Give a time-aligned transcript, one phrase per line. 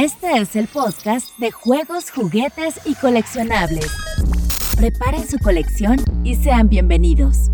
[0.00, 3.86] Este es el podcast de juegos, juguetes y coleccionables.
[4.74, 7.50] Preparen su colección y sean bienvenidos.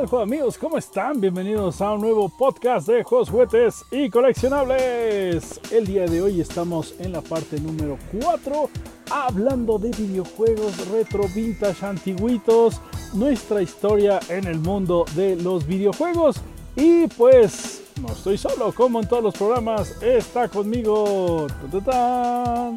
[0.00, 0.58] Tal, amigos?
[0.58, 1.20] ¿Cómo están?
[1.20, 5.60] Bienvenidos a un nuevo podcast de juegos, juguetes y coleccionables.
[5.70, 8.70] El día de hoy estamos en la parte número 4,
[9.08, 12.80] hablando de videojuegos retro, vintage, antiguitos,
[13.12, 16.40] nuestra historia en el mundo de los videojuegos.
[16.74, 21.46] Y pues, no estoy solo, como en todos los programas, está conmigo.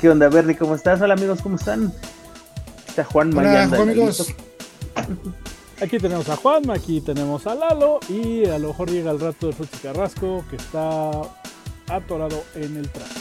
[0.00, 0.56] ¿Qué onda, Bernie?
[0.56, 1.00] ¿Cómo estás?
[1.00, 1.92] Hola, amigos, ¿cómo están?
[2.88, 4.34] Está Juan Hola, amigos.
[5.80, 9.46] Aquí tenemos a Juanma, aquí tenemos a Lalo y a lo mejor llega el rato
[9.46, 11.10] de Frutti Carrasco que está
[11.88, 13.20] atorado en el tráfico.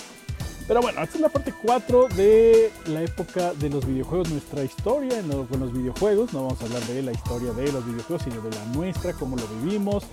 [0.69, 5.17] Pero bueno, esta es la parte 4 de la época de los videojuegos, nuestra historia
[5.17, 6.31] en con los videojuegos.
[6.31, 9.35] No vamos a hablar de la historia de los videojuegos, sino de la nuestra, cómo
[9.35, 10.03] lo vivimos,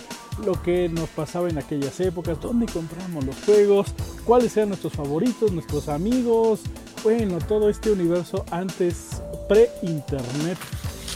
[0.47, 3.89] lo que nos pasaba en aquellas épocas, dónde compramos los juegos,
[4.25, 6.61] cuáles eran nuestros favoritos, nuestros amigos.
[7.03, 10.57] Bueno, todo este universo antes pre-internet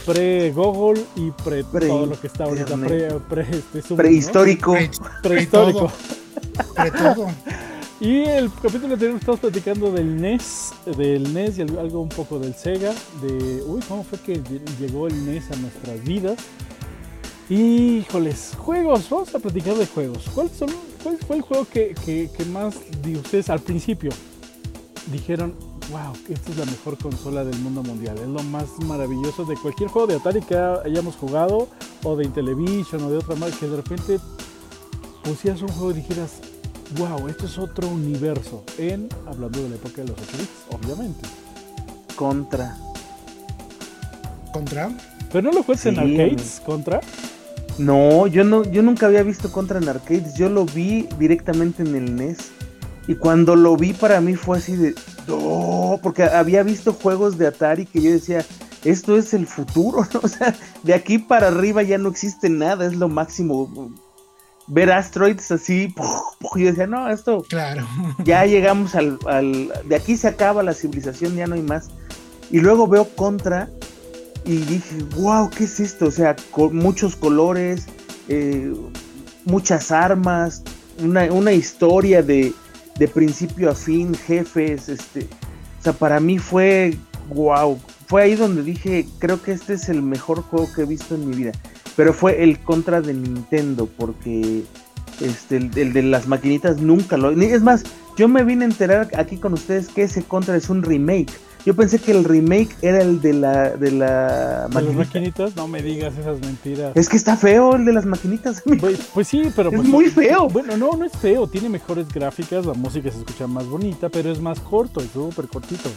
[0.05, 2.75] pre-Google y pre, todo lo que está ahorita,
[3.29, 4.73] pre, este, prehistórico.
[5.21, 5.91] prehistórico.
[6.75, 7.27] Pre todo.
[8.01, 12.55] Y el capítulo anterior estamos platicando del NES, del NES y algo un poco del
[12.55, 14.41] Sega, de, uy, ¿cómo fue que
[14.79, 16.39] llegó el NES a nuestras vidas?
[17.47, 20.27] Híjoles, juegos, vamos a platicar de juegos.
[20.33, 20.69] ¿Cuál, son,
[21.03, 22.73] cuál fue el juego que, que, que más
[23.03, 24.09] de ustedes al principio
[25.11, 25.53] dijeron,
[25.89, 28.17] wow, esta es la mejor consola del mundo mundial.
[28.17, 31.69] Es lo más maravilloso de cualquier juego de Atari que hayamos jugado,
[32.03, 34.19] o de Intellivision, o de otra marca, que de repente
[35.23, 36.41] pusieras un juego y dijeras,
[36.97, 38.63] wow, esto es otro universo.
[38.77, 41.27] En, hablando de la época de los 8 obviamente.
[42.15, 42.77] Contra.
[44.53, 44.91] ¿Contra?
[45.31, 47.01] ¿Pero no lo juegas en arcades, Contra?
[47.77, 50.35] No, yo no, yo nunca había visto Contra en arcades.
[50.35, 52.51] Yo lo vi directamente en el NES.
[53.07, 54.95] Y cuando lo vi para mí fue así de,
[55.27, 58.45] no, porque había visto juegos de Atari que yo decía,
[58.83, 60.19] esto es el futuro, ¿no?
[60.23, 63.91] O sea, de aquí para arriba ya no existe nada, es lo máximo.
[64.67, 65.93] Ver asteroids así,
[66.55, 67.43] y yo decía, no, esto.
[67.49, 67.87] Claro.
[68.23, 69.17] Ya llegamos al,
[69.85, 71.89] De aquí se acaba la civilización, ya no hay más.
[72.51, 73.69] Y luego veo Contra
[74.45, 76.07] y dije, wow, ¿qué es esto?
[76.07, 77.85] O sea, con muchos colores,
[78.27, 78.73] eh,
[79.45, 80.63] muchas armas,
[80.99, 82.53] una, una historia de,
[83.01, 86.95] de principio a fin, jefes, este, o sea, para mí fue
[87.33, 91.15] wow, fue ahí donde dije, creo que este es el mejor juego que he visto
[91.15, 91.51] en mi vida,
[91.95, 94.65] pero fue el contra de Nintendo, porque
[95.19, 97.85] este, el, de las maquinitas nunca lo, es más,
[98.17, 101.33] yo me vine a enterar aquí con ustedes que ese contra es un remake,
[101.65, 105.55] Yo pensé que el remake era el de la de la ¿De las maquinitas?
[105.55, 106.91] No me digas esas mentiras.
[106.95, 108.63] Es que está feo el de las maquinitas.
[108.79, 110.47] Pues, pues sí, pero Es pues, muy feo.
[110.47, 114.31] Bueno, no, no es feo, tiene mejores gráficas, la música se escucha más bonita, pero
[114.31, 115.89] es más corto, es súper cortito.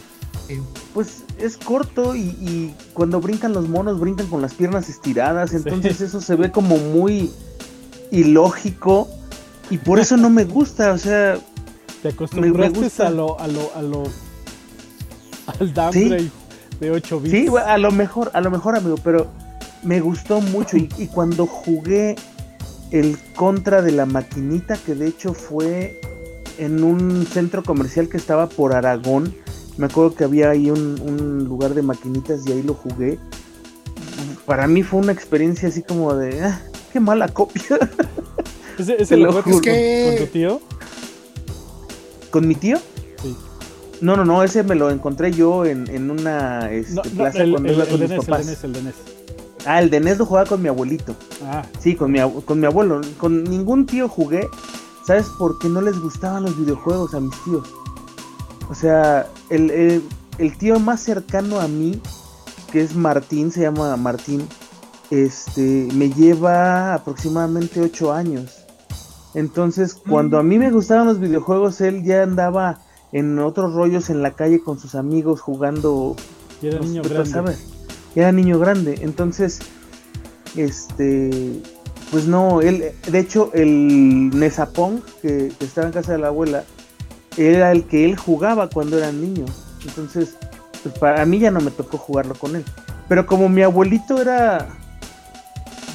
[0.49, 0.61] Eh,
[0.93, 5.99] Pues es corto y, y cuando brincan los monos brincan con las piernas estiradas, entonces
[6.01, 7.31] eso se ve como muy
[8.11, 9.07] ilógico
[9.69, 11.37] y por eso no me gusta, o sea,
[12.03, 13.07] Te acostumbraste gusta.
[13.07, 14.03] a lo, a lo, a lo,
[15.59, 16.29] al downgrade
[16.79, 17.31] de 8 bits.
[17.31, 19.27] sí, a lo mejor, a lo mejor amigo, pero
[19.83, 22.15] me gustó mucho y, y cuando jugué
[22.91, 25.99] el contra de la maquinita, que de hecho fue
[26.57, 29.33] en un centro comercial que estaba por Aragón,
[29.77, 33.19] me acuerdo que había ahí un, un lugar de maquinitas y ahí lo jugué.
[34.45, 36.61] Para mí fue una experiencia así como de, ah,
[36.93, 37.63] qué mala copia.
[38.79, 39.51] ¿Ese, ese lo lo que-
[40.05, 40.61] con tu tío?
[42.29, 42.77] ¿Con mi tío?
[44.05, 47.43] No, no, no, ese me lo encontré yo en, en una este, No, no, plaza
[47.43, 48.63] el, cuando el, iba el con mis el papás.
[48.63, 48.95] el de NES.
[49.65, 51.15] Ah, el de NES lo jugaba con mi abuelito.
[51.43, 53.01] Ah, Sí, con mi, con mi abuelo.
[53.17, 54.47] Con ningún tío jugué.
[55.07, 57.67] ¿Sabes por qué no les gustaban los videojuegos a mis tíos?
[58.69, 60.03] O sea, el, el-
[60.37, 61.99] el tío más cercano a mí,
[62.71, 64.47] que es Martín, se llama Martín,
[65.09, 68.51] este, me lleva aproximadamente 8 años.
[69.33, 72.79] Entonces, cuando a mí me gustaban los videojuegos, él ya andaba
[73.15, 76.17] en otros rollos en la calle con sus amigos jugando
[76.61, 77.31] y era pues, niño pues, grande.
[77.31, 77.65] ¿sabes?
[78.13, 78.99] Era niño grande.
[79.03, 79.59] Entonces,
[80.57, 81.61] este,
[82.11, 86.65] pues no, él, de hecho, el Nesapong, que, que estaba en casa de la abuela,
[87.37, 89.45] era el que él jugaba cuando era niño.
[89.87, 90.35] Entonces,
[90.83, 92.65] pues para mí ya no me tocó jugarlo con él.
[93.07, 94.67] Pero como mi abuelito era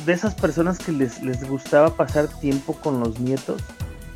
[0.06, 3.60] de esas personas que les, les gustaba pasar tiempo con los nietos,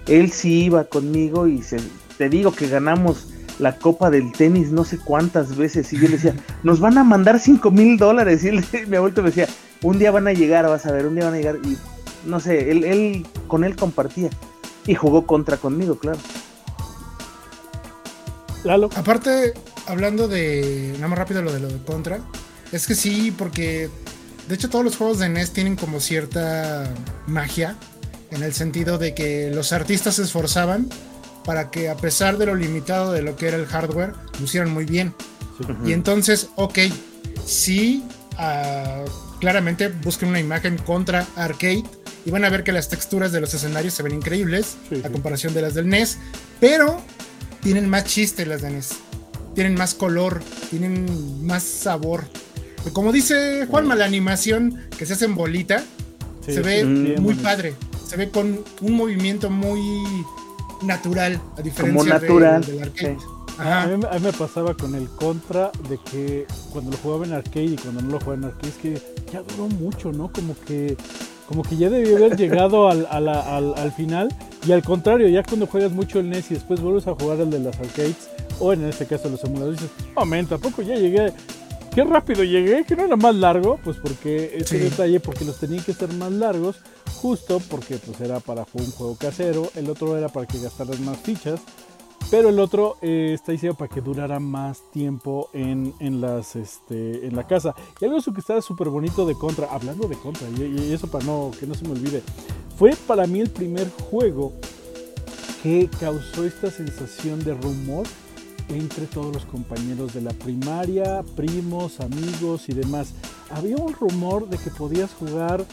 [0.07, 1.77] él sí iba conmigo y se,
[2.19, 3.29] te digo que ganamos
[3.59, 7.05] la copa del tenis no sé cuántas veces y yo le decía, nos van a
[7.05, 9.49] mandar 5 mil dólares y él, mi abuelo me decía,
[9.83, 11.77] un día van a llegar, vas a ver, un día van a llegar y
[12.27, 14.31] no sé, él, él con él compartía
[14.87, 16.19] y jugó contra conmigo, claro.
[18.65, 19.53] Lalo, Aparte,
[19.87, 20.93] hablando de.
[20.95, 22.21] Nada más rápido lo de lo de Contra.
[22.73, 23.91] Es que sí, porque.
[24.49, 26.93] De hecho, todos los juegos de NES tienen como cierta
[27.27, 27.77] magia.
[28.31, 30.89] En el sentido de que los artistas se esforzaban
[31.45, 34.85] para que, a pesar de lo limitado de lo que era el hardware, lucieran muy
[34.85, 35.15] bien.
[35.59, 35.67] sí.
[35.87, 36.79] Y entonces, ok,
[37.45, 38.03] sí,
[38.39, 39.05] ah,
[39.41, 41.85] claramente busquen una imagen contra arcade
[42.25, 45.11] y van a ver que las texturas de los escenarios se ven increíbles Sí, a
[45.11, 46.19] comparación de las del NES,
[46.61, 47.01] pero
[47.63, 48.91] tienen más chiste las de NES,
[49.55, 52.25] tienen más color, tienen más sabor.
[52.87, 55.85] Y como dice Juanma, la animación que se hace en bolita
[56.47, 57.75] Sí, se ve muy padre,
[58.07, 59.81] se ve con un movimiento muy
[60.83, 63.17] natural, a diferencia de- natural, del arcade.
[63.21, 63.27] sí.
[63.57, 63.83] Ajá.
[63.83, 67.25] A mí, me- a mí me pasaba con el contra de que cuando lo jugaba
[67.25, 70.31] en arcade y cuando no lo jugaba en arcade es que ya duró mucho, ¿no?
[70.33, 70.97] Como que
[71.47, 74.35] como que ya debió haber llegado al, a la- al, al final
[74.67, 77.51] y al contrario, ya cuando juegas mucho el NES y después vuelves a jugar el
[77.51, 78.17] de las arcades
[78.61, 81.33] o en este caso los emuladores dices, momento, tampoco ya llegué?
[81.95, 84.85] Qué rápido llegué, que no era más largo, pues porque ese Sí.
[84.85, 86.77] detalle, porque los tenían que ser más largos,
[87.21, 91.19] justo porque pues era para un juego casero, el otro era para que gastaras más
[91.19, 91.61] fichas,
[92.33, 97.27] pero el otro eh, está diseñado para que durara más tiempo en, en las, este,
[97.27, 97.75] en la casa.
[98.01, 101.25] Y algo que está súper bonito de Contra, hablando de Contra, y, y eso para
[101.25, 102.23] no, que no se me olvide,
[102.77, 104.53] fue para mí el primer juego
[105.63, 108.05] que causó esta sensación de rumor
[108.69, 113.13] entre todos los compañeros de la primaria, primos, amigos y demás.
[113.51, 115.65] Había un rumor de que podías jugar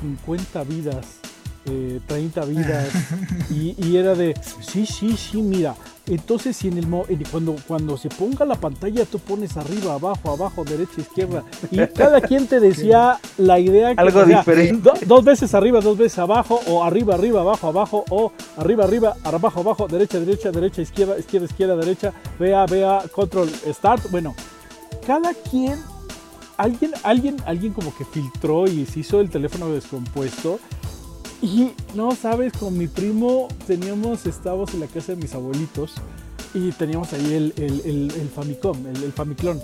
[0.00, 1.06] 50 vidas,
[1.66, 2.88] eh, 30 vidas,
[3.50, 5.74] y, y era de, sí, sí, sí, mira.
[6.08, 10.30] Entonces, si en el en- cuando, cuando se ponga la pantalla, tú pones arriba, abajo,
[10.30, 14.88] abajo, derecha, izquierda, y cada quien te decía la idea que Algo diferente.
[14.88, 19.16] do- dos veces arriba, dos veces abajo, o arriba, arriba, abajo, abajo, o arriba, arriba,
[19.24, 24.08] abajo, abajo, derecha, derecha, derecha, izquierda, izquierda, izquierda, derecha, vea, vea, control, start.
[24.12, 24.34] Bueno,
[25.04, 25.76] cada quien,
[26.56, 30.60] alguien, alguien, alguien como que filtró y se hizo el teléfono descompuesto.
[31.42, 35.92] Y no sabes, con mi primo teníamos, estábamos en la casa de mis abuelitos
[36.54, 39.60] y teníamos ahí el, el, el, el Famicom, el, Famiclón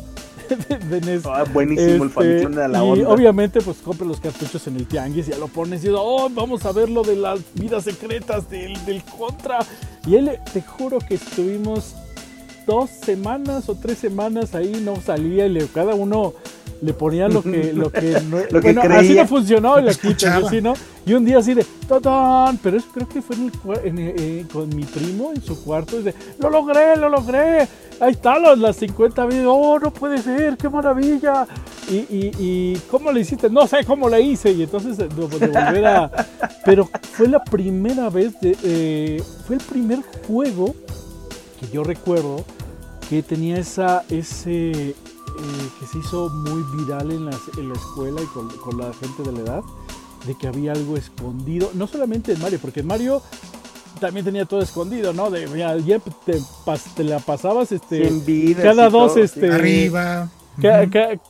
[0.69, 1.23] de, de NES.
[1.25, 3.09] Ah, buenísimo el Este, Famicom de la y onda.
[3.09, 6.29] obviamente pues compra los cartuchos en el tianguis y ya lo pones y dices, oh,
[6.31, 9.61] vamos a ver lo de las vidas secretas del, del contra.
[10.07, 11.95] Y él, te juro que estuvimos
[12.67, 16.35] dos semanas o tres semanas ahí, no salía y le- cada uno
[16.83, 19.23] le ponía lo que, lo que, no, Lo que bueno, así creía.
[19.23, 20.47] no funcionó y la Escuchaba.
[20.49, 20.75] así, ¿no?
[21.07, 22.59] Y un día así de, ¡Totón!
[22.63, 25.63] Pero eso creo que fue en el, cua- en, eh, con mi primo en su
[25.65, 27.67] cuarto, y de, ¡lo logré, lo logré!
[28.01, 31.47] Ahí están las, las 50 videos, ¡oh, no puede ser, qué maravilla!
[31.89, 33.49] Y, y, y ¿cómo le hiciste?
[33.51, 34.51] No sé cómo le hice.
[34.53, 36.11] Y entonces de, de volver a...
[36.65, 40.75] Pero fue la primera vez, de, eh, fue el primer juego
[41.61, 42.45] que yo recuerdo
[43.11, 44.95] que tenía esa, ese,
[45.39, 48.93] eh, que se hizo muy viral en, las- en la escuela y con, con la
[48.95, 49.63] gente de la edad,
[50.27, 53.21] de que había algo escondido, no solamente en Mario, porque en Mario
[54.01, 55.31] también tenía todo escondido, ¿no?
[55.31, 59.51] De, mira, ya te, pas- te la pasabas, este, 100 vidas cada dos, todo, este.
[59.53, 60.29] Arriba.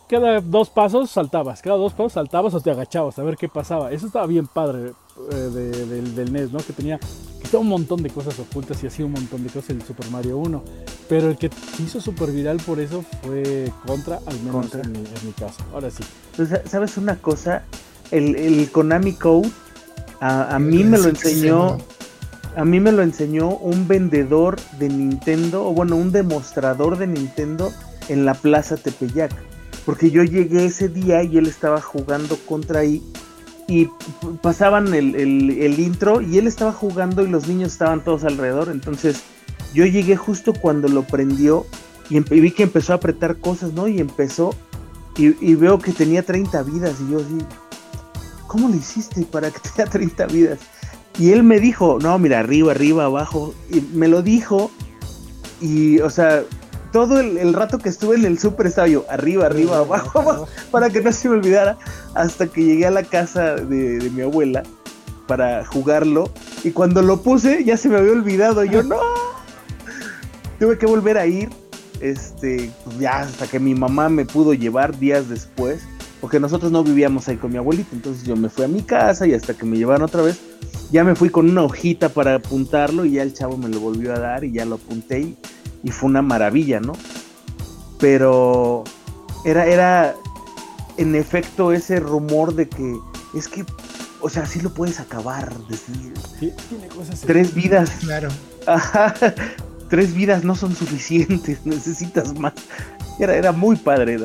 [0.08, 3.92] Cada dos pasos saltabas, cada dos pasos saltabas o te agachabas a ver qué pasaba.
[3.92, 4.92] Eso estaba bien padre
[5.30, 6.58] eh, de- del, del NES, ¿no?
[6.58, 6.98] Que tenía,
[7.58, 10.62] un montón de cosas ocultas y hacía un montón de cosas el Super Mario 1.
[11.08, 14.82] Pero el que se hizo super viral por eso fue Contra, al menos Contra.
[14.82, 15.62] En, mi, en mi caso.
[15.72, 16.02] Ahora sí.
[16.32, 17.64] Entonces, ¿sabes una cosa?
[18.10, 19.50] El, el Konami Code
[20.20, 21.78] a, a mí me lo enseñó.
[22.54, 27.72] A mí me lo enseñó un vendedor de Nintendo, o bueno, un demostrador de Nintendo
[28.08, 29.32] en la Plaza Tepeyac.
[29.86, 33.02] Porque yo llegué ese día y él estaba jugando contra ahí.
[33.72, 33.88] Y
[34.42, 38.68] pasaban el, intro y él estaba jugando y los niños estaban todos alrededor.
[38.70, 39.22] Entonces
[39.72, 41.64] yo llegué justo cuando lo prendió
[42.10, 43.88] y, vi que empezó a apretar cosas, ¿no?
[43.88, 44.54] Y empezó
[45.16, 47.38] y, y veo que tenía 30 vidas y yo así,
[48.46, 50.58] ¿cómo le hiciste para que tenga 30 vidas?
[51.18, 53.54] Y él me dijo, no, mira, arriba, arriba, abajo.
[53.70, 54.70] Y me lo dijo.
[55.62, 56.42] Y, o sea,
[56.92, 60.48] todo el, el rato que estuve en el súper estaba yo, arriba, arriba, abajo, abajo,
[60.70, 61.78] para que no se me olvidara.
[62.14, 64.62] Hasta que llegué a la casa de, de mi abuela
[65.26, 66.30] para jugarlo.
[66.62, 68.64] Y cuando lo puse, ya se me había olvidado.
[68.64, 69.00] Yo, no.
[70.60, 71.50] Tuve que volver a ir.
[72.00, 75.82] Este, pues ya hasta que mi mamá me pudo llevar días después.
[76.20, 77.90] Porque nosotros no vivíamos ahí con mi abuelita.
[77.92, 80.38] Entonces yo me fui a mi casa y hasta que me llevaron otra vez
[80.92, 84.12] ya me fui con una hojita para apuntarlo y ya el chavo me lo volvió
[84.12, 85.38] a dar y ya lo apunté y,
[85.82, 86.92] y fue una maravilla, ¿no?
[87.98, 88.84] Pero
[89.44, 90.14] era, era
[90.96, 92.96] en efecto ese rumor de que
[93.34, 93.64] es que,
[94.20, 97.20] o sea, sí lo puedes acabar, decir, Sí, tiene cosas.
[97.20, 98.28] tres vidas, Claro.
[98.66, 99.14] ajá,
[99.88, 102.52] tres vidas no son suficientes, necesitas más.
[103.18, 104.18] Era, era muy padre,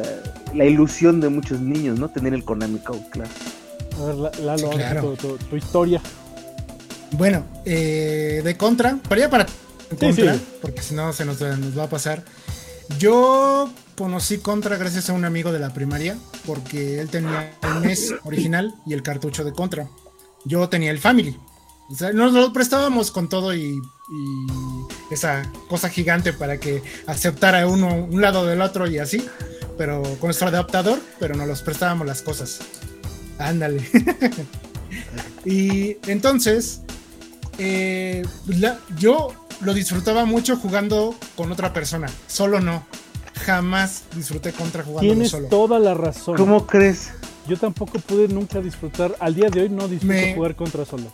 [0.53, 2.09] la ilusión de muchos niños, ¿no?
[2.09, 3.29] Tener el Konami Code, claro.
[4.01, 5.13] A ver, La- Lalo, Sí, ahora claro.
[5.13, 6.01] tu, tu- tu historia.
[7.11, 9.45] Bueno, eh, de contra, para ya para
[9.95, 10.41] contra, sí.
[10.61, 12.23] porque si no se nos, nos va a pasar.
[12.99, 18.15] Yo conocí Contra gracias a un amigo de la primaria, porque él tenía el NES
[18.23, 19.89] original y el cartucho de Contra.
[20.45, 21.37] Yo tenía el Family.
[21.89, 23.61] O sea, nos lo prestábamos con todo y,
[24.09, 24.47] y
[25.13, 29.25] esa cosa gigante para que aceptara uno un lado del otro y así,
[29.77, 32.59] pero con nuestro adaptador, pero nos los prestábamos las cosas.
[33.39, 33.89] Ándale.
[35.45, 36.81] y entonces,
[37.57, 39.29] eh, la- yo
[39.61, 42.85] lo disfrutaba mucho jugando con otra persona, solo no.
[43.45, 45.47] Jamás disfruté contra jugando Tienes solo.
[45.47, 46.37] toda la razón.
[46.37, 47.09] ¿Cómo crees?
[47.47, 49.15] Yo tampoco pude nunca disfrutar.
[49.19, 51.11] Al día de hoy no disfruto Me- jugar contra solo.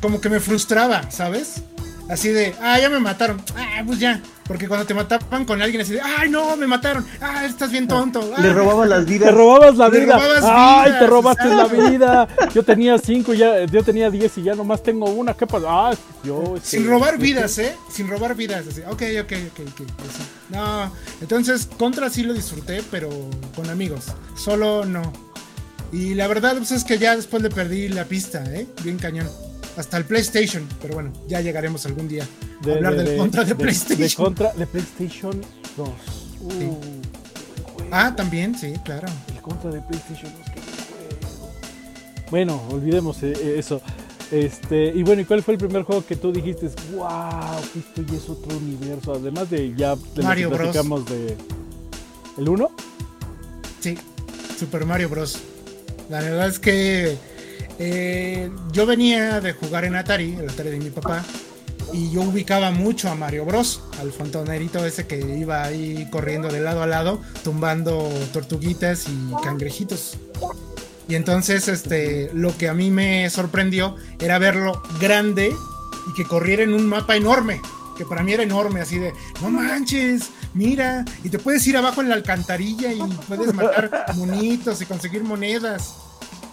[0.00, 1.62] Como que me frustraba, ¿sabes?
[2.08, 3.42] Así de, ah, ya me mataron.
[3.56, 4.22] Ah, pues ya.
[4.50, 7.06] Porque cuando te mataban con alguien así de, ay, no, me mataron.
[7.20, 8.20] Ah, estás bien tonto.
[8.38, 8.52] Le Ah".
[8.52, 9.32] robaba las Te vidas.
[9.32, 10.14] robabas la vida.
[10.16, 12.28] robabas Ay, vidas, te robaste la vida.
[12.52, 15.34] Yo tenía cinco, ya, yo tenía diez y ya nomás tengo una.
[15.34, 15.66] ¿Qué pasa?
[15.70, 16.56] Ah, yo.
[16.56, 17.76] este, Sin robar este, vidas, ¿eh?
[17.92, 18.66] Sin robar vidas.
[18.66, 19.90] Así, ok, ok, ok, ok.
[20.00, 20.22] así.
[20.48, 23.08] No, entonces Contra sí lo disfruté, pero
[23.54, 24.06] con amigos.
[24.34, 25.12] Solo no.
[25.92, 28.66] Y la verdad pues, es que ya después le perdí la pista, ¿eh?
[28.82, 29.28] Bien cañón.
[29.76, 30.66] Hasta el PlayStation.
[30.80, 32.26] Pero bueno, ya llegaremos algún día
[32.66, 34.08] a hablar del Contra de, PlayStation.
[34.08, 35.40] De contra de PlayStation
[35.76, 35.88] 2.
[35.88, 36.70] Uh, Sí.
[37.90, 39.08] Ah, también, sí, claro.
[39.34, 41.52] El contra de PlayStation 2, qué buen juego.
[42.30, 43.80] Bueno, olvidemos eh, eh, eso.
[44.30, 46.70] Este, y bueno, ¿y cuál fue el primer juego que tú dijiste?
[46.92, 47.58] ¡Wow!
[47.76, 49.14] Esto ya es otro universo.
[49.14, 50.72] Además de ya de Mario Bros.
[51.06, 51.36] de.
[52.38, 52.70] ¿El 1?
[53.80, 53.98] Sí,
[54.58, 55.40] Super Mario Bros.
[56.08, 57.16] La verdad es que
[57.82, 61.24] eh, yo venía de jugar en Atari, el Atari de mi papá,
[61.94, 66.60] y yo ubicaba mucho a Mario Bros, al fontanerito ese que iba ahí corriendo de
[66.60, 70.18] lado a lado, tumbando tortuguitas y cangrejitos.
[71.08, 75.50] Y entonces, este, lo que a mí me sorprendió era verlo grande
[76.10, 77.62] y que corriera en un mapa enorme,
[77.96, 82.02] que para mí era enorme, así de, no manches, mira, y te puedes ir abajo
[82.02, 85.94] en la alcantarilla y puedes matar monitos y conseguir monedas.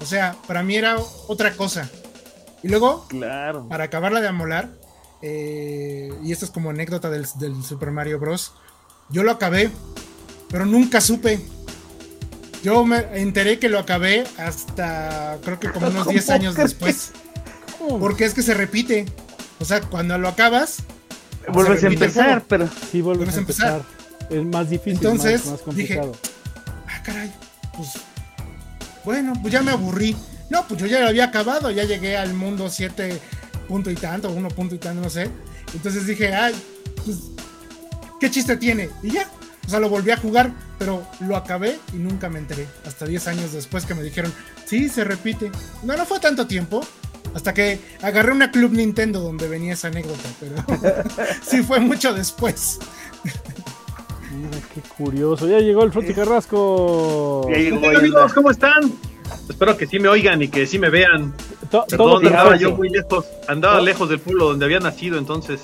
[0.01, 1.89] O sea, para mí era otra cosa.
[2.63, 3.67] Y luego, Claro.
[3.67, 4.69] para acabarla de amolar,
[5.21, 8.53] eh, y esto es como anécdota del, del Super Mario Bros.
[9.09, 9.71] Yo lo acabé,
[10.49, 11.39] pero nunca supe.
[12.63, 17.11] Yo me enteré que lo acabé hasta creo que como unos 10 años después.
[17.99, 19.05] Porque es que se repite.
[19.59, 20.83] O sea, cuando lo acabas.
[21.49, 22.67] Vuelves a empezar, pero.
[22.91, 23.81] Sí, vuelves, a empezar.
[24.29, 26.11] Es más difícil, Entonces, más, complicado.
[26.11, 26.29] Dije,
[26.87, 27.33] ah, caray.
[27.75, 27.89] Pues.
[29.07, 30.17] Bueno, pues ya me aburrí.
[30.49, 31.71] No, pues yo ya lo había acabado.
[31.71, 33.17] Ya llegué al mundo 7
[33.65, 35.29] punto y tanto, 1 punto y tanto, no sé.
[35.73, 36.53] Entonces dije, ay,
[37.05, 37.19] pues.
[38.19, 38.89] ¿Qué chiste tiene?
[39.01, 39.31] Y ya.
[39.65, 42.67] O sea, lo volví a jugar, pero lo acabé y nunca me enteré.
[42.85, 44.33] Hasta 10 años después que me dijeron,
[44.65, 45.51] sí, se repite.
[45.83, 46.85] No, no fue tanto tiempo.
[47.33, 51.05] Hasta que agarré una Club Nintendo donde venía esa anécdota, pero
[51.49, 52.79] sí fue mucho después.
[54.37, 55.47] Mira, qué curioso.
[55.47, 57.47] Ya llegó el Frutti Carrasco.
[57.49, 58.91] Ya llegó, amigos, ¿cómo están?
[59.49, 61.33] Espero que sí me oigan y que sí me vean.
[61.71, 63.25] To- Perdón, andaba yo muy lejos.
[63.47, 65.61] Andaba lejos del pueblo donde había nacido, entonces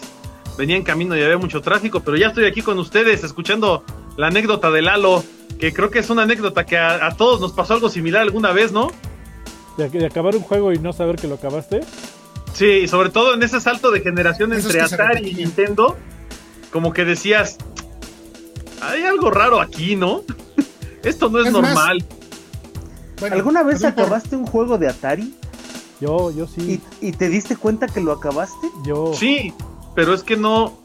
[0.57, 3.83] venía en camino y había mucho tráfico, pero ya estoy aquí con ustedes escuchando
[4.17, 5.23] la anécdota de Lalo,
[5.59, 8.51] que creo que es una anécdota que a, a todos nos pasó algo similar alguna
[8.51, 8.91] vez, ¿no?
[9.77, 11.81] De, de acabar un juego y no saber que lo acabaste.
[12.53, 15.33] Sí, y sobre todo en ese salto de generación entre que Atari y.
[15.35, 15.97] Nintendo,
[16.71, 17.57] como que decías,
[18.89, 20.21] hay algo raro aquí, ¿no?
[21.03, 22.05] Esto no es, Es más, normal.
[23.19, 25.33] Bueno, ¿Alguna vez acabaste un juego de Atari
[26.01, 26.81] Yo, yo sí.
[27.01, 28.67] y, y te diste cuenta que lo acabaste?
[28.85, 29.13] Yo.
[29.13, 29.53] Sí,
[29.95, 30.79] pero es que no.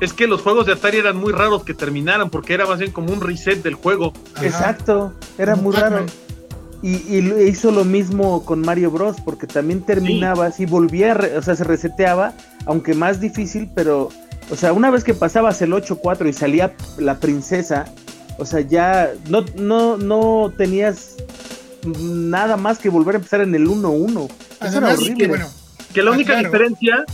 [0.00, 2.92] Es que los juegos de Atari eran muy raros que terminaran porque era más bien
[2.92, 4.12] como un reset del juego.
[4.34, 4.46] Ajá.
[4.46, 6.04] Exacto, era muy raro.
[6.82, 7.18] Y,
[7.48, 9.16] hizo lo mismo con Mario Bros.
[9.24, 12.34] porque también terminabas y volvía, o sea, se reseteaba,
[12.66, 14.10] aunque más difícil, pero,
[14.50, 17.86] o sea, una vez que pasabas el 8-4 y salía la princesa,
[18.38, 21.16] o sea, ya no, no, no tenías
[21.86, 24.28] nada más que volver a empezar en el 1-1.
[24.62, 25.16] Eso era horrible.
[25.16, 25.46] que bueno,
[25.92, 26.48] Que la Ah, única claro.
[26.48, 27.04] diferencia,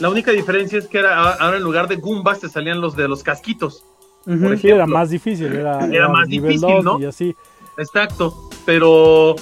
[0.00, 3.08] la única diferencia es que era ahora en lugar de Goombas te salían los de
[3.08, 3.84] los casquitos.
[4.24, 4.86] Por Sí, era ejemplo.
[4.86, 5.46] más difícil.
[5.54, 7.00] Era, Era más nivel difícil, 2 ¿no?
[7.00, 7.34] Y así.
[7.78, 8.48] Exacto.
[8.66, 9.34] Pero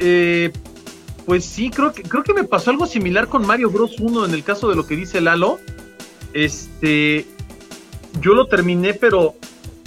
[0.00, 0.52] eh,
[1.26, 4.34] pues sí, creo que creo que me pasó algo similar con Mario Bros 1 en
[4.34, 5.58] el caso de lo que dice Lalo.
[6.44, 7.26] Este
[8.20, 9.34] yo lo terminé, pero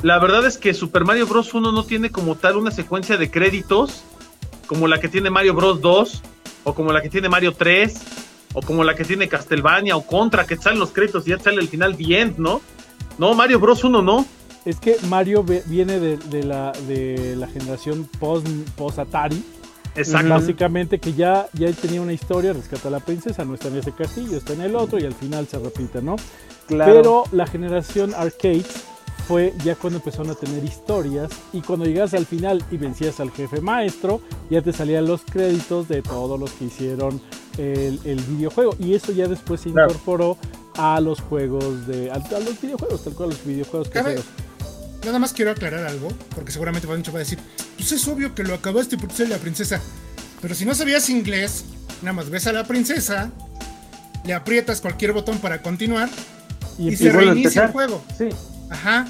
[0.02, 3.32] la verdad es que Super Mario Bros 1 no tiene como tal una secuencia de
[3.32, 4.04] créditos
[4.68, 6.22] como la que tiene Mario Bros 2
[6.66, 7.94] o como la que tiene Mario 3
[8.54, 11.62] o como la que tiene Castlevania o Contra que salen los créditos y ya sale
[11.62, 12.60] el final bien, ¿no?
[13.18, 14.26] No, Mario Bros 1 no.
[14.66, 19.42] Es que Mario viene de, la, de la generación post, post Atari.
[19.96, 20.30] Exacto.
[20.30, 23.92] Básicamente que ya, ya tenía una historia, rescata a la princesa, no está en ese
[23.92, 26.16] castillo, está en el otro y al final se repite, ¿no?
[26.68, 26.94] Claro.
[26.94, 28.64] Pero la generación arcade
[29.28, 33.32] fue ya cuando empezaron a tener historias y cuando llegas al final y vencías al
[33.32, 37.22] jefe maestro, ya te salían los créditos de todos los que hicieron
[37.58, 39.90] el, el videojuego y eso ya después se Claro.
[39.92, 40.38] incorporó
[40.78, 44.26] a los juegos de a, a los videojuegos, tal cual los videojuegos Cabe- caseros.
[45.06, 47.40] Nada más quiero aclarar algo, porque seguramente mucho va a decir,
[47.78, 49.80] pues es obvio que lo acabaste porque soy la princesa.
[50.42, 51.66] Pero si no sabías inglés,
[52.02, 53.32] nada más ves a la princesa,
[54.26, 56.10] le aprietas cualquier botón para continuar
[56.78, 58.04] y, Y, se reinicia el juego.
[58.18, 58.30] Sí.
[58.70, 59.08] Ajá.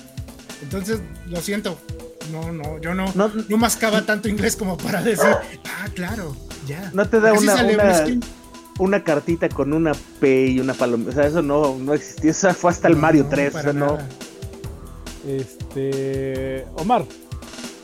[0.61, 1.79] Entonces, lo siento.
[2.31, 6.35] No, no, yo no, No- no, mascaba tanto inglés como para decir, ah, claro,
[6.67, 6.89] ya.
[6.93, 8.23] No te da Así una, sale un una, skin.
[8.79, 11.11] una cartita con una P y una palomita.
[11.11, 12.31] O sea, eso no, no existía.
[12.31, 13.53] Eso fue hasta el Mario No, 3.
[13.53, 13.97] para o sea, no.
[15.27, 16.65] Este.
[16.77, 17.05] Omar,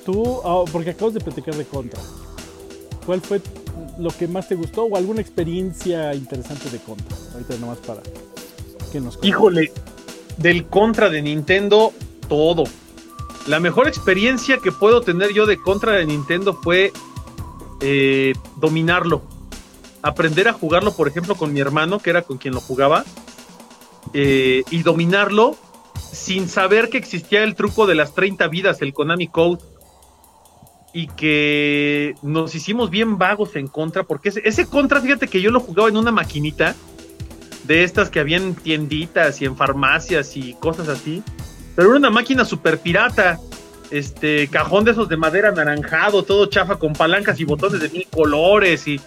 [0.05, 1.99] tú, ah, porque acabas de platicar de Contra.
[3.05, 3.41] ¿Cuál fue
[3.99, 7.15] lo que más te gustó o alguna experiencia interesante de Contra?
[7.33, 8.01] Ahorita nomás para
[8.91, 9.19] que nos.
[9.21, 9.71] Híjole,
[10.37, 11.93] del contra de Nintendo,
[12.27, 12.63] todo.
[13.47, 16.91] La mejor experiencia que puedo tener yo de contra de Nintendo fue
[17.81, 19.21] eh, dominarlo.
[20.01, 23.05] Aprender a jugarlo, por ejemplo, con mi hermano, que era con quien lo jugaba,
[24.13, 25.55] eh, y dominarlo
[26.11, 29.63] sin saber que existía el truco de las 30 vidas, el Konami Code,
[30.93, 35.51] y que nos hicimos bien vagos en contra, porque ese, ese contra, fíjate que yo
[35.51, 36.75] lo jugaba en una maquinita
[37.67, 41.21] de estas que había en tienditas y en farmacias y cosas así.
[41.75, 43.39] Pero era una máquina super pirata.
[43.91, 48.07] Este cajón de esos de madera anaranjado, todo chafa con palancas y botones de mil
[48.09, 48.87] colores.
[48.87, 48.99] Y,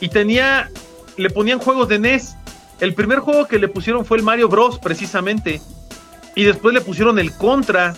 [0.00, 0.70] y tenía.
[1.16, 2.36] Le ponían juegos de NES.
[2.80, 4.78] El primer juego que le pusieron fue el Mario Bros.
[4.78, 5.60] precisamente.
[6.36, 7.96] Y después le pusieron el Contra.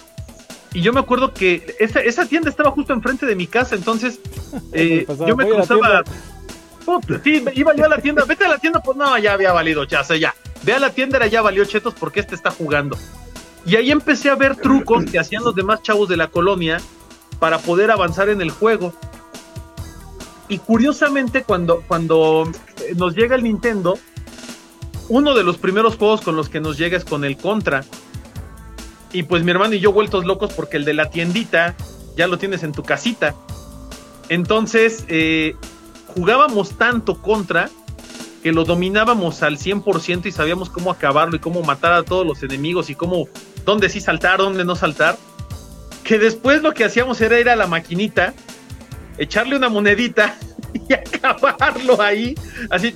[0.73, 3.75] Y yo me acuerdo que esa, esa tienda estaba justo enfrente de mi casa.
[3.75, 4.21] Entonces
[4.73, 6.03] eh, yo me "Voy a la cruzaba.
[6.05, 6.23] tienda".
[6.87, 9.53] Puta, sí, iba yo a la tienda, vete a la tienda, pues no, ya había
[9.53, 10.35] valido, ya sé, ya.
[10.63, 12.97] Ve a la tienda, era ya valió chetos porque este está jugando.
[13.67, 16.81] Y ahí empecé a ver trucos que hacían los demás chavos de la colonia
[17.39, 18.95] para poder avanzar en el juego.
[20.49, 23.99] Y curiosamente, cuando, cuando eh, nos llega el Nintendo,
[25.11, 27.85] uno de los primeros juegos con los que nos llega es con el Contra.
[29.13, 31.75] Y pues mi hermano y yo vueltos locos porque el de la tiendita
[32.17, 33.35] ya lo tienes en tu casita.
[34.29, 35.57] Entonces, eh,
[36.15, 37.71] jugábamos tanto contra
[38.43, 42.43] que lo dominábamos al 100% y sabíamos cómo acabarlo y cómo matar a todos los
[42.43, 43.29] enemigos y cómo,
[43.65, 45.17] dónde sí saltar, dónde no saltar.
[46.05, 48.35] Que después lo que hacíamos era ir a la maquinita,
[49.17, 50.37] echarle una monedita
[50.89, 52.35] y acabarlo ahí,
[52.71, 52.95] así,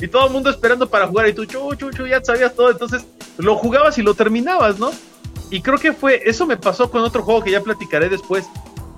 [0.00, 3.04] y todo el mundo esperando para jugar y tú, chu, chu, ya sabías todo, entonces
[3.38, 4.90] lo jugabas y lo terminabas, ¿no?
[5.52, 8.46] Y creo que fue, eso me pasó con otro juego que ya platicaré después,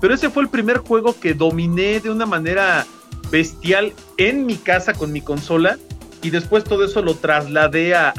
[0.00, 2.86] pero ese fue el primer juego que dominé de una manera
[3.28, 5.78] bestial en mi casa con mi consola
[6.22, 8.10] y después todo eso lo trasladé a,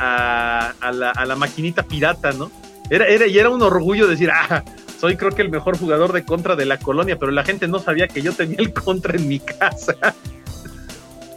[0.82, 2.52] a, la, a la, maquinita pirata, ¿no?
[2.90, 4.66] Era, era, y era un orgullo decir, ah,
[5.00, 7.80] soy creo que el mejor jugador de contra de la colonia, pero la gente no
[7.80, 9.96] sabía que yo tenía el contra en mi casa.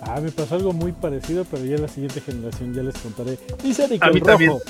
[0.03, 3.39] Ah, me pasó algo muy parecido, pero ya en la siguiente generación ya les contaré.
[3.63, 4.63] Dice Eric el Rojo.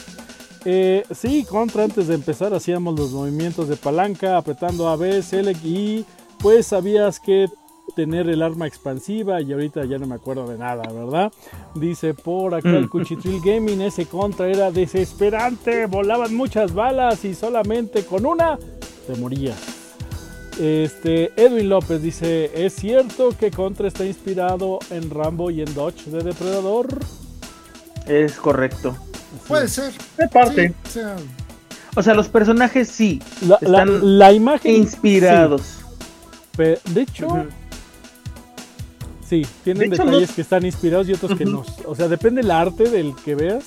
[0.65, 5.65] Eh, sí, contra antes de empezar hacíamos los movimientos de palanca, apretando A, B, Select
[5.65, 6.05] y
[6.39, 7.49] pues sabías que
[7.97, 11.33] tener el arma expansiva y ahorita ya no me acuerdo de nada, ¿verdad?
[11.75, 12.91] Dice por acá el mm.
[12.91, 18.59] Cuchitril Gaming, ese contra era desesperante, volaban muchas balas y solamente con una
[19.07, 19.55] te moría.
[20.61, 26.07] Este, Edwin López dice, ¿es cierto que Contra está inspirado en Rambo y en Dodge
[26.07, 26.89] de Depredador?
[28.07, 28.97] Es correcto.
[29.47, 29.93] Puede ser.
[30.17, 30.75] De parte.
[31.95, 33.21] o, sea, los personajes sí.
[33.61, 34.75] La, la, imagen.
[34.75, 35.81] Inspirados.
[36.57, 37.49] de hecho,
[39.29, 41.63] Sí, tienen detalles que están inspirados y otros que no.
[41.85, 43.65] O sea, depende el arte del que veas.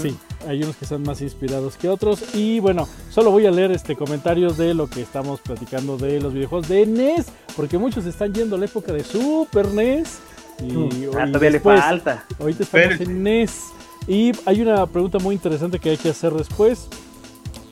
[0.00, 2.34] Sí, hay unos que están más inspirados que otros.
[2.34, 6.32] Y bueno, solo voy a leer este comentarios de lo que estamos platicando de los
[6.32, 10.18] videojuegos de NES, porque muchos están yendo a la época de Super NES.
[10.62, 12.24] Y, mm, ah, todavía le falta.
[12.40, 13.64] Ahorita estamos en NES.
[14.06, 16.88] Y hay una pregunta muy interesante que hay que hacer después.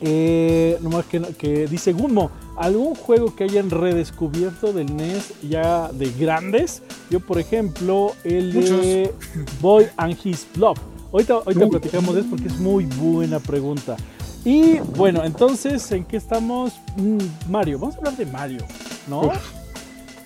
[0.01, 6.11] Eh, nomás que, que dice Gunmo, ¿algún juego que hayan redescubierto del NES ya de
[6.12, 6.83] grandes?
[7.11, 9.15] Yo, por ejemplo, el de
[9.61, 10.79] Boy and His Love.
[11.12, 13.97] Ahorita, ahorita platicamos de eso porque es muy buena pregunta.
[14.45, 16.75] Y bueno, entonces, ¿en qué estamos?
[16.97, 18.65] Mm, Mario, vamos a hablar de Mario,
[19.09, 19.33] ¿no?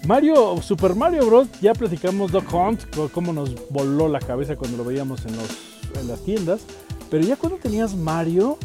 [0.07, 1.49] Mario, Super Mario Bros.
[1.61, 2.83] Ya platicamos Doc Hunt,
[3.13, 5.49] cómo nos voló la cabeza cuando lo veíamos en, los,
[5.99, 6.61] en las tiendas.
[7.11, 8.57] Pero ya cuando tenías Mario,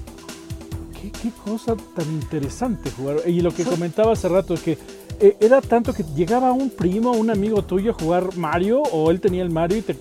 [1.01, 3.17] qué, cosa tan interesante jugar.
[3.27, 4.77] Y lo que comentaba hace rato es que
[5.19, 9.21] eh, era tanto que llegaba un primo, un amigo tuyo a jugar Mario, o él
[9.21, 9.95] tenía el Mario y te,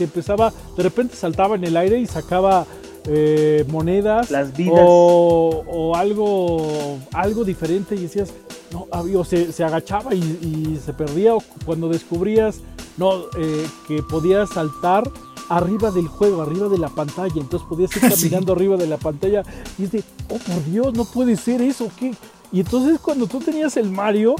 [0.00, 2.66] empezaba, de repente saltaba en el aire y sacaba
[3.06, 4.84] eh, monedas Las vidas.
[4.84, 8.32] O, algo, algo diferente y decías,
[8.72, 12.60] no, o se, se agachaba y, se perdía, o cuando descubrías
[12.96, 15.10] no, eh, que podías saltar
[15.48, 17.34] arriba del juego, arriba de la pantalla.
[17.36, 19.42] Entonces podías ir caminando arriba de la pantalla
[19.78, 22.14] y es de, oh por Dios, no puede ser eso, ¿qué?
[22.52, 24.36] Y entonces cuando tú tenías el Mario,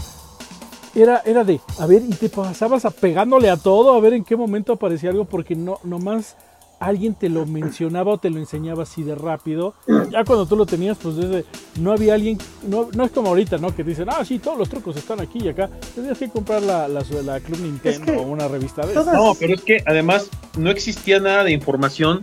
[0.95, 4.25] era, era de, a ver, y te pasabas a pegándole a todo, a ver en
[4.25, 6.37] qué momento aparecía algo, porque no, nomás
[6.83, 9.75] alguien te lo mencionaba o te lo enseñaba así de rápido.
[10.11, 11.45] Ya cuando tú lo tenías, pues desde,
[11.81, 13.75] no había alguien, no, no es como ahorita, ¿no?
[13.75, 15.71] Que dicen, ah, sí, todos los trucos están aquí y acá.
[15.95, 17.03] Tenías que comprar la, la,
[17.41, 21.53] Club Nintendo o una revista de No, pero es que además no existía nada de
[21.53, 22.23] información.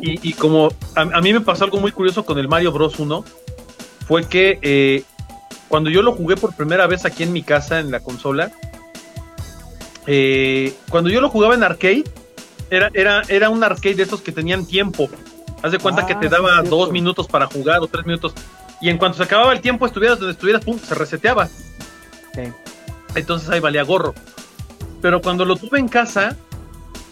[0.00, 2.98] Y, como a, mí me pasó algo muy curioso con el Mario Bros.
[2.98, 3.24] 1,
[4.06, 5.02] fue que eh,
[5.68, 8.52] cuando yo lo jugué por primera vez aquí en mi casa, en la consola,
[10.06, 12.04] eh, cuando yo lo jugaba en arcade,
[12.70, 15.08] era, era, era un arcade de esos que tenían tiempo.
[15.62, 18.34] Haz de cuenta que te ah, daba dos minutos para jugar o tres minutos.
[18.80, 21.48] Y en cuanto se acababa el tiempo, estuvieras donde estuvieras, pum, se reseteaba.
[23.14, 24.14] Entonces ahí valía gorro.
[25.00, 26.36] Pero cuando lo tuve en casa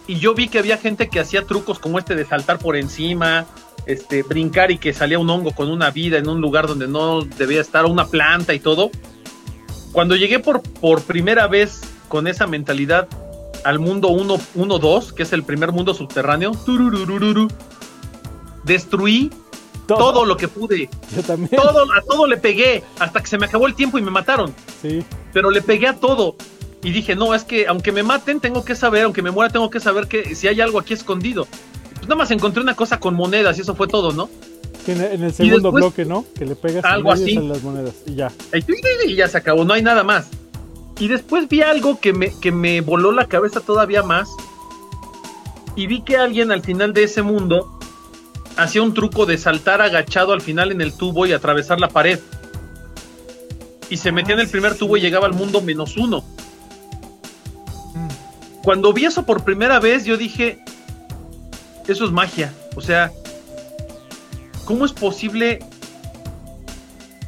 [0.07, 3.47] y yo vi que había gente que hacía trucos como este de saltar por encima,
[3.87, 7.23] este, brincar y que salía un hongo con una vida en un lugar donde no
[7.23, 8.91] debía estar, una planta y todo.
[9.93, 13.09] Cuando llegué por, por primera vez con esa mentalidad
[13.65, 16.53] al mundo 1-2, que es el primer mundo subterráneo.
[18.65, 19.31] Destruí
[19.87, 20.25] todo.
[20.25, 20.89] lo que pude.
[21.15, 21.61] Yo también.
[21.61, 24.55] Todo, a todo le pegué hasta que se me acabó el tiempo y me mataron.
[24.81, 25.05] Sí.
[25.33, 26.37] Pero le pegué a todo.
[26.83, 29.71] Y dije, no, es que aunque me maten, tengo que saber, aunque me muera, tengo
[29.71, 31.47] que saber que si hay algo aquí escondido.
[31.95, 34.29] Pues nada más encontré una cosa con monedas y eso fue todo, ¿no?
[34.87, 36.27] En, el segundo bloque, ¿no?
[36.39, 37.37] Que le pegas algo así.
[37.37, 38.31] las monedas y ya.
[39.07, 40.29] Y ya se acabó, no hay nada más.
[40.99, 44.29] Y después vi algo que me, que me voló la cabeza todavía más.
[45.77, 47.79] Y vi que alguien al final de ese mundo
[48.57, 52.21] hacía un truco de saltar agachado al final en el tubo y atravesar la pared.
[53.91, 56.25] Y se metía en el primer tubo y llegaba al mundo menos uno.
[58.63, 60.59] Cuando vi eso por primera vez, yo dije,
[61.87, 62.53] eso es magia.
[62.77, 63.13] O sea,
[64.65, 65.59] ¿cómo es posible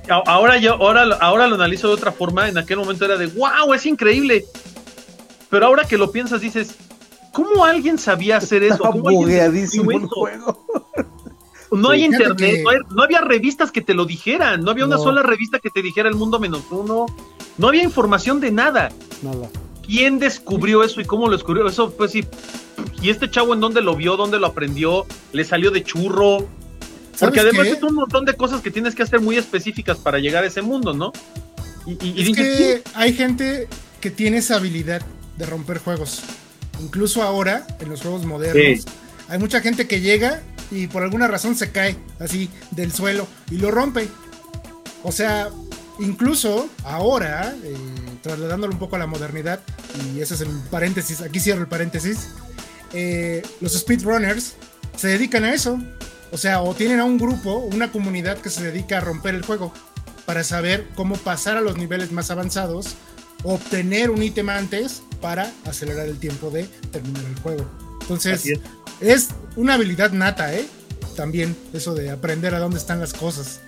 [0.09, 2.49] ahora yo, ahora, ahora lo analizo de otra forma.
[2.49, 4.45] En aquel momento era de wow, es increíble.
[5.51, 6.77] Pero ahora que lo piensas, dices,
[7.33, 8.79] ¿cómo alguien sabía hacer eso?
[8.79, 10.67] ¿Cómo el juego.
[11.73, 12.63] No hay internet,
[12.95, 16.09] no, había revistas que te lo dijeran, no había una sola revista que te dijera
[16.09, 17.07] el mundo menos uno,
[17.59, 18.91] no había información de nada.
[19.23, 19.49] Nada.
[19.85, 21.67] ¿Quién descubrió eso y cómo lo descubrió?
[21.67, 22.25] Eso pues sí.
[23.03, 25.07] ¿Y este chavo en dónde lo vio, dónde lo aprendió?
[25.33, 26.47] ¿Le salió de churro?
[27.19, 30.45] Porque además es un montón de cosas que tienes que hacer muy específicas para llegar
[30.45, 31.13] a ese mundo, ¿no?
[31.87, 33.69] Y, es que hay gente
[34.01, 35.03] que tiene esa habilidad
[35.37, 36.23] de romper juegos.
[36.81, 38.85] Incluso ahora, en los juegos modernos,
[39.29, 43.57] hay mucha gente que llega y por alguna razón se cae así del suelo y
[43.57, 44.09] lo rompe.
[45.03, 45.49] O sea,
[46.01, 47.77] incluso ahora, eh,
[48.23, 49.61] trasladándolo un poco a la modernidad,
[50.13, 52.29] y ese es el paréntesis, aquí cierro el paréntesis,
[52.93, 54.55] eh, los speedrunners
[54.97, 55.79] se dedican a eso.
[56.33, 59.45] O sea, o tienen a un grupo, una comunidad que se dedica a romper el
[59.45, 59.73] juego
[60.25, 62.97] para saber cómo pasar a los niveles más avanzados,
[63.45, 67.67] obtener un ítem antes para acelerar el tiempo de terminar el juego.
[68.01, 68.45] Entonces,
[69.01, 69.29] es.
[69.55, 70.67] una habilidad nata, ¿eh?
[71.17, 73.61] También eso de aprender a dónde están las cosas.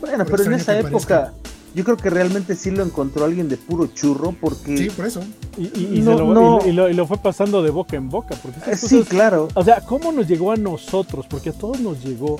[0.00, 1.32] Bueno, pero en esa época
[1.74, 4.76] yo creo que realmente sí lo encontró alguien de puro churro porque...
[4.78, 5.22] Sí, por eso.
[5.56, 8.36] Y, lo, fue pasando de boca en boca.
[8.40, 9.48] Porque eh, sí, claro.
[9.54, 11.26] O sea, ¿cómo nos llegó a nosotros?
[11.28, 12.38] Porque a todos nos llegó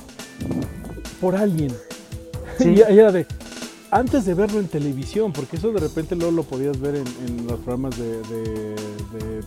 [1.20, 1.72] por alguien.
[2.58, 2.74] Sí.
[2.76, 3.26] y era de,
[3.94, 7.60] antes de verlo en televisión, porque eso de repente luego lo podías ver en, los
[7.60, 8.74] programas de,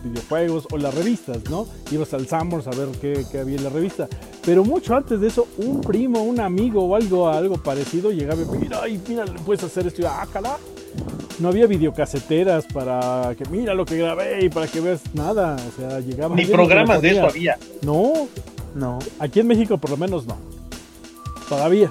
[0.02, 1.68] videojuegos o las revistas, ¿no?
[1.92, 4.08] Ibas al Summers a ver qué, había en la revista.
[4.46, 8.46] Pero mucho antes de eso, un primo, un amigo o algo, algo parecido llegaba y
[8.46, 10.02] me decía, ay, mira, puedes hacer esto.
[10.02, 10.26] Y ah,
[11.40, 15.58] No había videocaseteras para que mira lo que grabé y para que veas nada.
[15.58, 16.38] O sea, llegaba.
[16.38, 17.58] Ni programas de eso había.
[17.82, 18.30] No,
[18.76, 19.00] no.
[19.20, 20.38] Aquí en México por lo menos no.
[21.50, 21.90] Todavía.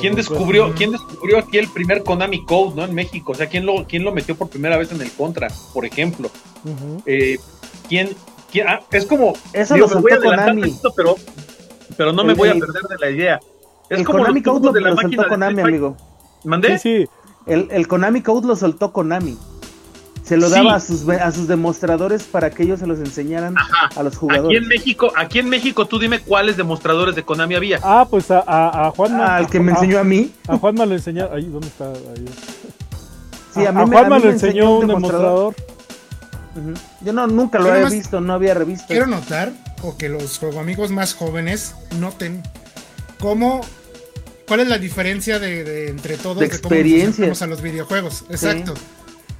[0.00, 2.84] ¿Quién descubrió, ¿Quién descubrió aquí el primer Konami Code, ¿no?
[2.84, 3.32] En México.
[3.32, 6.30] O sea, ¿quién lo, quién lo metió por primera vez en el Contra, por ejemplo?
[7.06, 7.38] Eh,
[7.88, 8.16] ¿quién,
[8.66, 9.34] ah, es como.
[9.52, 10.74] Eso lo soltó Konami.
[10.96, 11.16] pero,
[11.96, 13.40] pero no me voy a perder de la idea.
[13.90, 15.96] Es el como Konami Code lo, de la soltó Konami, amigo.
[16.44, 16.78] ¿Mandé?
[16.78, 17.08] Sí, sí.
[17.46, 19.36] El, el Konami Code lo soltó Konami
[20.28, 23.54] se lo daba a sus a sus demostradores para que ellos se los enseñaran
[23.96, 24.58] a los jugadores.
[24.58, 27.80] Aquí en México, aquí en México, tú dime cuáles demostradores de Konami había.
[27.82, 29.36] Ah, pues a, a, Juanma.
[29.36, 30.30] Al que me enseñó a mí.
[30.46, 31.30] A Juanma le enseñó.
[31.32, 31.88] Ahí, ¿dónde está?
[31.88, 32.26] Ahí.
[33.54, 35.54] Sí, a, mí, Juanma le enseñó un demostrador.
[37.00, 38.88] Yo no, nunca lo había visto, no había revisto.
[38.88, 42.42] Quiero notar, o que los amigos más jóvenes noten
[43.18, 43.62] cómo
[44.48, 47.30] ¿Cuál es la diferencia de, entre todos de, experiencia.
[47.38, 48.24] a los videojuegos?
[48.30, 48.72] Exacto.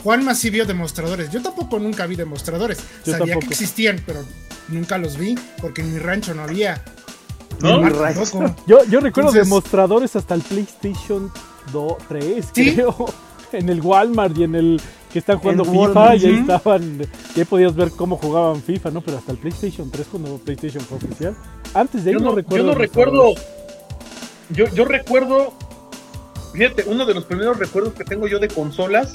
[0.02, 1.30] Juanma sí vio demostradores.
[1.30, 2.78] Yo tampoco nunca vi demostradores.
[3.04, 4.24] Sabía que existían, pero
[4.68, 6.82] nunca los vi porque en mi rancho no había.
[7.60, 7.88] ¿No?
[8.66, 11.32] Yo, yo recuerdo demostradores hasta el PlayStation
[11.72, 13.06] 2, 3, creo.
[13.50, 14.80] En el Walmart y en el
[15.10, 17.00] que están jugando FIFA y ahí estaban,
[17.34, 19.00] y ahí podías ver cómo jugaban FIFA, ¿no?
[19.00, 21.34] Pero hasta el PlayStation 3 cuando PlayStation fue oficial.
[21.72, 22.66] Antes de ahí no, recuerdo.
[22.66, 23.34] Yo no recuerdo.
[24.50, 25.54] Yo, yo recuerdo.
[26.52, 29.14] Fíjate, uno de los primeros recuerdos que tengo yo de consolas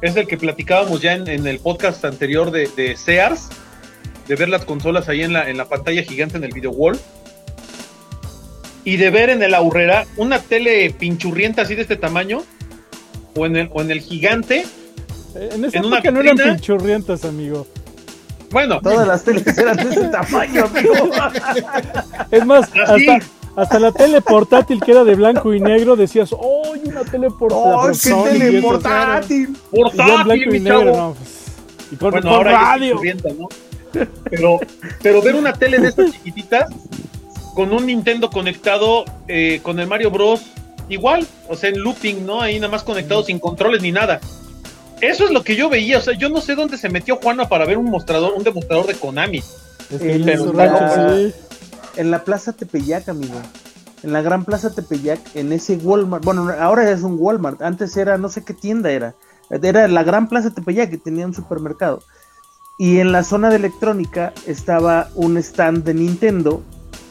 [0.00, 3.48] es el que platicábamos ya en, el podcast anterior de, Sears,
[4.26, 6.98] de ver las consolas ahí en la, en la pantalla gigante en el video wall.
[8.84, 12.42] Y de ver en el aurrera una tele pinchurrienta así de este tamaño,
[13.34, 14.66] o en el, o en el gigante.
[15.34, 17.66] Eh, en esa época no eran pinchurrientas, amigo.
[18.50, 20.94] Bueno, todas las teles eran de ese tamaño, amigo.
[22.30, 23.18] es más, hasta,
[23.56, 28.12] hasta la tele portátil que era de blanco y negro decías, ¡oh, una tele portátil!
[28.14, 29.56] ¡Oh, qué tele portátil!
[29.70, 31.44] ¡Portátil, blanco y negro, no, pues,
[31.90, 33.00] y con, bueno, ahora radio.
[33.38, 33.48] ¿no?
[34.28, 34.58] Pero,
[35.02, 36.68] pero ver una tele de estas chiquititas
[37.54, 40.42] con un Nintendo conectado eh, con el Mario Bros.
[40.88, 42.42] Igual, o sea, en looping, ¿no?
[42.42, 44.20] Ahí nada más conectado sin controles ni nada.
[45.00, 47.48] Eso es lo que yo veía, o sea, yo no sé dónde se metió Juana
[47.48, 49.38] para ver un mostrador, un demostrador de Konami.
[49.38, 51.32] Es que sí
[51.96, 53.34] en la Plaza Tepeyac, amigo.
[54.02, 56.24] En la Gran Plaza Tepeyac, en ese Walmart.
[56.24, 57.62] Bueno, ahora es un Walmart.
[57.62, 59.14] Antes era, no sé qué tienda era.
[59.50, 62.02] Era la Gran Plaza Tepeyac, que tenía un supermercado.
[62.76, 66.62] Y en la zona de electrónica estaba un stand de Nintendo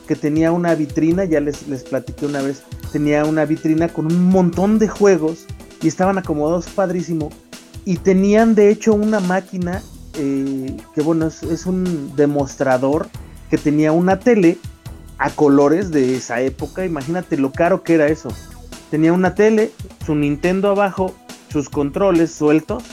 [0.08, 4.26] que tenía una vitrina, ya les, les platiqué una vez, tenía una vitrina con un
[4.26, 5.46] montón de juegos
[5.82, 7.30] y estaban acomodados padrísimo.
[7.86, 9.82] Y tenían de hecho una máquina
[10.16, 13.08] eh, que bueno, es, es, un demostrador
[13.50, 14.58] que tenía una tele
[15.18, 16.86] a colores de esa época.
[16.86, 18.30] Imagínate lo caro que era eso.
[18.92, 19.72] Tenía una tele,
[20.06, 21.14] su Nintendo abajo,
[21.52, 22.84] sus controles sueltos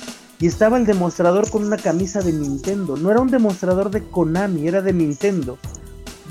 [0.41, 2.97] y estaba el demostrador con una camisa de Nintendo.
[2.97, 5.59] No era un demostrador de Konami, era de Nintendo.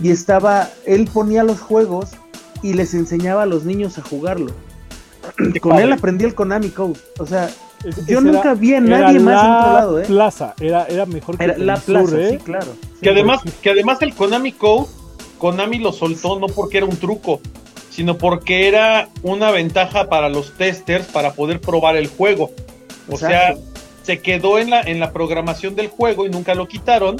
[0.01, 2.09] Y estaba, él ponía los juegos
[2.63, 4.51] y les enseñaba a los niños a jugarlo.
[5.53, 5.83] Qué Con padre.
[5.85, 6.99] él aprendí el Konami Code.
[7.19, 7.49] O sea,
[7.83, 10.05] Es- yo nunca era- vi a era nadie más en otro lado, ¿eh?
[10.07, 12.29] Plaza, era, era mejor que era la plaza, ¿eh?
[12.31, 12.67] sí, claro.
[13.01, 14.87] Que además, que además el Konami Code,
[15.39, 17.41] Konami lo soltó no porque era un truco,
[17.89, 22.51] sino porque era una ventaja para los testers para poder probar el juego.
[23.09, 23.55] O sea,
[24.03, 27.17] se quedó en la, en la programación del juego y nunca lo quitaron.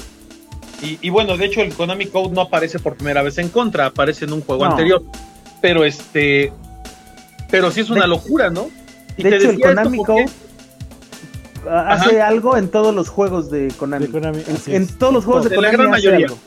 [0.84, 3.88] Y, y bueno, de hecho el Konami Code no aparece por primera vez en contra,
[3.88, 4.72] aparece en un juego No.
[4.72, 5.04] anterior.
[5.62, 6.54] Pero este,
[7.50, 8.70] pero sí es una De- locura, ¿no?
[9.18, 10.30] Y De te hecho, el Konami porque- Code
[11.70, 14.06] hace algo en todos los juegos de Konami.
[14.08, 16.26] De Konami, En- todos los juegos de De la Konami gran hace mayoría.
[16.28, 16.38] algo.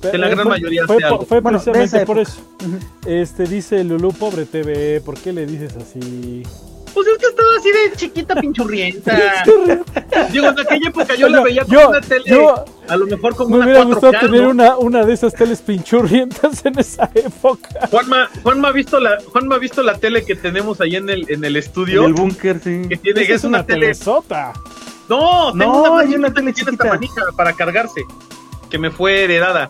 [0.00, 2.40] Pero la gran fue- mayoría fue, fue Bueno, de precisamente por eso.
[3.06, 6.42] Este dice Lulu, pobre TV, ¿por qué le dices así?
[6.94, 9.44] Pues es que estaba así de chiquita pinchurrienta.
[10.32, 13.50] Digo, en aquella época yo la veía como una tele, yo a lo mejor como
[13.50, 14.48] me una hubiera 4K, gustado tener ¿no?
[14.50, 17.86] una, una de esas teles pinchurrientas en esa época.
[17.90, 21.26] Juanma, Juanma ha visto la, Juanma ha visto la tele que tenemos ahí en el,
[21.30, 22.00] en el estudio.
[22.02, 22.82] En el búnker, sí.
[22.88, 23.80] que tiene, Esa es una tele.
[23.80, 24.54] telesota.
[25.08, 26.84] No, tengo No, una, hay una tele que tiene chiquita.
[26.84, 28.00] esta manija para cargarse,
[28.70, 29.68] que me fue heredada.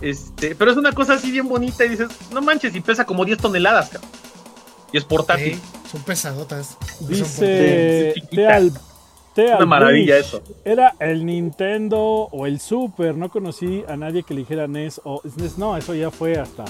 [0.00, 3.24] Este, pero es una cosa así bien bonita y dices, no manches, y pesa como
[3.24, 4.10] 10 toneladas, cabrón.
[4.92, 5.54] Y es portátil.
[5.54, 5.60] Sí,
[5.92, 6.76] son pesadotas.
[7.00, 8.72] Dice Teal,
[9.56, 10.42] Una maravilla Bush, eso.
[10.64, 13.14] Era el Nintendo o el Super.
[13.16, 15.58] No conocí a nadie que eligiera NES o SNES.
[15.58, 16.64] No, eso ya fue hasta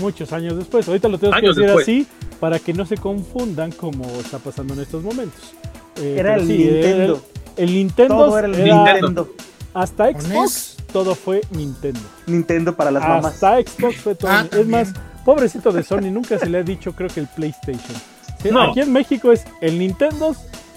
[0.00, 0.86] muchos años después.
[0.88, 1.82] Ahorita lo tengo que decir después.
[1.84, 2.06] así
[2.38, 5.54] para que no se confundan como está pasando en estos momentos.
[5.96, 7.22] Eh, Era el sí, Nintendo.
[7.56, 9.28] El, el Nintendo Todo era el era- Nintendo.
[9.74, 12.00] hasta ¿Con Xbox todo fue Nintendo.
[12.26, 13.34] Nintendo para las mamás.
[13.34, 14.30] Hasta Xbox fue todo.
[14.30, 14.92] Ah, es más,
[15.24, 17.94] pobrecito de Sony, nunca se le ha dicho, creo que el PlayStation.
[18.42, 18.62] Sí, No.
[18.62, 20.34] Aquí en México es el Nintendo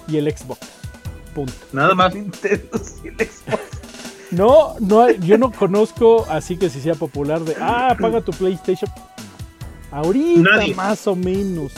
[0.08, 0.60] y el Xbox.
[1.34, 1.54] Punto.
[1.74, 2.14] Nada más.
[2.14, 3.60] Nintendo sí, el Xbox.
[4.32, 8.32] No, no, hay- yo no conozco así que si sea popular de, ah, paga tu
[8.34, 8.90] PlayStation.
[9.92, 10.74] Ahorita Nadie.
[10.76, 11.72] más o menos.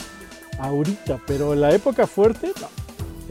[0.58, 2.68] Ahorita, pero en la época fuerte, no.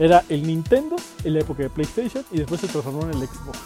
[0.02, 3.58] Era el Nintendo en la época de PlayStation y después se transformó en el Xbox.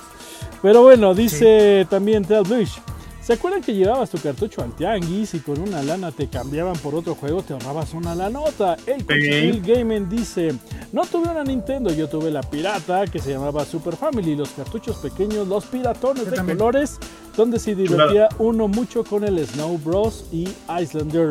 [0.62, 2.78] Pero bueno, dice también Tel Blush.
[3.20, 6.94] ¿Se acuerdan que llevabas tu cartucho al tianguis y con una lana te cambiaban por
[6.96, 7.40] otro juego?
[7.42, 8.76] Te ahorrabas una lanota.
[8.84, 10.52] El Cochipil Gaming dice:
[10.92, 14.34] No tuve una Nintendo, yo tuve la pirata que se llamaba Super Family.
[14.34, 16.58] Los cartuchos pequeños, los piratones Yo de también.
[16.58, 16.98] colores,
[17.36, 20.24] donde se divertía uno mucho con el Snow Bros.
[20.32, 20.48] y
[20.80, 21.30] Islander.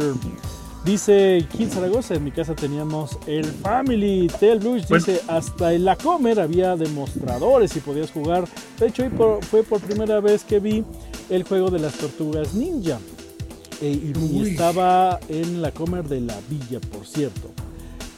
[0.86, 4.28] Dice Kid Zaragoza, en mi casa teníamos el Family.
[4.40, 5.06] Tel Blues Bueno.
[5.06, 8.48] dice, hasta en la Comer había demostradores y podías jugar.
[8.80, 10.84] De hecho, hoy por- fue por primera vez que vi
[11.30, 12.98] el juego de las tortugas ninja.
[13.80, 17.50] Eh, y, estaba en la Comer de la Villa, por cierto.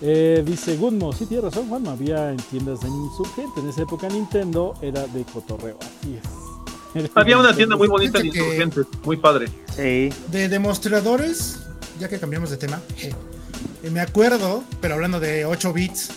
[0.01, 3.59] Eh, dice Gunmo, sí tiene razón Juan, había en tiendas de Insurgente.
[3.61, 7.09] En esa época Nintendo era de cotorreo, así es.
[7.15, 9.47] Había una tienda muy bonita de insurgentes, muy padre.
[9.75, 10.09] Sí.
[10.31, 11.59] De demostradores,
[12.03, 16.09] ya que cambiamos de tema, eh, me acuerdo, pero hablando de 8 bits,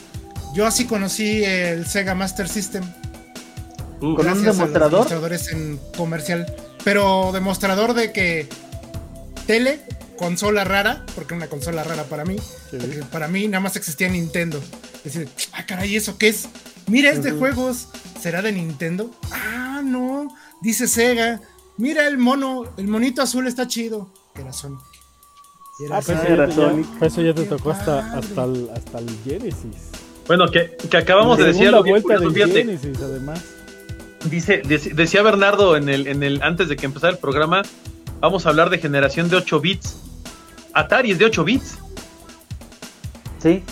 [0.52, 2.82] yo así conocí el Sega Master System.
[2.82, 4.90] Uf, ¿Con un gracias a los demostrador?
[4.90, 6.54] demostradores en comercial.
[6.82, 8.48] Pero demostrador de que
[9.46, 9.80] tele,
[10.18, 12.36] consola rara, porque era una consola rara para mí.
[12.38, 12.78] Sí.
[12.78, 14.60] Porque para mí nada más existía Nintendo.
[15.04, 16.48] Decir, ah, caray, ¿eso qué es?
[16.88, 17.88] Mira, es de juegos.
[18.20, 19.12] ¿Será de Nintendo?
[19.30, 20.34] Ah, no.
[20.62, 21.40] Dice Sega.
[21.76, 24.10] Mira el mono, el monito azul está chido.
[24.34, 24.80] Que era Sonic.
[25.78, 26.86] Era Ah, pues eso, ya, era te- Sonic.
[26.92, 29.90] ya- pues eso ya te Qué tocó hasta, hasta, el, hasta el Genesis.
[30.26, 32.64] Bueno, que, que acabamos de decir algo bien vuelta curioso, fíjate.
[32.64, 33.44] Genesis, además.
[34.30, 37.62] Dice, dec- decía Bernardo en el, en el, antes de que empezara el programa,
[38.20, 39.98] vamos a hablar de generación de 8 bits.
[40.72, 41.78] Atari es de 8 bits.
[43.42, 43.62] Sí.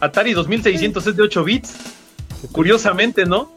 [0.00, 1.74] Atari 2600 es de 8 bits.
[2.52, 3.52] Curiosamente, ¿no?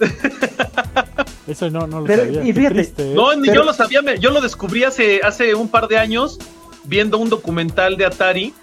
[1.48, 2.44] Eso no, no lo Pero, sabía.
[2.44, 3.14] y fíjate, triste, ¿eh?
[3.14, 5.98] No, ni Pero- yo lo sabía, me- yo lo descubrí hace, hace un par de
[5.98, 6.38] años
[6.84, 8.54] viendo un documental de Atari,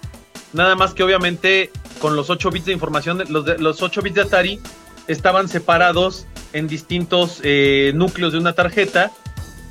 [0.52, 1.70] nada más que obviamente
[2.00, 4.60] con los 8 bits de información, los, de- los 8 bits de Atari
[5.08, 9.10] estaban separados en distintos eh, núcleos de una tarjeta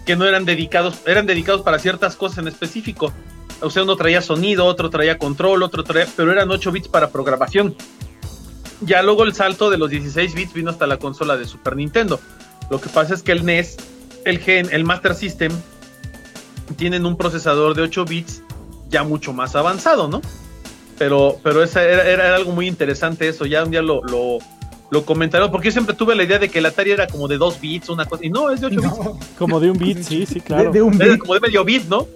[0.06, 3.12] que no eran dedicados, eran dedicados para ciertas cosas en específico.
[3.62, 7.10] O sea, uno traía sonido, otro traía control, otro traía, pero eran 8 bits para
[7.10, 7.76] programación.
[8.82, 12.20] Ya luego el salto de los 16 bits vino hasta la consola de Super Nintendo.
[12.70, 13.78] Lo que pasa es que el NES,
[14.26, 15.52] el Gen, el Master System,
[16.78, 18.42] tienen un procesador de 8 bits
[18.90, 20.22] ya mucho más avanzado, ¿no?
[20.98, 24.40] Pero, pero esa era, era algo muy interesante eso, ya un día lo, lo,
[24.90, 27.38] lo comentaron, porque yo siempre tuve la idea de que el Atari era como de
[27.38, 29.20] 2 bits, una cosa, y no, es de 8 bits, No.
[29.38, 30.72] Como de un beat, sí, sí, claro.
[30.72, 31.18] De, de un bit.
[31.18, 32.08] como de medio bit, ¿no?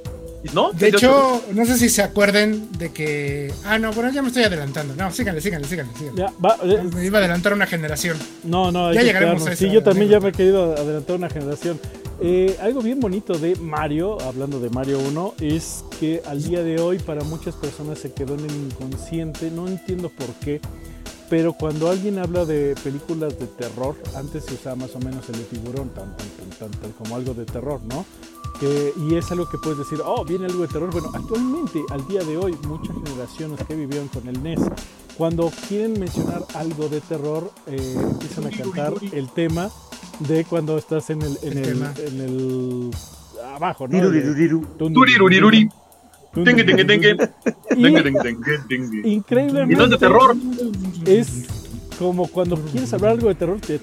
[0.53, 0.71] ¿No?
[0.71, 3.53] De hecho, no sé si se acuerden de que.
[3.65, 4.95] Ah, no, bueno, ya me estoy adelantando.
[4.95, 5.91] No, síganle, síganle, síganle.
[5.97, 6.21] síganle.
[6.21, 8.17] Ya, va, eh, Me iba a adelantar una generación.
[8.43, 11.29] no, no, Ya llegaremos a Sí, esa yo también ya me he querido adelantar una
[11.29, 11.79] generación.
[12.21, 16.79] eh, algo bien bonito de Mario, hablando de Mario 1, es que al día de
[16.79, 20.61] hoy para muchas personas se quedó en el inconsciente, no entiendo por qué,
[21.29, 25.35] pero cuando alguien habla de películas de terror, antes se usaba más o menos el
[25.37, 26.15] de tiburón, tan,
[26.57, 28.05] tan, tan, como algo de terror, ¿no?
[28.61, 30.91] Y es algo que puedes decir, oh, viene algo de terror.
[30.91, 34.59] Bueno, actualmente, al día de hoy, muchas generaciones que vivieron con el NES,
[35.17, 39.69] cuando quieren mencionar algo de terror, eh, empiezan a cantar el tema
[40.19, 42.91] de cuando estás en el, en el, en el
[43.55, 43.97] abajo, ¿no?
[49.07, 49.73] Increíblemente.
[49.73, 50.35] Y no es de terror.
[51.05, 51.47] Es
[51.97, 53.79] como cuando quieres hablar algo de terror, te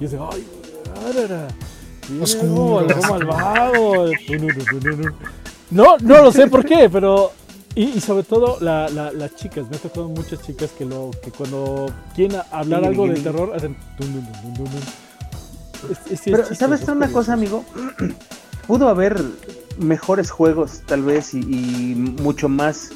[0.00, 0.46] y es de, ay,
[1.08, 1.48] arara,
[2.20, 2.78] Oscuro.
[2.80, 4.10] algo malvado.
[5.70, 7.32] No, no lo sé por qué, pero
[7.76, 11.10] y, y, sobre todo la, la, las chicas, me ha tocado muchas chicas que lo
[11.22, 13.76] que cuando quieren hablar algo de terror hacen.
[15.90, 17.64] Es, es, Pero, es ¿sabes una cosa, amigo?
[18.66, 19.22] Pudo haber
[19.78, 22.92] mejores juegos, tal vez, y, y mucho más,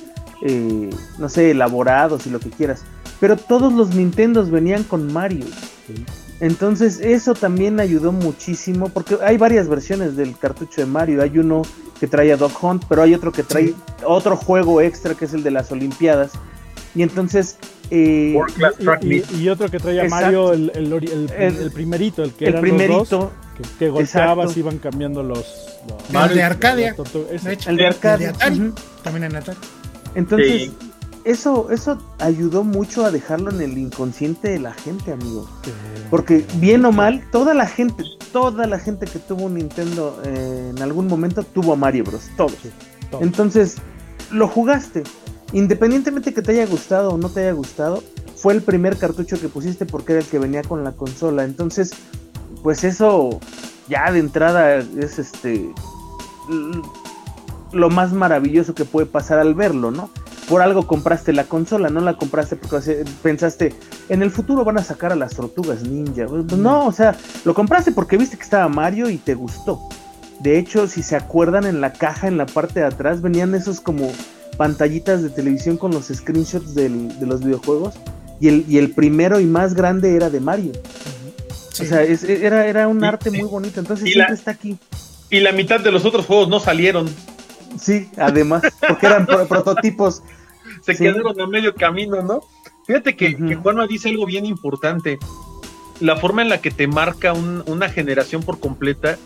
[0.46, 0.88] eh,
[1.18, 2.82] no sé, elaborados y lo que quieras.
[3.20, 5.44] Pero todos los Nintendos venían con Mario.
[5.86, 6.06] Sí.
[6.40, 11.22] Entonces, eso también ayudó muchísimo, porque hay varias versiones del cartucho de Mario.
[11.22, 11.62] Hay uno
[12.00, 13.76] que trae a Dog Hunt, pero hay otro que trae sí.
[14.04, 16.32] otro juego extra que es el de las Olimpiadas.
[16.94, 17.56] Y entonces
[17.90, 18.36] eh,
[19.00, 22.50] y, y, y, otro que traía Mario, el, el, el, el, primerito, el que el
[22.50, 25.80] eran primerito, los dos, que, que golpeabas iban cambiando los.
[25.88, 26.94] los Mario, el de Arcadia.
[26.96, 28.32] Los de hecho, el de Arcadia.
[28.32, 28.74] De uh -huh.
[29.02, 29.58] También en Atari.
[30.14, 30.76] Entonces, sí.
[31.24, 35.48] Eso, eso ayudó mucho a dejarlo en el inconsciente de la gente, amigo.
[36.10, 40.72] Porque, bien o mal, toda la gente, toda la gente que tuvo un Nintendo eh,
[40.74, 42.30] en algún momento tuvo a Mario Bros.
[42.36, 42.56] Todos.
[42.62, 42.70] Sí,
[43.10, 43.22] todos.
[43.22, 43.76] Entonces,
[44.30, 45.02] lo jugaste
[45.52, 48.02] independientemente que te haya gustado o no te haya gustado,
[48.36, 51.44] fue el primer cartucho que pusiste porque era el que venía con la consola.
[51.44, 51.92] Entonces,
[52.62, 53.40] pues eso
[53.88, 55.72] ya de entrada es este
[57.72, 60.10] lo más maravilloso que puede pasar al verlo, ¿no?
[60.50, 63.72] Por algo compraste la consola, no la compraste porque pensaste,
[64.08, 66.26] en el futuro van a sacar a las tortugas ninja.
[66.26, 69.80] Pues no, o sea, lo compraste porque viste que estaba Mario y te gustó.
[70.40, 73.80] De hecho, si se acuerdan, en la caja, en la parte de atrás, venían esos
[73.80, 74.10] como
[74.56, 77.94] pantallitas de televisión con los screenshots del, de los videojuegos
[78.40, 80.72] y el, y el, primero y más grande era de Mario.
[81.72, 81.84] Sí.
[81.84, 84.76] O sea, es, era, era un arte muy bonito, entonces siempre la, está aquí.
[85.30, 87.08] Y la mitad de los otros juegos no salieron.
[87.80, 90.22] Sí, además, porque eran pro prototipos.
[90.80, 91.04] Se sí.
[91.04, 92.42] quedaron a medio camino, ¿no?
[92.86, 93.48] Fíjate que, uh -huh.
[93.48, 95.18] que Juanma dice algo bien importante.
[96.00, 99.18] La forma en la que te marca un, una generación por completa,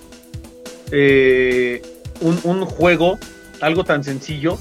[0.91, 1.83] eh,
[2.21, 3.19] un, un juego,
[3.61, 4.59] algo tan sencillo,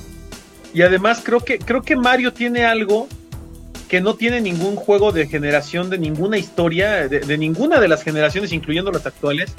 [0.73, 3.07] y además creo que, creo que Mario tiene algo
[3.87, 8.03] que no tiene ningún juego de generación, de ninguna historia, de, de, ninguna de las
[8.03, 9.53] generaciones, incluyendo las actuales.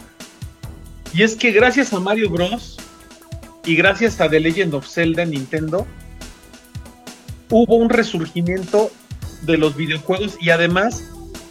[1.13, 2.79] Y es que gracias a Mario Bros.
[3.65, 5.87] y gracias a The Legend of Zelda en Nintendo,
[7.51, 8.91] hubo un resurgimiento
[9.43, 11.05] de los videojuegos y además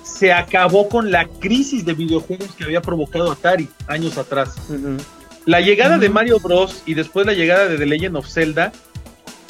[0.04, 4.56] se acabó con la crisis de videojuegos que había provocado Atari años atrás.
[4.70, 5.02] Uh -huh.
[5.46, 6.02] La llegada uh -huh.
[6.02, 6.84] de Mario Bros.
[6.86, 8.72] y después la llegada de The Legend of Zelda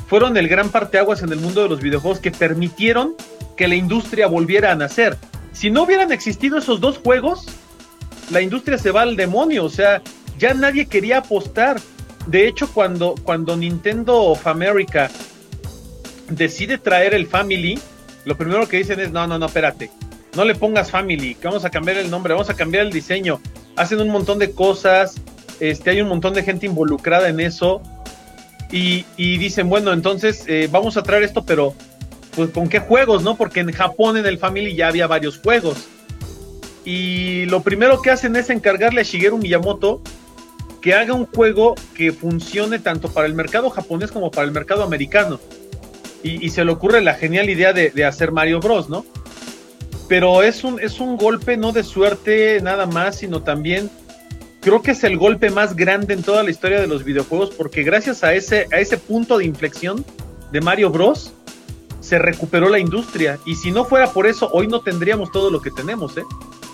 [0.07, 3.15] fueron el gran parteaguas en el mundo de los videojuegos que permitieron
[3.57, 5.17] que la industria volviera a nacer.
[5.53, 7.45] Si no hubieran existido esos dos juegos,
[8.31, 10.01] la industria se va al demonio, o sea,
[10.39, 11.79] ya nadie quería apostar.
[12.27, 15.11] De hecho, cuando, cuando Nintendo of America
[16.35, 17.79] decide traer el Family,
[18.25, 19.89] lo primero que dicen es, no, no, no, espérate,
[20.35, 23.39] no le pongas Family, que vamos a cambiar el nombre, vamos a cambiar el diseño.
[23.75, 25.15] Hacen un montón de cosas,
[25.59, 27.81] este, hay un montón de gente involucrada en eso,
[28.73, 29.05] y,
[29.37, 31.75] dicen, bueno, entonces eh, vamos a traer esto, pero
[32.35, 33.37] pues con qué juegos, ¿no?
[33.37, 35.77] Porque en Japón en el Family ya había varios juegos.
[36.83, 40.01] Y lo primero que hacen es encargarle a Shigeru Miyamoto
[40.81, 44.83] que haga un juego que funcione tanto para el mercado japonés como para el mercado
[44.83, 45.39] americano.
[46.23, 49.05] Y, se le ocurre la genial idea de, de, hacer Mario Bros, ¿no?
[50.07, 53.89] Pero es un, es un golpe no de suerte nada más, sino también
[54.63, 57.83] creo que es el golpe más grande en toda la historia de los videojuegos porque
[57.83, 60.05] gracias a ese, a ese punto de inflexión
[60.51, 61.33] de Mario Bros
[61.99, 65.61] se recuperó la industria y si no fuera por eso hoy no tendríamos todo lo
[65.61, 66.23] que tenemos, ¿eh?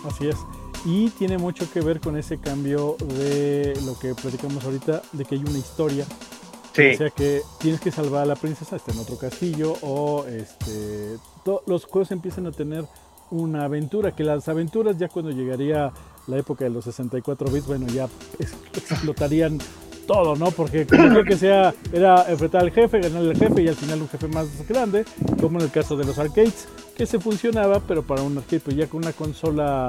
[0.06, 0.36] Así es.
[0.86, 5.36] Y tiene mucho que ver con ese cambio de lo que platicamos ahorita, de que
[5.36, 6.06] hay una historia.
[6.72, 11.18] O sea que tienes que salvar a la princesa, está en otro castillo, o este,
[11.66, 12.86] los juegos empiezan a tener
[13.32, 15.92] una aventura, que las aventuras ya cuando llegaría
[16.28, 18.08] la época de los 64 bits, bueno, ya
[18.74, 19.60] explotarían
[20.08, 20.52] todo, ¿no?
[20.52, 24.10] Porque creo que sea, era enfrentar al jefe, ganar al jefe y al final un
[24.10, 25.06] jefe más grande,
[25.40, 28.76] como en el caso de los arcades, que se funcionaba, pero para un arcade, pues
[28.76, 29.88] ya con una consola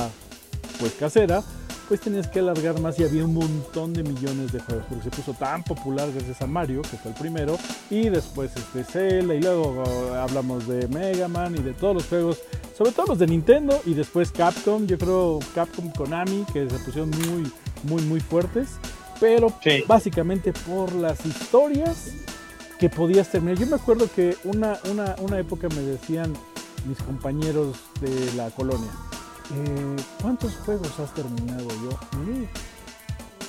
[0.79, 1.43] pues casera,
[1.91, 5.11] pues tenías que alargar más y había un montón de millones de juegos, porque se
[5.11, 7.59] puso tan popular gracias a Mario, que fue el primero,
[7.91, 12.07] y después este Zelda, y luego uh, hablamos de Mega Man y de todos los
[12.07, 12.39] juegos,
[12.79, 17.11] sobre todo los de Nintendo, y después Capcom, yo creo Capcom Konami, que se pusieron
[17.11, 17.51] muy,
[17.83, 18.69] muy, muy fuertes,
[19.19, 19.83] pero Sí.
[19.89, 22.13] básicamente por las historias
[22.79, 23.59] que podías terminar.
[23.59, 26.35] Yo me acuerdo que una, una, una época me decían
[26.87, 28.91] mis compañeros de la colonia,
[29.55, 32.19] eh, ¿cuántos juegos has terminado yo?
[32.19, 32.45] "Mm,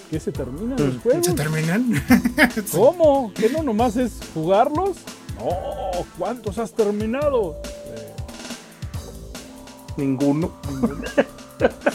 [0.09, 1.25] ¿Qué se terminan los juegos?
[1.25, 2.03] ¿Se terminan?
[2.71, 3.31] ¿Cómo?
[3.33, 4.97] ¿Que no nomás es jugarlos?
[5.37, 5.49] No,
[6.17, 7.55] ¿cuántos has terminado?
[7.63, 8.13] Eh,
[9.97, 10.51] Ninguno.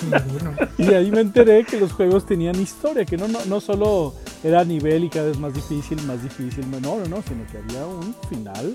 [0.03, 0.55] Ninguno.
[0.79, 4.65] Y ahí me enteré que los juegos tenían historia, que no, no, no solo era
[4.65, 8.15] nivel y cada vez más difícil, más difícil, no, no, no, sino que había un
[8.29, 8.75] final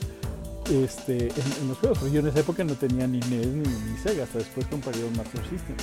[0.72, 2.00] este, en, en los juegos.
[2.00, 5.06] Porque yo en esa época no tenía ni NES ni, ni Sega, hasta después compraría
[5.06, 5.76] un Master System.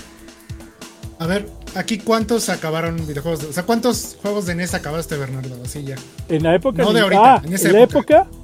[1.21, 3.41] A ver, aquí cuántos acabaron videojuegos.
[3.41, 5.57] de- o sea, ¿cuántos juegos de NES acabaste, Bernardo?
[5.65, 5.97] Así ya.
[6.29, 6.83] En la época.
[6.83, 8.21] No de ahorita, ah, en esa en la época.
[8.23, 8.39] época.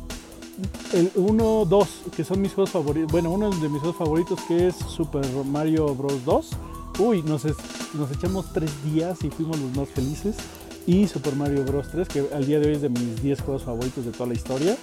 [0.93, 3.11] El 1, 2, que son mis juegos favoritos.
[3.11, 6.25] Bueno, uno de mis juegos favoritos que es Super Mario Bros.
[6.25, 6.51] 2.
[6.99, 7.57] Uy, nos, es-
[7.95, 10.37] nos echamos tres días y fuimos los más felices.
[10.87, 11.89] Y Super Mario Bros.
[11.91, 14.35] 3, que al día de hoy es de mis 10 juegos favoritos de toda la
[14.35, 14.77] historia.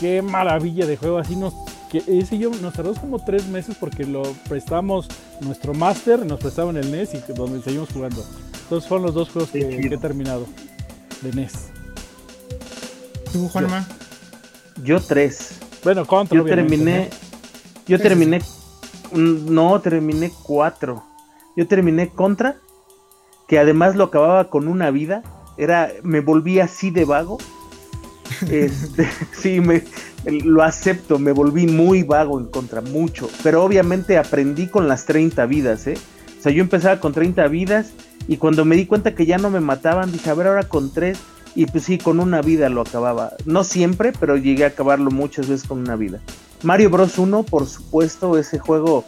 [0.00, 1.18] Qué maravilla de juego.
[1.18, 1.54] Así nos.
[1.90, 5.08] Que ese y yo nos tardamos como tres meses porque lo prestamos
[5.40, 8.22] nuestro Master, nos prestaban el NES y donde seguimos jugando.
[8.64, 10.46] Entonces fueron los dos juegos que, que he terminado
[11.22, 11.70] de NES.
[13.32, 13.86] ¿Tú, Juanma?
[14.82, 15.58] Yo tres.
[15.84, 16.36] Bueno, contra.
[16.36, 17.10] Yo terminé.
[17.86, 18.40] Yo terminé.
[19.12, 21.04] No, terminé cuatro.
[21.56, 22.56] Yo terminé contra.
[23.46, 25.22] Que además lo acababa con una vida.
[25.56, 25.90] Era.
[26.02, 27.38] Me volví así de vago.
[28.50, 29.82] Este, sí, me,
[30.24, 31.18] lo acepto.
[31.18, 32.80] Me volví muy vago en contra.
[32.80, 33.28] Mucho.
[33.42, 35.94] Pero obviamente aprendí con las 30 vidas, ¿eh?
[36.38, 37.92] O sea, yo empezaba con 30 vidas.
[38.26, 40.92] Y cuando me di cuenta que ya no me mataban, dije, a ver, ahora con
[40.92, 41.18] tres.
[41.54, 43.32] Y pues sí, con una vida lo acababa.
[43.46, 46.20] No siempre, pero llegué a acabarlo muchas veces con una vida.
[46.62, 49.04] Mario Bros 1, por supuesto, ese juego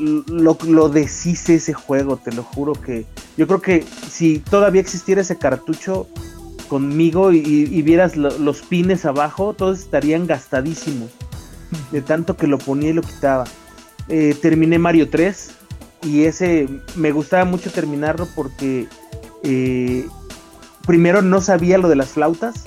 [0.00, 3.06] lo, lo ese juego, te lo juro que
[3.36, 6.08] yo creo que si todavía existiera ese cartucho
[6.70, 11.10] conmigo y, y vieras lo- los pines abajo, todos estarían gastadísimos
[11.92, 13.44] de tanto que lo ponía y lo quitaba.
[14.08, 15.50] Eh, terminé Mario 3
[16.04, 18.86] y ese me gustaba mucho terminarlo porque
[19.42, 20.06] eh,
[20.86, 22.64] primero no sabía lo de las flautas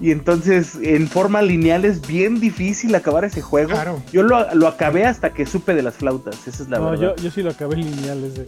[0.00, 3.70] y entonces en forma lineal es bien difícil acabar ese juego.
[3.70, 4.02] Claro.
[4.12, 7.14] Yo lo, lo acabé hasta que supe de las flautas, esa es la No, verdad.
[7.16, 8.44] yo, yo sí lo acabé lineal ese.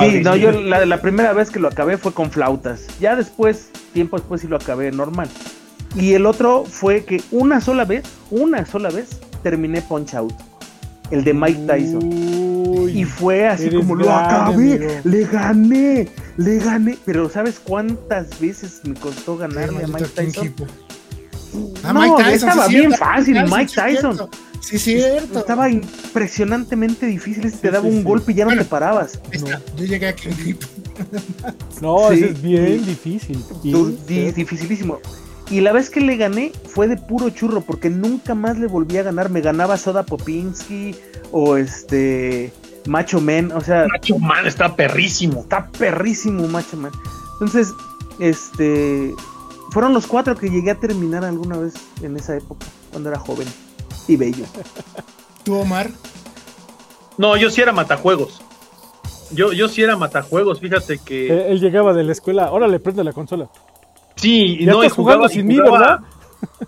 [0.00, 2.86] Sí, no, yo la, la primera vez que lo acabé fue con flautas.
[3.00, 5.28] Ya después, tiempo después sí lo acabé normal.
[5.94, 10.34] Y el otro fue que una sola vez, una sola vez, terminé Punch Out.
[11.10, 12.00] El de Mike Tyson.
[12.04, 14.90] Uy, Y fue así como lo acabé, amigo.
[15.04, 16.98] le gané, le gané.
[17.04, 20.52] Pero ¿sabes cuántas veces me costó ganarle a Mike Tyson?
[21.84, 23.04] Ah, No, Mike Tyson, estaba sí, bien cierto.
[23.04, 24.16] fácil, Mike Tyson.
[24.16, 24.30] cierto.
[24.60, 25.38] Sí, cierto.
[25.38, 27.44] Estaba impresionantemente difícil.
[27.46, 28.02] ese te daba sí, un sí.
[28.04, 28.62] golpe y ya no Bueno.
[28.62, 29.20] te parabas.
[29.30, 30.14] Está, Yo llegué a.
[31.80, 33.42] No, es bien y- difícil.
[33.62, 33.72] Y-
[34.06, 34.98] di- dificilísimo.
[35.50, 38.96] Y la vez que le gané fue de puro churro, porque nunca más le volví
[38.96, 39.30] a ganar.
[39.30, 40.94] Me ganaba Soda Popinski
[41.30, 42.52] o este
[42.86, 43.52] Macho Man.
[43.52, 45.42] O sea, Macho Man está perrísimo.
[45.42, 46.90] está perrísimo Macho Man.
[47.34, 47.72] Entonces,
[48.18, 49.14] este
[49.70, 53.46] fueron los cuatro que llegué a terminar alguna vez en esa época, cuando era joven
[54.08, 54.44] y bello.
[55.44, 55.90] ¿Tú, Omar?
[57.18, 58.40] No, yo sí era matajuegos.
[59.32, 61.50] Yo, yo sí era matajuegos, fíjate que.
[61.50, 63.48] Él llegaba de la escuela, órale, prende la consola.
[64.16, 66.00] sí, y no, y estás jugando jugaba, sin y mí, jugaba- ¿verdad?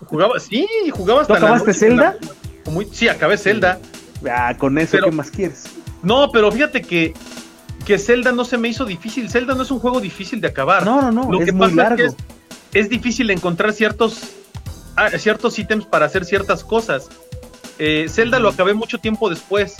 [0.07, 2.17] Jugaba, sí, jugaba ¿Tú hasta la acabaste noche, Zelda?
[2.65, 3.79] la- muy- sí, acabé Zelda.
[4.29, 5.65] Ah, con eso, Pero- ¿qué más quieres?
[6.03, 7.13] No, pero fíjate que,
[7.85, 9.29] que Zelda no se me hizo difícil.
[9.29, 10.83] Zelda no es un juego difícil de acabar.
[10.85, 12.03] No, no, no, Lo es que muy pasa largo.
[12.03, 14.19] es que es, es difícil encontrar ciertos,
[14.99, 17.09] ah, ciertos ítems para hacer ciertas cosas.
[17.79, 19.77] Eh, Zelda lo acabé mucho tiempo después.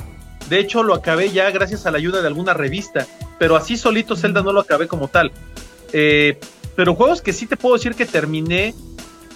[0.50, 3.06] De hecho, lo acabé ya gracias a la ayuda de alguna revista.
[3.38, 5.32] Pero así solito Zelda no lo acabé como tal.
[5.94, 6.40] Eh,
[6.76, 8.74] pero juegos que sí te puedo decir que terminé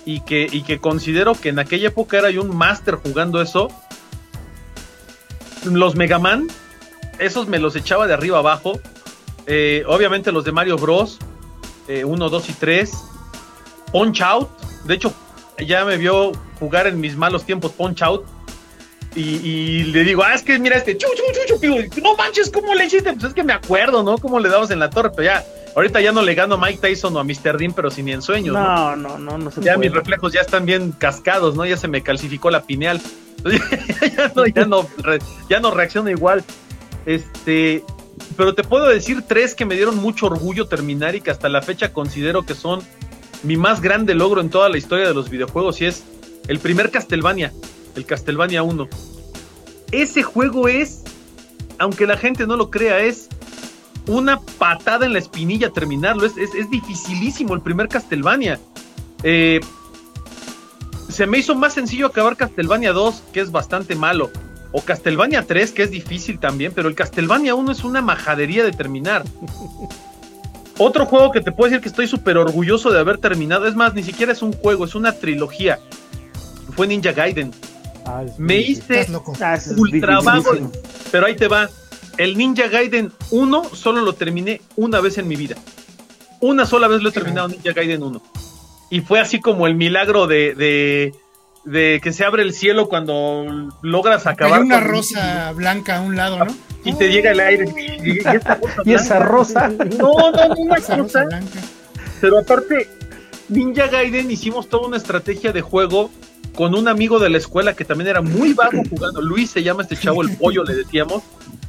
[0.06, 3.68] y que, y que considero que en aquella época era yo un máster jugando eso.
[5.66, 6.48] Los Mega Man,
[7.20, 8.80] esos me los echaba de arriba abajo.
[9.46, 11.20] Eh, obviamente los de Mario Bros.
[11.88, 12.92] 1, 2 y 3.
[13.92, 14.50] Punch Out.
[14.86, 15.14] De hecho,
[15.60, 18.26] ya me vio jugar en mis malos tiempos Punch Out.
[19.16, 22.16] Y, y le digo, ah, es que mira este, chu, chu, chu, chu", digo, no
[22.16, 23.14] manches, ¿cómo le hiciste?
[23.14, 24.18] Pues es que me acuerdo, ¿no?
[24.18, 25.44] Cómo le damos en la torre, pero ya,
[25.76, 27.60] ahorita ya no le gano a Mike Tyson o a Mr.
[27.60, 28.64] Dean, pero sin ni en sueños, ¿no?
[28.64, 29.90] No, no, no, no se Ya puede.
[29.90, 31.64] mis reflejos ya están bien cascados, ¿no?
[31.64, 33.00] Ya se me calcificó la pineal.
[34.18, 34.88] Ya, no, ya, no,
[35.50, 36.44] ya no reacciono igual.
[37.06, 37.84] Este,
[38.38, 41.62] pero te puedo decir tres que me dieron mucho orgullo terminar y que hasta la
[41.62, 42.82] fecha considero que son
[43.44, 46.04] mi más grande logro en toda la historia de los videojuegos y es
[46.48, 47.54] el primer Castlevania,
[47.96, 48.88] el Castlevania 1.
[49.92, 51.04] Ese juego es,
[51.78, 53.30] aunque la gente no lo crea, es
[54.08, 56.26] una patada en la espinilla terminarlo.
[56.26, 58.60] Es, es, es dificilísimo el primer Castlevania.
[59.24, 59.60] Eh,
[61.10, 64.32] se me hizo más sencillo acabar Castlevania 2, que es bastante malo.
[64.72, 68.72] O Castlevania 3, que es difícil también, pero el Castlevania 1 es una majadería de
[68.72, 69.24] terminar.
[70.78, 73.94] Otro juego que te puedo decir que estoy súper orgulloso de haber terminado, es más,
[73.94, 75.80] ni siquiera es un juego, es una trilogía.
[76.76, 77.52] Fue Ninja Gaiden.
[78.06, 79.06] Ah, es Me hice
[79.78, 80.72] ultra vago,
[81.12, 81.70] pero ahí te va.
[82.18, 85.56] El Ninja Gaiden 1 solo lo terminé una vez en mi vida.
[86.42, 88.22] Una sola vez lo he terminado Ninja Gaiden 1.
[88.90, 91.14] Y fue así como el milagro de, de,
[91.66, 93.46] de que se abre el cielo cuando
[93.82, 94.60] logras acabar.
[94.60, 96.54] Hay una con- rosa blanca a un lado, ¿no?
[96.84, 97.66] Y te llega el aire.
[98.04, 99.70] Y, y esta cosa Y esa rosa.
[99.70, 101.28] No, no, no, una cosa.
[102.20, 102.90] Pero aparte,
[103.50, 106.10] Ninja Gaiden hicimos toda una estrategia de juego
[106.56, 109.22] con un amigo de la escuela que también era muy vago jugando.
[109.22, 111.24] Luis se llama este chavo, el pollo le decíamos.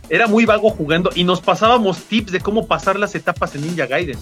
[0.08, 3.86] Era muy vago jugando y nos pasábamos tips de cómo pasar las etapas en Ninja
[3.86, 4.18] Gaiden.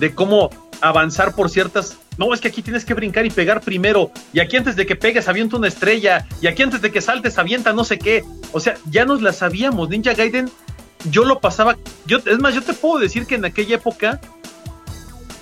[0.00, 1.98] De cómo avanzar por ciertas.
[2.18, 4.10] No, es que aquí tienes que brincar y pegar primero.
[4.32, 6.26] Y aquí antes de que pegues avienta una estrella.
[6.40, 8.24] Y aquí antes de que saltes avienta no sé qué.
[8.52, 9.88] O sea, ya nos la sabíamos.
[9.88, 10.50] Ninja Gaiden,
[11.10, 11.76] yo lo pasaba.
[12.06, 14.20] Yo, es más, yo te puedo decir que en aquella época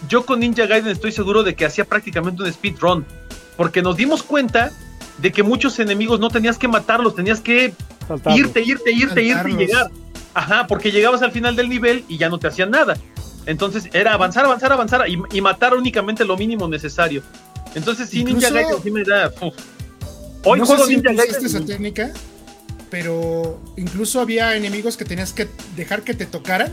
[0.09, 3.07] yo con Ninja Gaiden estoy seguro de que hacía prácticamente un speedrun,
[3.57, 4.71] porque nos dimos cuenta
[5.19, 7.73] de que muchos enemigos no tenías que matarlos, tenías que
[8.35, 9.91] irte, irte, irte, irte y llegar.
[10.35, 12.97] Ajá, porque llegabas al final del nivel y ya no te hacían nada.
[13.47, 17.23] Entonces era avanzar, avanzar, avanzar y, y matar únicamente lo mínimo necesario.
[17.75, 19.33] Entonces sí, Ninja Gaiden sí me da...
[19.41, 19.55] uf.
[20.45, 21.67] Hoy no juego sé si Ninja impulsaste esa Gaiden.
[21.67, 22.11] técnica,
[22.91, 26.73] pero incluso había enemigos que tenías que dejar que te tocaran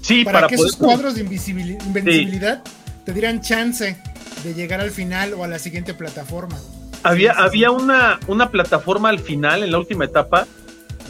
[0.00, 0.68] Sí, para, para, que poder...
[0.68, 2.62] esos cuadros de invencibilidad
[3.04, 3.96] te dieran chance
[4.44, 6.58] de llegar al final o a la siguiente plataforma.
[7.04, 7.38] Había, sí.
[7.40, 10.46] había una, una plataforma al final, en la última etapa,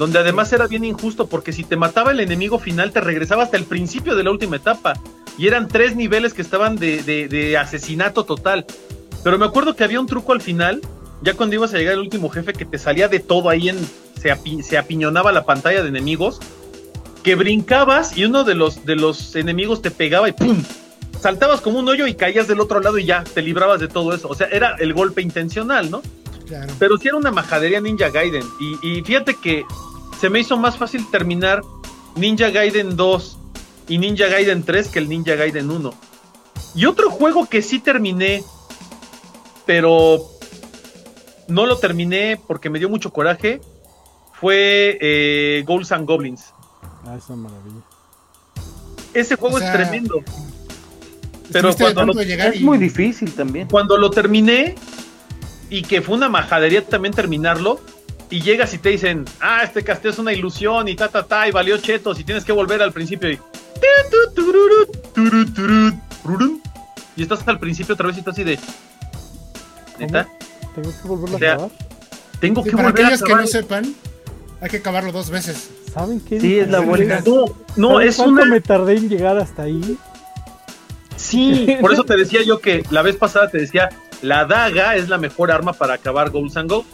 [0.03, 3.57] donde además era bien injusto, porque si te mataba el enemigo final, te regresaba hasta
[3.57, 4.95] el principio de la última etapa.
[5.39, 8.67] Y eran tres niveles que estaban de, de- de asesinato total.
[9.23, 10.81] Pero me acuerdo que había un truco al final,
[11.23, 13.79] ya cuando ibas a llegar al último jefe, que te salía de todo ahí en.
[14.21, 16.41] Se, api- se apiñonaba la pantalla de enemigos,
[17.23, 20.63] que brincabas y uno de los, de los enemigos te pegaba y ¡pum!
[21.21, 24.13] Saltabas como un hoyo y caías del otro lado y ya, te librabas de todo
[24.13, 24.29] eso.
[24.29, 26.03] O sea, era el golpe intencional, ¿no?
[26.49, 26.73] Claro.
[26.81, 28.43] Pero sí era una majadería Ninja Gaiden.
[28.61, 29.65] Y, y fíjate que
[30.23, 31.63] se me hizo más fácil terminar
[32.15, 33.39] Ninja Gaiden 2
[33.89, 35.93] y Ninja Gaiden 3 que el Ninja Gaiden 1.
[36.77, 38.45] Y otro juego que sí terminé,
[39.67, 40.23] pero
[41.49, 43.61] no lo terminé porque me dio mucho coraje,
[44.33, 46.55] fue eh, Ghouls and Goblins.
[47.05, 47.81] Ah, esa maravilla.
[49.15, 50.23] Ese juego O sea, es tremendo.
[51.51, 53.67] Pero cuando lo- Es y- muy difícil también.
[53.69, 54.77] cuando lo terminé
[55.69, 57.81] y que fue una majadería también terminarlo
[58.33, 61.47] y llegas y te dicen, ah, este castillo es una ilusión y ta, ta, ta,
[61.47, 63.39] y valió chetos y tienes que volver al principio y...
[67.15, 68.59] Y estás al principio otra vez y estás así de...
[69.99, 70.27] ¿Neta?
[70.75, 71.71] ¿Tengo que volverlo O sea, a acabar?
[72.41, 73.43] Tengo Sí, que para volver a aquellos que acabar.
[73.45, 73.95] no sepan,
[74.63, 75.71] hay que acabarlo dos veces.
[75.93, 76.41] ¿Saben qué?
[76.41, 77.23] Sí, es la vuelta.
[77.27, 77.45] No,
[77.77, 78.45] no, ¿Saben es una...
[78.47, 79.99] me tardé en llegar hasta ahí?
[81.17, 83.91] Sí, por eso te decía yo que la vez pasada te decía,
[84.23, 86.87] la daga es la mejor arma para acabar Ghouls and Go.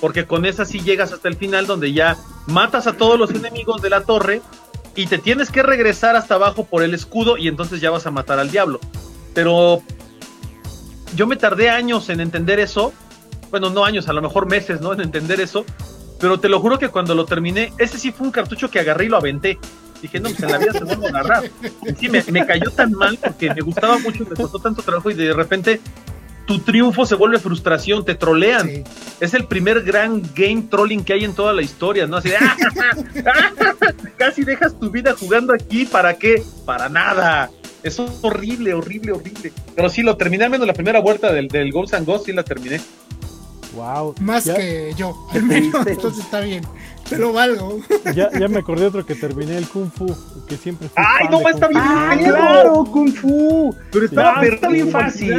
[0.00, 3.82] Porque con esa sí llegas hasta el final donde ya matas a todos los enemigos
[3.82, 4.40] de la torre
[4.96, 8.10] y te tienes que regresar hasta abajo por el escudo y entonces ya vas a
[8.10, 8.80] matar al diablo.
[9.34, 9.82] Pero
[11.14, 12.92] yo me tardé años en entender eso.
[13.50, 14.92] Bueno, no años, a lo mejor meses, ¿no?
[14.92, 15.64] En entender eso.
[16.18, 19.06] Pero te lo juro que cuando lo terminé, ese sí fue un cartucho que agarré
[19.06, 19.58] y lo aventé.
[20.00, 21.50] Dije, no, pues en la vida se vuelve a agarrar.
[21.98, 25.32] Sí, me cayó tan mal porque me gustaba mucho, me costó tanto trabajo y de
[25.32, 25.80] repente
[26.50, 28.66] tu triunfo se vuelve frustración, te trolean.
[28.68, 28.82] Sí.
[29.20, 32.16] Es el primer gran game trolling que hay en toda la historia, ¿no?
[32.16, 32.56] Así de, "Ah,
[34.16, 36.42] casi dejas tu vida jugando aquí, ¿para qué?
[36.66, 37.50] Para nada.
[37.84, 39.52] Eso es horrible, horrible, horrible.
[39.76, 42.32] Pero sí, lo terminé, al menos la primera vuelta del, del Ghosts and Ghosts, sí
[42.32, 42.80] la terminé.
[43.76, 44.16] Wow.
[44.20, 45.86] Más ya, que yo, al menos.
[45.86, 46.64] Entonces está bien.
[47.08, 47.78] Te lo valgo.
[48.14, 50.06] ya, ya me acordé otro que terminé el Kung Fu,
[50.48, 51.80] que siempre ¡Ay, no, está bien!
[51.84, 53.74] Ah, Pero- claro, Kung Fu.
[53.92, 55.36] Pero estaba- pero está bien fácil.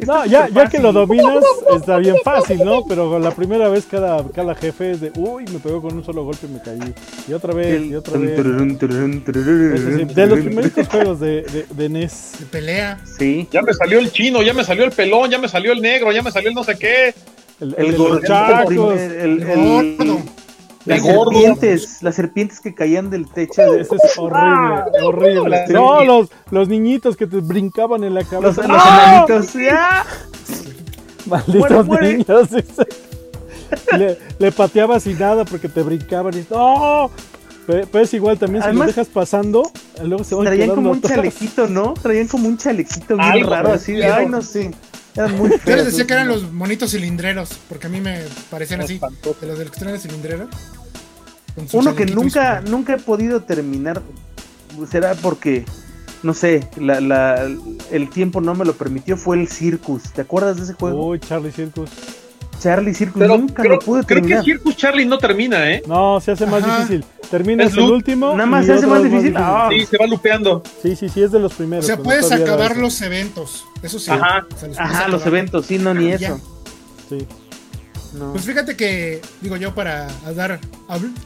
[0.00, 1.44] No, ya, ya que lo dominas,
[1.76, 2.84] está bien fácil, ¿no?
[2.86, 6.24] Pero la primera vez cada, cada jefe es de, uy, me pegó con un solo
[6.24, 6.92] golpe y me caí.
[7.28, 8.36] Y otra vez, y otra vez.
[10.14, 12.32] De los primeritos juegos de, de, de NES.
[12.40, 13.00] De pelea.
[13.18, 13.48] Sí.
[13.52, 16.12] Ya me salió el chino, ya me salió el pelón, ya me salió el negro,
[16.12, 17.14] ya me salió el no sé qué.
[17.60, 17.94] El, El
[20.86, 21.30] Las gordo.
[21.32, 23.62] serpientes, las serpientes que caían del techo.
[23.74, 25.64] Ese es horrible, horrible.
[25.70, 28.62] No, los, los niñitos que te brincaban en la Los, cabeza.
[29.26, 29.56] los.
[29.72, 30.04] ¡ah!
[31.26, 32.48] Malditos niños.
[33.98, 37.10] Le, le pateabas y nada porque te brincaban y ¡No!
[37.66, 39.70] Pe- Pero es igual también si Además, lo dejas pasando,
[40.02, 41.14] luego se van Traían como un atrás.
[41.14, 41.94] chalequito, ¿no?
[41.94, 43.92] Traían como un chalequito bien Algo raro, así.
[43.94, 44.14] parecido.
[44.16, 44.70] Ay, no sé.
[45.16, 45.76] Eran muy Yo feos.
[45.76, 49.36] les decía que eran los monitos cilindreros, porque a mí me parecían así, Espantoso.
[49.40, 50.48] de los del que traen el cilindrero.
[51.72, 54.02] Uno que y nunca, su- nunca he podido terminar.
[54.90, 55.64] Será porque,
[56.24, 57.48] no sé, la, la-
[57.92, 59.16] el tiempo no me lo permitió.
[59.16, 60.02] Fue el Circus.
[60.12, 61.06] ¿Te acuerdas de ese juego?
[61.10, 61.90] Uy, Charlie Circus.
[62.60, 63.20] Charlie Circus.
[63.20, 64.44] Pero nunca creo, lo pude creo que terminar.
[64.44, 65.82] Circus Charlie no termina, ¿eh?
[65.86, 66.78] No, se hace más Ajá.
[66.78, 67.04] difícil.
[67.30, 68.32] Terminas Es el último.
[68.32, 69.34] Nada más se hace más difícil.
[69.36, 69.68] Ah.
[69.70, 70.62] Sí, se va lupeando.
[70.82, 71.86] Sí, sí, sí, es de los O primeros.
[71.86, 73.64] sea, pero puedes acabar los eventos.
[73.82, 74.10] Eso sí.
[74.10, 74.46] Ajá.
[74.54, 76.14] o sea, los Ajá, los eventos, sí, no, ni Ya.
[76.28, 76.40] eso.
[77.08, 77.26] Sí.
[78.14, 78.32] No.
[78.32, 80.60] Pues fíjate que, digo yo, para dar,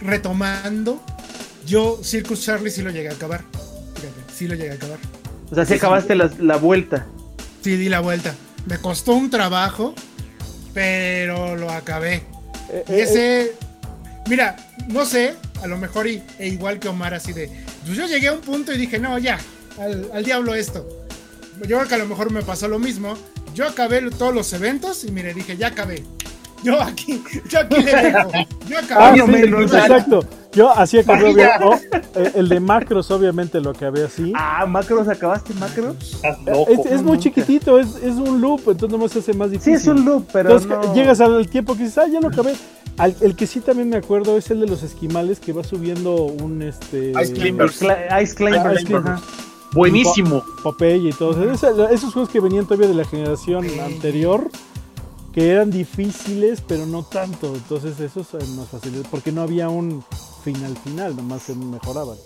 [0.00, 1.00] retomando,
[1.66, 3.42] yo Circus Charlie sí lo llegué a acabar.
[3.94, 4.98] Fíjate, sí lo llegué a acabar.
[5.50, 7.06] O sea, si acabaste la, la vuelta.
[7.62, 8.34] Sí, di la vuelta.
[8.66, 9.94] Me costó un trabajo,
[10.78, 12.22] pero lo acabé.
[12.70, 13.52] Eh, Y eh, ese,
[14.28, 14.54] mira,
[14.86, 17.50] no sé, a lo mejor y, e igual que Omar, así de,
[17.84, 19.40] pues yo llegué a un punto y dije, no, ya,
[19.80, 20.88] al, al diablo esto.
[21.66, 23.18] Yo creo que a lo mejor me pasó lo mismo.
[23.56, 26.04] Yo acabé todos los eventos y mire, dije, ya acabé.
[26.62, 28.30] Yo aquí, yo aquí le dejo.
[28.68, 29.10] Yo Ah, acabé.
[29.10, 29.62] Más o sí, menos.
[29.74, 30.24] exacto.
[30.52, 31.32] Yo así acabé.
[31.32, 31.74] obvia- oh,
[32.16, 34.32] eh, el de macros, obviamente, lo acabé así.
[34.34, 36.20] Ah, macros, ¿acabaste macros?
[36.46, 36.70] Loco.
[36.70, 37.18] Es, es muy nunca.
[37.22, 39.74] chiquitito, es, es un loop, entonces nomás se hace más Sí, difícil.
[39.74, 40.94] es un loop, pero Entonces no.
[40.94, 42.54] llegas al tiempo que dices, ah, ya lo acabé.
[42.96, 46.14] Al- el que sí también me acuerdo es el de los esquimales que va subiendo
[46.24, 47.80] un este Ice Climbers.
[47.82, 48.74] Cla- Ice Climbers.
[48.80, 49.06] Ice Climbers.
[49.18, 49.20] ajá.
[49.74, 50.42] Buenísimo.
[50.62, 51.52] Popeye y todo.
[51.52, 54.50] Esa- esos juegos que venían todavía de la generación anterior,
[55.38, 57.54] que eran difíciles, pero no tanto.
[57.54, 60.04] Entonces esos eran más fáciles, porque no había un
[60.42, 62.16] final final, nomás se mejoraban.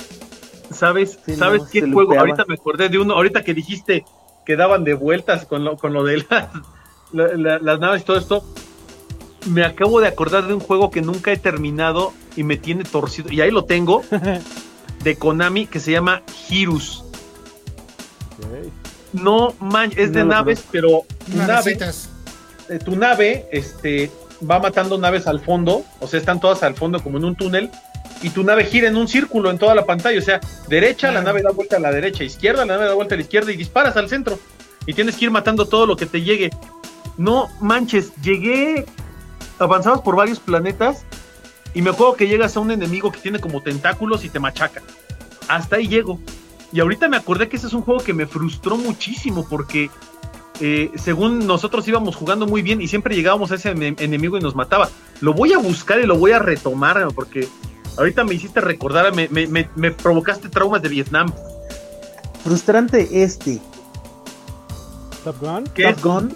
[0.70, 2.00] ¿Sabes, Sí, ¿sabes qué juego?
[2.02, 2.22] lupeaba.
[2.22, 4.06] Ahorita me acordé de uno, ahorita que dijiste
[4.46, 6.48] que daban de vueltas con lo, con lo de las,
[7.12, 8.42] la- la- las naves y todo esto.
[9.46, 13.30] Me acabo de acordar de un juego que nunca he terminado y me tiene torcido.
[13.30, 14.02] Y ahí lo tengo,
[15.04, 17.04] de Konami, que se llama Hirus.
[19.12, 22.06] No man, es de No naves, pero tu nave, Navecitas.
[22.06, 22.08] eh,
[22.78, 24.10] tu nave este,
[24.48, 27.70] va matando naves al fondo, o sea, están todas al fondo como en un túnel,
[28.22, 31.22] y tu nave gira en un círculo en toda la pantalla, o sea, derecha, la
[31.22, 33.56] nave da vuelta a la derecha, izquierda, la nave da vuelta a la izquierda y
[33.56, 34.38] disparas al centro,
[34.86, 36.50] y tienes que ir matando todo lo que te llegue.
[37.16, 38.84] No manches, llegué,
[39.58, 41.04] avanzabas por varios planetas,
[41.74, 44.82] y me acuerdo que llegas a un enemigo que tiene como tentáculos y te machaca.
[45.48, 46.18] Hasta ahí llego.
[46.72, 49.90] Y ahorita me acordé que ese es un juego que me frustró muchísimo porque
[50.60, 54.40] eh, según nosotros íbamos jugando muy bien y siempre llegábamos a ese ene- enemigo y
[54.40, 54.88] nos mataba.
[55.20, 57.48] Lo voy a buscar y lo voy a retomar porque
[57.98, 61.32] ahorita me hiciste recordar, me, me- me- me provocaste traumas de Vietnam.
[62.44, 63.60] Frustrante este.
[65.24, 65.64] Top Gun.
[65.74, 66.02] ¿Qué Top?
[66.02, 66.28] Gun.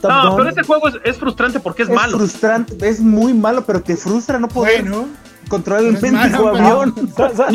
[0.00, 0.36] Top No, Gun.
[0.38, 2.16] pero este juego es, es frustrante porque es, es malo.
[2.18, 5.06] frustrante, es muy malo, pero te frustra no poder Bueno,
[5.48, 6.94] controlar el mendigo avión.
[7.18, 7.52] No, ¿sabes?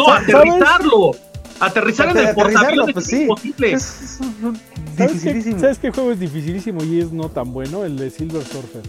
[1.61, 3.21] Aterrizar en el portaaviones pues es sí.
[3.23, 3.71] imposible.
[3.73, 4.61] Es, es- es ¿Sabes
[4.97, 5.59] qué, dificilísimo.
[5.59, 7.83] ¿Sabes qué juego es dificilísimo y es no tan bueno?
[7.85, 8.81] El de Silver Surfer.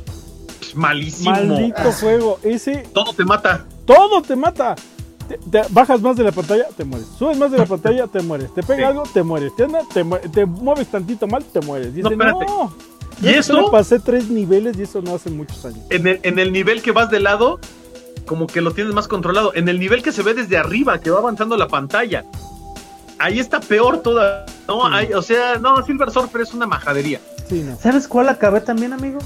[0.74, 1.30] Malísimo.
[1.30, 2.38] Maldito juego.
[2.42, 3.64] Ese Todo te mata.
[3.84, 4.74] todo te mata.
[5.28, 7.06] Te, te bajas más de la pantalla, te mueres.
[7.18, 8.52] Subes más de la pantalla, te mueres.
[8.54, 8.82] Te pega Sí.
[8.84, 9.54] algo, te mueres.
[9.56, 11.94] Te, anda- te, mu- te mueves tantito mal, te mueres.
[11.94, 12.44] Dice, No, espérate.
[12.46, 12.74] no.
[13.20, 13.54] ¿Y Yo eso?
[13.54, 15.80] solo pasé tres niveles y eso no hace muchos años.
[15.90, 17.60] en el, en el nivel que vas de lado,
[18.26, 19.52] como que lo tienes más controlado.
[19.54, 22.24] En el nivel que se ve desde arriba, que va avanzando la pantalla,
[23.22, 24.44] ahí está peor toda.
[24.68, 24.94] No, Sí.
[24.94, 27.20] Hay- o sea, no, Silver Surfer es una majadería.
[27.48, 27.76] Sí, no.
[27.78, 29.18] ¿Sabes cuál acabé también, amigo?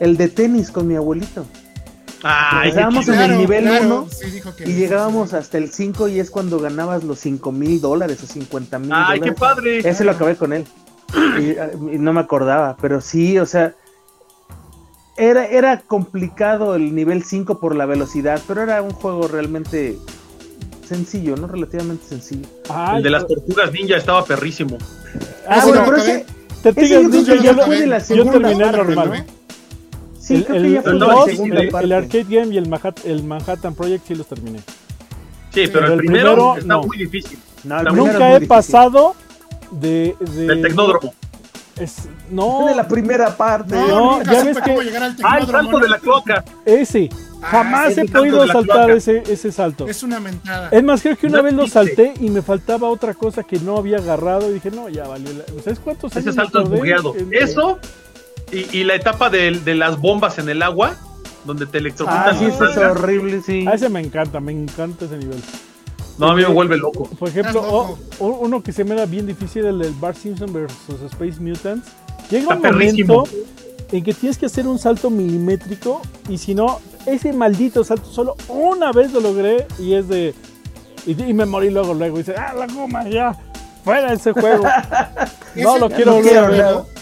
[0.00, 1.44] El de tenis con mi abuelito.
[2.62, 3.14] Empezábamos chido.
[3.16, 6.30] en el nivel claro, uno sí dijo que- Y llegábamos hasta el 5 y es
[6.30, 9.40] cuando ganabas los 5 mil dólares o 50 mil Ay, qué dólares.
[9.40, 9.78] padre.
[9.88, 10.66] Ese lo acabé con él.
[11.40, 13.74] Y, y no me acordaba, pero sí, o sea,
[15.16, 19.98] era, era complicado el nivel 5 por la velocidad, pero era un juego realmente
[20.90, 21.46] sencillo, ¿no?
[21.46, 22.46] Relativamente sencillo.
[22.68, 24.76] Ay, El de las tortugas ninja estaba perrísimo.
[25.48, 26.26] Ah, Ese bueno, pero ese,
[26.62, 28.64] Tortugas ese yo creo Ninja que yo ya lo- fue de la yo segunda terminé
[28.64, 29.08] parte, normal.
[29.26, 30.20] ¿no?
[30.20, 31.84] Sí, el, creo el- que ya el fue la dos, segunda el- parte.
[31.86, 34.58] el Arcade Game y el Manhattan, el Manhattan Project sí los terminé.
[35.54, 36.82] Sí, pero el el primero, primero, está no.
[36.82, 37.38] muy difícil.
[37.64, 38.48] No, el Nunca he difícil.
[38.48, 39.14] pasado
[39.70, 41.14] de, de- Del tecnódromo.
[41.80, 43.74] Es, no, de la primera parte.
[43.74, 44.76] No, ya ves que-
[45.24, 46.44] Ah, el salto de la cloaca.
[46.64, 47.08] ese.
[47.42, 49.86] Jamás ese he podido saltar ese, ese salto.
[49.88, 50.68] Es una mentada.
[50.70, 53.58] Es más, creo que una No vez lo salté y me faltaba otra cosa que
[53.60, 55.32] no había agarrado y dije, no, ya valió.
[55.32, 57.16] la- ¿Sabes cuántos años Ese salto es bugueado.
[57.16, 57.78] en- Eso
[58.52, 60.96] y, y la etapa de, de las bombas en el agua
[61.46, 62.24] donde te electrocutan.
[62.28, 63.64] Ah, sí, eso es horrible, sí.
[63.66, 65.40] A ese me encanta, me encanta ese nivel.
[66.20, 67.04] No, a mí me vuelve loco.
[67.18, 67.98] Por ejemplo, loco.
[68.40, 71.88] uno que se me da bien difícil, el del Bart Simpson versus Space Mutants.
[72.30, 73.14] Llega Está un perrísimo.
[73.24, 73.36] momento
[73.92, 78.36] en que tienes que hacer un salto milimétrico y si no, ese maldito salto solo
[78.48, 80.34] una vez lo logré y es de...
[81.06, 82.16] Y, y me morí luego, luego.
[82.16, 83.34] Y dice, ah, la goma, ya,
[83.82, 84.62] fuera de ese juego.
[85.56, 87.00] no Ese- lo quiero no volver a quiero, ver.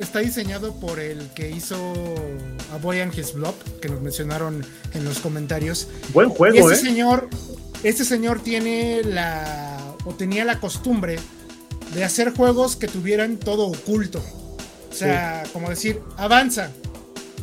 [0.00, 1.76] Está diseñado por el que hizo
[2.74, 4.64] A Boy and His Blob, que nos mencionaron
[4.94, 5.88] en los comentarios.
[6.14, 6.86] Buen Y juego, ese ¿eh?
[6.88, 7.28] señor,
[7.82, 11.18] este señor tiene la o tenía la costumbre
[11.94, 14.22] de hacer juegos que tuvieran todo oculto.
[14.90, 16.70] O sea, como decir, avanza.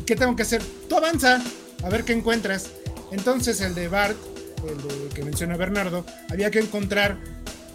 [0.06, 0.62] ¿Qué tengo que hacer?
[0.88, 1.42] Tú avanza,
[1.82, 2.70] a ver qué encuentras.
[3.12, 4.16] Entonces el de Bart,
[4.68, 7.18] el de- que menciona Bernardo, había que encontrar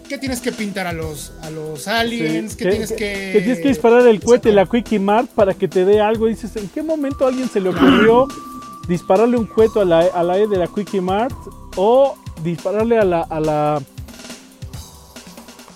[0.08, 3.60] qué tienes que pintar a los a los aliens, Sí, qué tienes que que tienes
[3.60, 6.26] que disparar el cohete, la Quickie Mart, para que te dé algo.
[6.26, 8.28] Dices, ¿en qué momento a alguien se le ocurrió
[8.88, 11.34] dispararle un cohete a la, a la E de la Quickie Mart?
[11.76, 13.20] O dispararle a la.
[13.22, 13.82] A la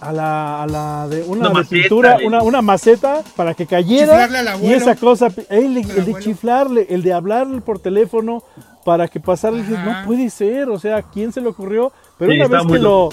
[0.01, 2.27] a la, a la de una, Una de maceta, pintura, eh.
[2.29, 4.77] una, una maceta para que cayera Chiflarle al y abuelo.
[4.77, 5.59] esa cosa, el, de- Al
[5.91, 6.19] el de abuelo.
[6.21, 8.45] chiflarle, el de hablarle por teléfono
[8.85, 11.91] para que pasara, y dices, no puede ser, o sea, ¿quién se le ocurrió?
[12.16, 13.09] Pero Sí, una vez que lo,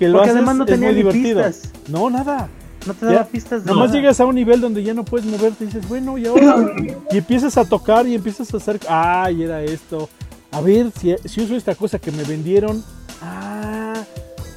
[0.00, 1.44] que lo Porque haces, no es muy divertido.
[1.44, 1.72] pistas.
[1.88, 2.48] No, nada.
[2.88, 4.00] No te daba Ya, pistas de Nomás nada.
[4.00, 6.56] llegas a un nivel donde ya no puedes moverte y dices, bueno, y ahora.
[7.12, 8.80] y empiezas a tocar y empiezas a hacer.
[8.88, 10.08] Ah, y era esto.
[10.56, 12.82] A ver, si, si uso esta cosa que me vendieron.
[13.22, 13.94] Ah.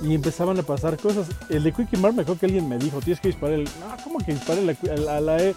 [0.02, 1.28] Y empezaban a pasar cosas.
[1.50, 3.66] El de Quickie Mart me acuerdo que alguien me dijo, tienes que disparar el.
[3.66, 5.56] No, ¿cómo que disparar la, a la, la E?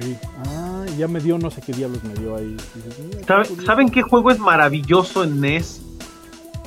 [0.00, 0.16] Sí.
[0.46, 2.56] Ah, y ya me dio no sé qué diablos me dio ahí.
[2.74, 3.66] Y dices, "Mira, qué ¿Sabe- curioso".
[3.66, 5.82] ¿Saben qué juego es maravilloso en NES?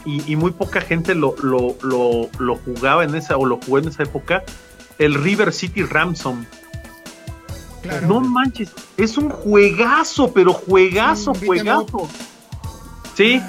[0.05, 3.79] Y, y muy poca gente lo, lo, lo, lo jugaba en esa o lo jugó
[3.79, 4.43] en esa época.
[4.99, 6.45] El River City Ransom.
[7.81, 8.07] Claro.
[8.07, 11.89] No manches, es un juegazo, pero juegazo, Sí, un beat up.
[11.91, 12.09] juegazo.
[13.19, 13.41] Sí,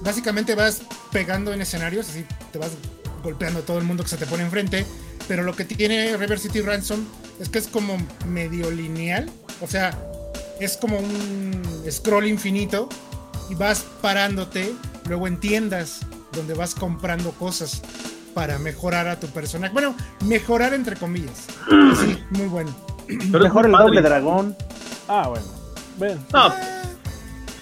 [0.00, 0.80] básicamente vas
[1.12, 2.70] pegando en escenarios, así te vas
[3.22, 4.86] golpeando a todo el mundo que se te pone enfrente.
[5.28, 7.04] Pero lo que tiene River City Ransom
[7.38, 9.28] es que es como medio lineal.
[9.60, 9.90] O sea,
[10.60, 12.88] es como un scroll infinito
[13.50, 14.72] y vas parándote
[15.06, 16.00] luego en tiendas
[16.32, 17.82] donde vas comprando cosas
[18.32, 19.74] para mejorar a tu personaje.
[19.74, 19.94] Bueno,
[20.24, 21.48] mejorar entre comillas.
[22.00, 22.74] Sí, muy bueno.
[23.06, 24.56] pero Mejor el doble dragón.
[25.06, 25.44] Ah, bueno.
[25.98, 26.18] Ven.
[26.32, 26.77] No,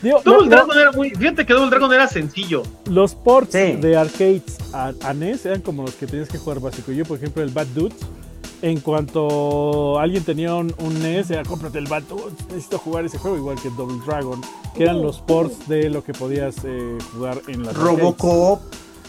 [0.02, 1.10] Digo, Double lo- lo- Dragon era muy.
[1.10, 2.62] Fíjate que Double Dragon era sencillo.
[2.90, 3.72] Los ports Sí.
[3.80, 4.42] de arcades
[4.72, 6.92] a, a NES eran como los que tenías que jugar básico.
[6.92, 7.94] Yo, por ejemplo, el Bad Dudes.
[8.62, 12.32] En cuanto alguien tenía un, un NES, era cómprate el Bad Dudes.
[12.48, 14.40] Necesito jugar ese juego, igual que Double Dragon.
[14.74, 17.76] Que eran los ports de lo que podías eh, jugar en arcades.
[17.76, 18.60] Robocop.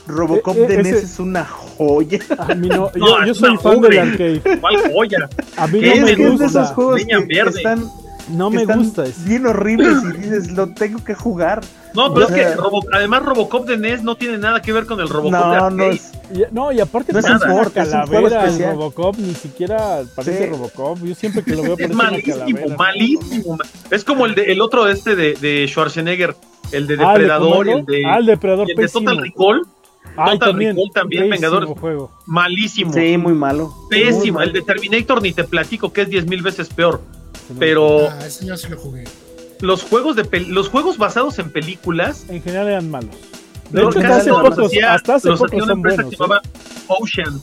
[0.06, 2.20] Robocop Eh, eh, de NES ese- es una joya.
[2.38, 4.42] A mí no, No, yo, soy fan del arcade.
[4.60, 5.30] ¿Cuál joya?
[5.58, 6.46] A mí ¿Qué no es me que es de gusta.
[6.64, 7.50] esos juegos que, que verde.
[7.58, 7.86] están,
[8.30, 9.28] No me están gusta ese.
[9.28, 11.62] bien horribles y dices, lo tengo que jugar.
[11.94, 15.00] No, pero es que Robo- además Robocop de NES no tiene nada que ver con
[15.00, 15.76] el Robocop de No, arcade.
[15.76, 16.12] no es.
[16.34, 18.64] Y- No, y aparte No es un una es calavera el.
[18.72, 20.50] Robocop, ni siquiera parece Sí.
[20.50, 21.00] Robocop.
[21.04, 22.76] Yo siempre que lo veo Es parece una malísimo, calavera.
[22.78, 23.58] malísimo.
[23.92, 26.36] Es como el, de, el otro este de, de Schwarzenegger,
[26.74, 27.78] el de Ah, ¿el de Depredador, Comando?
[27.78, 29.10] el de, Ah, el Depredador de pésimo.
[29.10, 29.62] Total Recall,
[30.18, 32.12] Ay, Total también, Recall también, juego.
[32.26, 32.92] malísimo.
[32.94, 33.74] Sí, muy malo.
[33.90, 34.40] Muy Pésimo.
[34.40, 34.48] malo.
[34.48, 37.02] El de Terminator ni te platico que es 10 mil veces peor.
[37.60, 39.04] Pero Ah, ese yo sí lo jugué.
[39.62, 43.16] los juegos de pel- los juegos basados en películas, En general eran malos.
[43.72, 46.10] De hecho, hasta hace pocos, hacía- hasta hace pocos una son empresa buenos.
[46.10, 46.18] que ¿eh?
[46.18, 46.42] se llamaba
[46.88, 47.42] Ocean.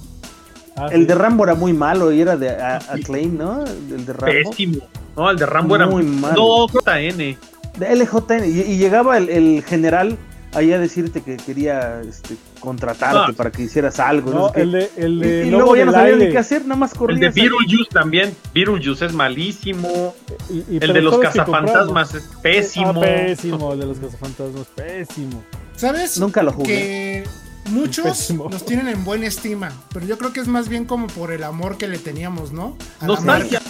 [0.77, 1.07] Ah, El sí.
[1.07, 3.65] de Rambo era muy malo y era de a- Acclaim, ¿no?
[3.65, 4.51] El de Rambo.
[4.51, 4.79] Pésimo.
[5.17, 6.35] No, el de Rambo era Muy muy malo.
[6.35, 7.37] No, JN.
[7.79, 8.45] De LJN.
[8.47, 10.17] Y, y llegaba el, el general
[10.55, 14.31] ahí a decirte que quería este, contratarte para que hicieras algo.
[14.33, 16.63] no el de, el y, de y Lobo luego ya no sabía ni qué hacer,
[16.63, 17.35] nada más El corrías.
[17.35, 17.41] de.
[17.43, 18.35] Beetlejuice también.
[18.55, 20.15] Beetlejuice es malísimo.
[20.51, 22.91] Y- y- El de los cazafantasmas es pésimo.
[22.97, 25.43] Ah, pésimo, el de los cazafantasmas, pésimo.
[25.77, 26.19] ¿Sabes?
[26.19, 26.67] Nunca lo jugué.
[26.67, 27.25] Que
[27.71, 28.49] muchos Pésimo.
[28.49, 31.43] los tienen en buena estima, pero yo creo que es más bien como por el
[31.45, 32.77] amor que le teníamos, ¿no?
[33.01, 33.61] A la Nostalgia.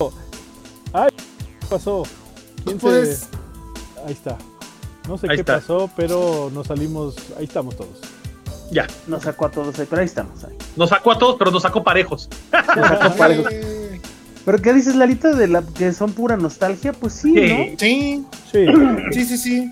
[0.00, 2.02] ¿Qué pasó?
[2.64, 3.26] ¿Quién se...
[4.06, 4.36] Ahí está.
[5.08, 5.56] No sé Ahí qué está.
[5.56, 7.14] pasó, pero nos salimos...
[7.38, 7.98] Ahí estamos todos.
[8.70, 8.86] Ya.
[9.06, 10.42] Nos sacó a todos ahí, pero ahí estamos.
[10.44, 10.54] Ahí.
[10.76, 12.28] Nos sacó a todos, pero nos sacó parejos.
[12.76, 13.52] Nos sacó parejos.
[14.44, 16.92] Pero ¿qué dices, Lalita, de la que son pura nostalgia?
[16.92, 17.76] Pues sí, Sí.
[17.78, 18.66] Sí, Sí,
[19.12, 19.70] sí, sí, sí.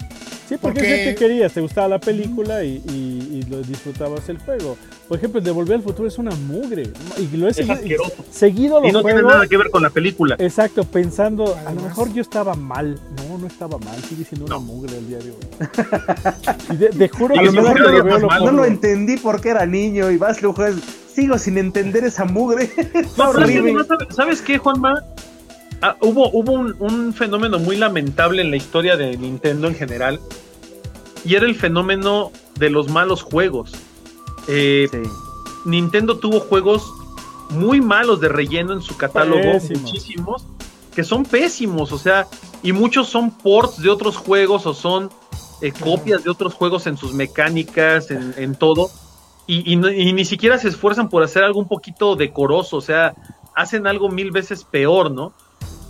[0.53, 3.63] Sí porque, Porque- es lo que querías, te gustaba la película y, y- y lo
[3.63, 4.77] disfrutabas el juego.
[5.09, 6.85] Por ejemplo, el de Volver al Futuro es una mugre.
[7.19, 8.25] Y lo he Es seguido, asqueroso.
[8.31, 10.37] seguido lo Y no tiene nada que ver con la película.
[10.39, 12.99] Exacto, pensando, a lo mejor yo estaba mal.
[13.29, 14.61] No, no estaba mal, sigue siendo una No.
[14.61, 15.37] mugre el día de hoy.
[16.73, 18.29] Y de, juro A que lo mejor lo veo lo.
[18.29, 20.77] No lo entendí porque era niño y vas, lo juegas.
[21.15, 22.71] Sigo sin entender esa mugre.
[22.95, 23.59] No, es que horrible.
[23.71, 25.03] además, ¿sabes- ¿sabes qué, Juanma?
[25.83, 30.21] ah, hubo, hubo un, un fenómeno muy lamentable en la historia de Nintendo en general.
[31.25, 33.73] Y era el fenómeno de los malos juegos.
[34.49, 34.99] Eh, Sí.
[35.65, 36.83] Nintendo tuvo juegos
[37.51, 39.83] muy malos de relleno en su catálogo, Pésimos.
[39.83, 40.45] muchísimos,
[40.95, 42.27] que son pésimos, o sea,
[42.63, 45.11] y muchos son ports de otros juegos o son
[45.61, 48.91] eh, copias de otros juegos en sus mecánicas, en, en todo,
[49.47, 49.77] y, y
[50.13, 53.15] ni siquiera se esfuerzan por hacer algo un poquito decoroso, o sea,
[53.55, 55.33] hacen algo mil veces peor, ¿no?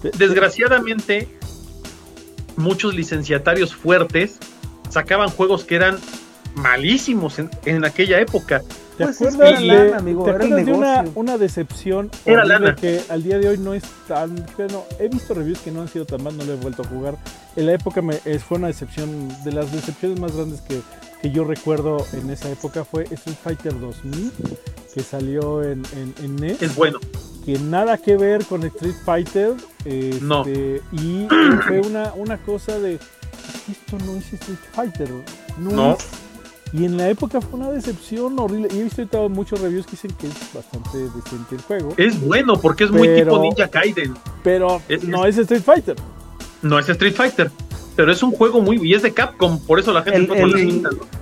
[0.03, 1.39] Te- Desgraciadamente,
[2.57, 4.39] muchos licenciatarios fuertes
[4.93, 5.99] sacaban juegos que eran
[6.55, 8.63] malísimos en, en aquella época.
[8.99, 12.45] ¿Te Pues es acuerdas, que de, lana, amigo, ¿te acuerdas de una, una decepción Era
[12.45, 12.75] lana.
[12.77, 15.89] que al día de hoy no es tan bueno, he visto reviews que no han
[15.89, 17.17] sido tan mal, no lo he vuelto a jugar.
[17.57, 20.81] En la época me, es- fue una decepción, de las decepciones más grandes que,
[21.23, 24.31] que yo recuerdo en esa época fue Street Fighter 2000,
[24.95, 26.99] que salió en, en, en NES, Es bueno.
[27.47, 29.55] que nada que ver con Street Fighter.
[29.87, 30.45] este, No.
[30.47, 31.27] Y
[31.67, 32.99] fue una, una cosa de,
[33.71, 35.09] esto no es Street Fighter,
[35.59, 35.93] no, No.
[35.93, 35.99] es
[36.75, 38.67] y en la época fue una decepción horrible.
[38.73, 41.93] Y he visto ahorita muchos reviews que dicen que es bastante decente el juego.
[41.99, 44.15] Es bueno porque es muy tipo Ninja Gaiden.
[44.43, 45.97] Pero es- no es Street Fighter.
[46.63, 47.51] No es Street Fighter,
[47.95, 48.81] pero es un juego muy.
[48.83, 51.22] Y es de Capcom, por eso la gente El- fue con la el- cinta, ¿no?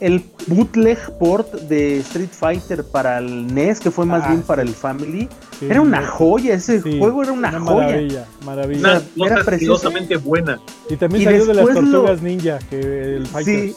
[0.00, 4.44] El bootleg port de Street Fighter para el NES, que fue más Ah, bien sí.
[4.46, 5.28] para el Family,
[5.58, 6.54] Sí, era una sí, joya.
[6.54, 7.86] Ese sí, juego era una, joya.
[7.86, 8.80] maravilla, maravilla.
[9.16, 9.74] Una era cosa precioso.
[9.88, 10.58] asquerosamente buena.
[10.88, 12.78] Y también y salió de las lo- tortugas ninja, que
[13.16, 13.76] el Fighters.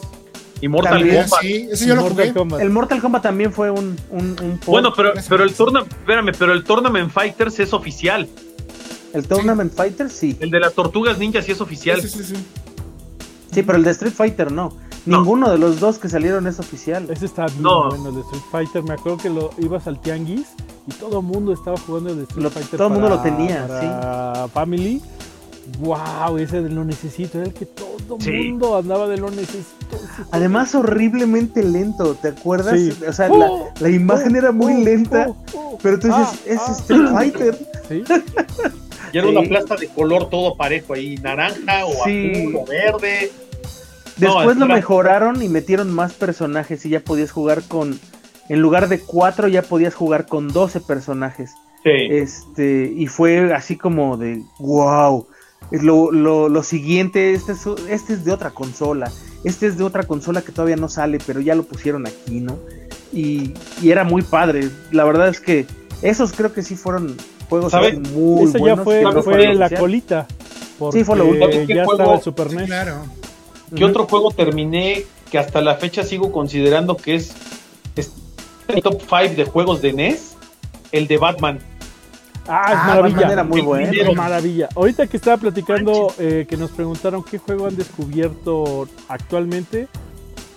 [0.62, 1.40] Y Mortal También, Kombat.
[1.42, 2.38] Sí, ese yo lo Mortal jugué.
[2.38, 2.60] Kombat.
[2.62, 4.64] el Mortal Kombat también fue un, un, un port.
[4.66, 8.26] Bueno, pero, pero el Tournament, espérame, pero el Tournament Fighters es oficial.
[9.12, 10.38] el Tournament Fighter sí.
[10.40, 12.00] El de las tortugas ninja sí es oficial.
[12.00, 12.34] Sí, sí, sí.
[13.52, 14.74] Sí, pero el de Street Fighter no.
[15.06, 15.18] No.
[15.18, 17.08] Ninguno de los dos que salieron es oficial.
[17.10, 17.88] Ese está bien No.
[17.90, 18.82] bueno, el de Street Fighter.
[18.84, 20.46] Me acuerdo que lo ibas al Tianguis
[20.86, 22.78] y todo el mundo estaba jugando el de Street Lo- Fighter.
[22.78, 25.02] todo el mundo para- lo tenía, para Family.
[25.80, 27.38] Wow, ese de lo necesito.
[27.38, 28.30] Era el que todo el Sí.
[28.50, 29.96] mundo andaba de lo necesito.
[30.30, 32.78] Además, horriblemente lento, ¿te acuerdas?
[32.78, 32.92] Sí.
[33.08, 35.78] O sea, Oh, la, la imagen oh, era muy oh, lenta, oh, oh.
[35.82, 37.58] pero tú dices, Ah, es ah, Street Fighter.
[37.88, 38.04] Sí.
[39.12, 39.36] Y era Sí.
[39.36, 42.32] una plasta de color todo parejo ahí, naranja o Sí.
[42.34, 43.32] azul o verde.
[44.16, 47.98] Después No, lo mejoraron y metieron más personajes y ya podías jugar con,
[48.48, 51.52] en lugar de cuatro, ya podías jugar con 12 personajes.
[51.82, 51.90] Sí.
[52.10, 55.26] Este, y fue así como de, wow.
[55.70, 59.10] Lo, lo, lo siguiente, este es, este es de otra consola.
[59.44, 62.58] Este es de otra consola que todavía no sale, pero ya lo pusieron aquí, ¿no?
[63.12, 63.52] Y,
[63.82, 64.68] y era muy padre.
[64.92, 65.66] La verdad es que
[66.02, 67.16] esos creo que sí fueron
[67.48, 67.94] juegos ¿Sabe?
[67.98, 68.84] muy Ese ya buenos.
[68.84, 70.26] fue, fue la colita.
[70.78, 71.48] Porque Sí, fue lo último.
[71.50, 71.92] ¿Qué ya juego?
[71.92, 72.66] estaba el Super Sí, NES.
[72.66, 72.94] claro.
[73.74, 77.34] ¿Qué otro juego terminé que hasta la fecha sigo considerando que es,
[77.96, 78.12] es
[78.68, 80.36] el top 5 de juegos de NES?
[80.92, 81.58] El de Batman.
[82.46, 83.16] Ah, es Ah, maravilla.
[83.16, 83.90] Batman era muy bueno.
[83.92, 84.68] Es maravilla.
[84.76, 89.88] Ahorita que estaba platicando, eh, que nos preguntaron qué juego han descubierto actualmente,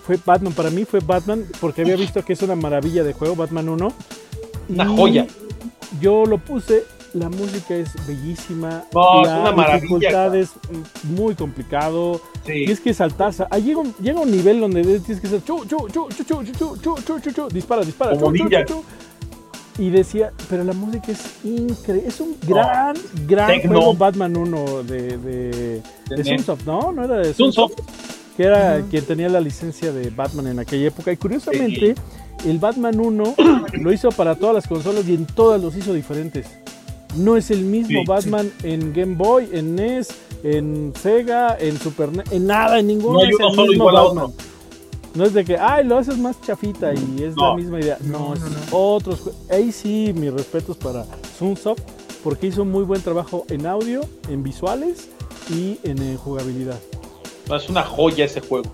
[0.06, 0.52] fue Batman.
[0.52, 3.92] Para mí fue Batman, porque había visto que es una maravilla de juego, Batman 1.
[4.68, 5.26] Una Y joya.
[6.00, 6.84] Yo lo puse,
[7.14, 8.84] la música es bellísima.
[8.92, 12.20] No, es la una maravilla, dificultad es mm, muy complicado.
[12.46, 12.52] Sí.
[12.52, 13.32] Tienes que saltar.
[13.32, 16.24] sa- Ahí llega un, llega un nivel donde tienes que hacer chu, chu, chu, chu,
[16.24, 18.12] chu, chu, chu, chu, chu, chu, dispara, dispara.
[18.12, 18.64] Como chu, ninja.
[18.64, 18.84] chu, chu.
[19.82, 22.08] Y decía, pero la música es increíble.
[22.08, 22.96] Es un gran,
[23.28, 23.76] gran Tecno.
[23.78, 26.24] juego Batman 1 de, de, De.
[26.24, 26.90] Sunsoft, ¿no?
[26.90, 27.74] No era de Sunsoft.
[28.36, 31.12] que era quien tenía la licencia de Batman en aquella época.
[31.12, 31.94] Y curiosamente,
[32.44, 33.34] el Batman 1
[33.74, 36.46] lo hizo para todas las consolas y en todas los hizo diferentes.
[37.18, 40.08] No es el mismo Sí, Batman en Game Boy, en NES,
[40.42, 44.24] en Sega, en Super NES, en nada, en ninguno No es el solo mismo Batman.
[44.26, 44.32] otro.
[45.14, 47.50] No es de que, ay, lo haces más chafita y es No.
[47.50, 47.98] la misma idea.
[48.02, 48.56] No, No, es no, no.
[48.70, 49.30] otros.
[49.50, 51.04] Ahí sí, mis respetos para
[51.38, 51.80] Sunsoft,
[52.22, 55.08] porque hizo un muy buen trabajo en audio, en visuales
[55.50, 56.78] y en eh, jugabilidad.
[57.52, 58.70] Es una joya ese juego.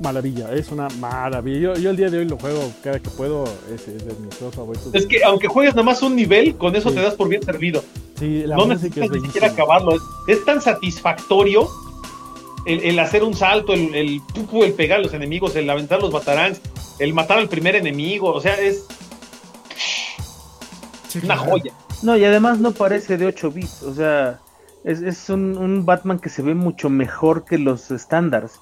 [0.00, 1.58] Maravilla, es una maravilla.
[1.60, 3.44] Yo, yo el día de hoy lo juego cada que puedo,
[3.74, 4.94] es, es de mis juegos favoritos.
[4.94, 6.94] Es que aunque juegues nada más un nivel, con eso Sí.
[6.96, 7.84] te das por bien servido.
[8.18, 9.94] sí, la no necesitas es ni siquiera acabarlo.
[9.94, 11.68] Es, es tan satisfactorio
[12.66, 14.20] el, el hacer un salto, el, el,
[14.62, 16.60] el pegar a los enemigos, el aventar los batarangs,
[16.98, 18.32] el matar al primer enemigo.
[18.32, 18.84] O sea, es
[21.08, 21.50] Sí, una claro.
[21.50, 21.72] joya.
[22.02, 24.40] No, y además no parece de 8 bits, o sea,
[24.84, 28.52] es, es un, un Batman que se ve mucho mejor que los estándares.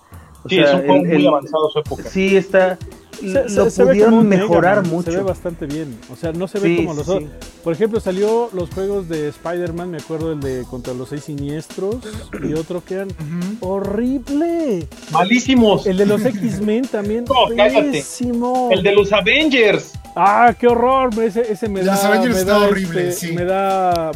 [0.44, 2.02] O Sí, sea, es un juego el- muy el- avanzado su época.
[2.08, 2.78] Sí, está.
[3.20, 5.10] Se- lo se pudieron mejorar Mega mucho.
[5.10, 5.98] Se ve bastante bien.
[6.12, 7.30] O sea, no se ve Sí, como los sí, otros.
[7.64, 11.96] Por ejemplo, salió los juegos de Spider-Man, me acuerdo el de Contra los Seis Siniestros
[12.48, 13.08] y otro que eran
[13.60, 14.86] horrible.
[15.10, 15.86] Malísimos.
[15.86, 17.24] El de los X-Men también.
[17.24, 18.70] No, pésimo.
[18.72, 19.92] El de los Avengers.
[20.14, 21.10] Ah, qué horror.
[21.22, 21.92] Ese, ese me da.
[21.94, 23.32] los Avengers me está da, horrible, este, sí.
[23.32, 24.10] Me da.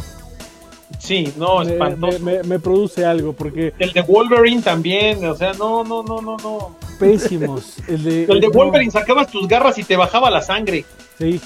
[1.03, 2.19] Sí, no, me, espantoso.
[2.21, 6.21] me- me- me produce algo porque El de Wolverine también, o sea, no, no, no,
[6.23, 6.77] no, no.
[7.01, 7.79] pésimos.
[7.89, 10.85] El de, El de no, Wolverine sacabas tus garras y te bajaba la sangre.
[11.19, 11.41] Sí.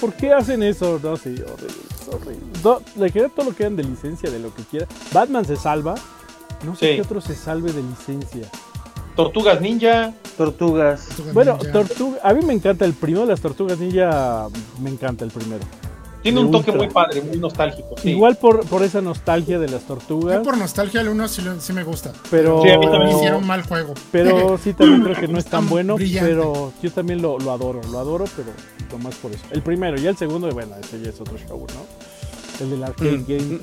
[0.00, 0.98] ¿Por qué hacen eso?
[1.02, 1.74] No, sí, horrible.
[2.00, 2.46] es horrible.
[2.62, 4.86] No, le queda todo lo que dan de licencia, de lo que quiera.
[5.12, 5.94] Batman se salva.
[6.64, 6.94] No sé Sí.
[6.96, 8.48] qué otro se salve de licencia.
[9.16, 10.14] Tortugas Ninja.
[10.36, 11.08] Tortugas.
[11.32, 11.72] Bueno, Ninja.
[11.72, 14.46] Tortuga, a mí me encanta el primero, las Tortugas Ninja,
[14.80, 15.64] me encanta el primero.
[16.24, 17.94] Tiene un toque muy padre, muy nostálgico.
[18.02, 18.10] Sí.
[18.10, 21.84] Igual por, por esa nostalgia de las Yo tortugas, por nostalgia el 1 sí, me
[21.84, 22.12] gusta.
[22.30, 23.94] pero, Sí, a mí también Me hicieron mal juego.
[24.10, 26.30] pero sí también creo que no es tan bueno, brillante.
[26.30, 28.50] pero yo también lo, lo adoro, lo adoro, pero
[29.02, 29.44] más por eso.
[29.50, 32.64] El primero y el segundo, bueno, ese ya es otro show, ¿no?
[32.64, 33.24] El del arcade Mm.
[33.28, 33.58] game.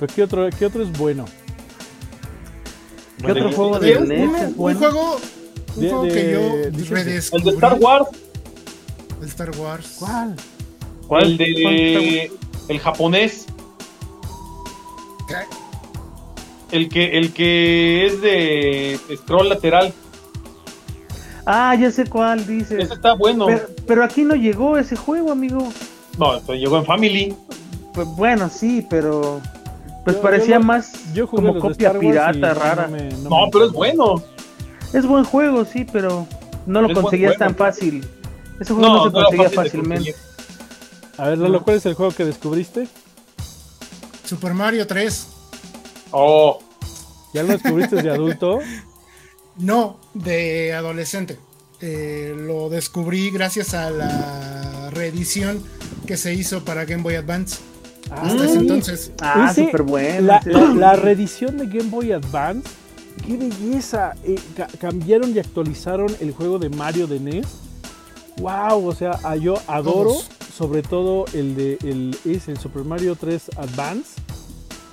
[0.00, 1.24] Pero ¿qué otro, qué otro es bueno?
[3.24, 4.78] ¿Qué otro juego de Un, es bueno?
[4.78, 5.16] juego,
[5.76, 7.00] un De- juego de- que yo redescubrí.
[7.32, 8.06] El de Star Wars,
[9.20, 9.96] El Star Wars.
[9.98, 10.36] ¿Cuál?
[11.08, 11.24] ¿Cuál?
[11.24, 12.32] el de
[12.68, 13.46] el japonés,
[15.26, 16.76] ¿Qué?
[16.76, 19.92] el que el que es de scroll lateral.
[21.46, 22.80] Ah, ya sé cuál dice.
[22.82, 23.46] Ese está bueno.
[23.46, 25.66] Pero, pero aquí no llegó ese juego, amigo.
[26.18, 27.34] No, pero llegó en Family.
[27.94, 29.40] Pues bueno, sí, pero
[30.04, 32.88] pues Yo- parecía yo lo- más Yo como copia pirata no rara.
[32.88, 34.22] me- no No, me pero es bueno.
[34.92, 36.26] Es buen juego, sí, pero
[36.66, 38.06] no lo conseguías tan fácil.
[38.60, 40.14] Ese juego no, No, se conseguía fácil fácilmente.
[41.18, 42.88] A ver, Lalo, ¿cuál es el juego que descubriste?
[44.24, 45.26] Super Mario 3.
[46.12, 46.58] Oh,
[47.34, 48.60] ¿Ya lo descubriste de adulto?
[49.60, 51.36] No, de adolescente.
[51.80, 55.60] Eh, lo descubrí gracias a la reedición
[56.06, 57.58] que se hizo para Game Boy Advance.
[58.08, 59.10] Hasta ese entonces.
[59.20, 60.20] Ah, Ese- súper bueno.
[60.28, 60.50] La, sí.
[60.50, 62.68] la- la reedición de Game Boy Advance,
[63.26, 64.14] qué belleza.
[64.22, 67.46] Eh, ca- cambiaron y actualizaron el juego de Mario de NES.
[68.38, 70.28] Wow, o sea, ah, yo adoro Todos.
[70.56, 74.20] sobre todo el de el, es el Super Mario 3 Advance.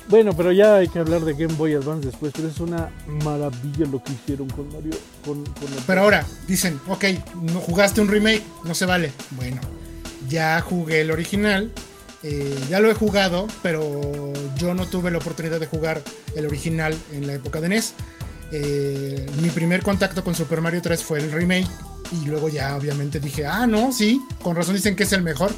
[0.08, 2.92] Bueno, pero ya hay que hablar de Game Boy Advance después, pero es una
[3.24, 4.94] maravilla lo que hicieron con Mario.
[5.26, 7.06] Con, con el- Pero ahora dicen, ok,
[7.42, 9.12] no jugaste un remake, no se vale.
[9.32, 9.60] Bueno,
[10.30, 11.72] ya jugué el original,
[12.22, 16.02] eh, ya lo he jugado, pero yo no tuve la oportunidad de jugar
[16.36, 17.94] el original en la época de NES.
[18.52, 21.68] Eh, mi primer contacto con Super Mario 3 fue el remake
[22.12, 25.52] y luego ya obviamente dije, ah, no, sí, con razón dicen que es el mejor.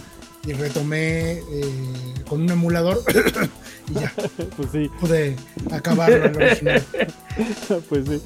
[0.46, 3.02] Y retomé eh, con un emulador
[3.90, 4.14] y ya
[4.56, 5.36] Pues sí, pude
[5.72, 6.82] acabarlo original.
[7.90, 8.22] pues sí.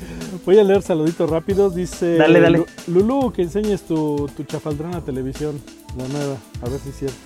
[0.46, 1.74] Voy a leer saluditos rápidos.
[1.74, 2.58] Dice Dale, dale.
[2.60, 5.60] Lu- Lulú que enseñes tu, tu chafaldrana televisión,
[5.98, 7.18] la nueva, a ver si es cierto.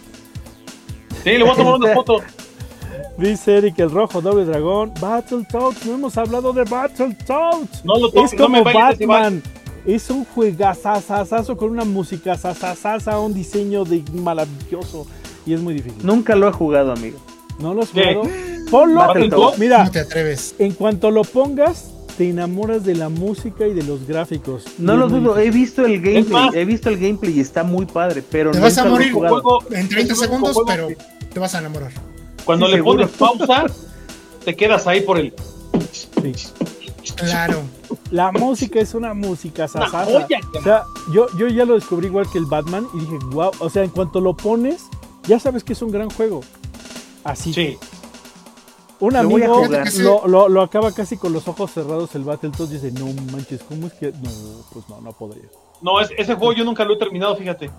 [1.24, 2.22] sí, le voy a tomar una foto.
[3.18, 7.84] Dice Eric el Rojo, Doble Dragón, Battletoads, no hemos hablado de Battletoads.
[7.84, 8.62] No lo toques, Es no me.
[8.62, 9.42] Batman.
[9.86, 15.06] Es un juegazazazazo con una música sasasaza, un diseño de maravilloso
[15.46, 16.00] y es muy difícil.
[16.04, 17.20] Nunca lo he jugado, amigo.
[17.60, 18.16] ¿No lo has ¿Qué?
[18.16, 18.30] jugado?
[18.72, 19.54] Ponlo.
[19.58, 20.56] Mira, ¿Cómo te atreves?
[20.58, 24.64] en cuanto lo pongas, te enamoras de la música y de los gráficos.
[24.80, 27.86] No lo dudo, he visto el gameplay, más- he visto el gameplay y está muy
[27.86, 29.42] padre, pero Te no vas a morir, jugado.
[29.42, 30.98] Juego- En 30 es un segundos, pero que
[31.32, 31.92] te vas a enamorar.
[32.44, 33.08] Cuando Sí, le seguro.
[33.08, 33.66] pones pausa,
[34.44, 35.34] te quedas ahí por el.
[35.92, 36.34] Sí.
[37.18, 37.62] Claro.
[38.16, 42.38] La música es una música joya, O sea, yo, yo ya lo descubrí igual que
[42.38, 44.84] el Batman y dije, wow, o sea, en cuanto lo pones,
[45.28, 46.40] ya sabes que es un gran juego.
[47.26, 47.54] Así.
[47.54, 47.78] Sí.
[49.02, 49.64] Un Lo amigo
[50.00, 53.62] lo, lo- lo acaba casi con los ojos cerrados el Battletoads y dice, no manches,
[53.68, 54.12] ¿cómo es que...?
[54.14, 54.30] No,
[54.72, 55.44] pues no, no podría.
[55.82, 57.70] No, es- ese juego yo nunca lo he terminado, fíjate.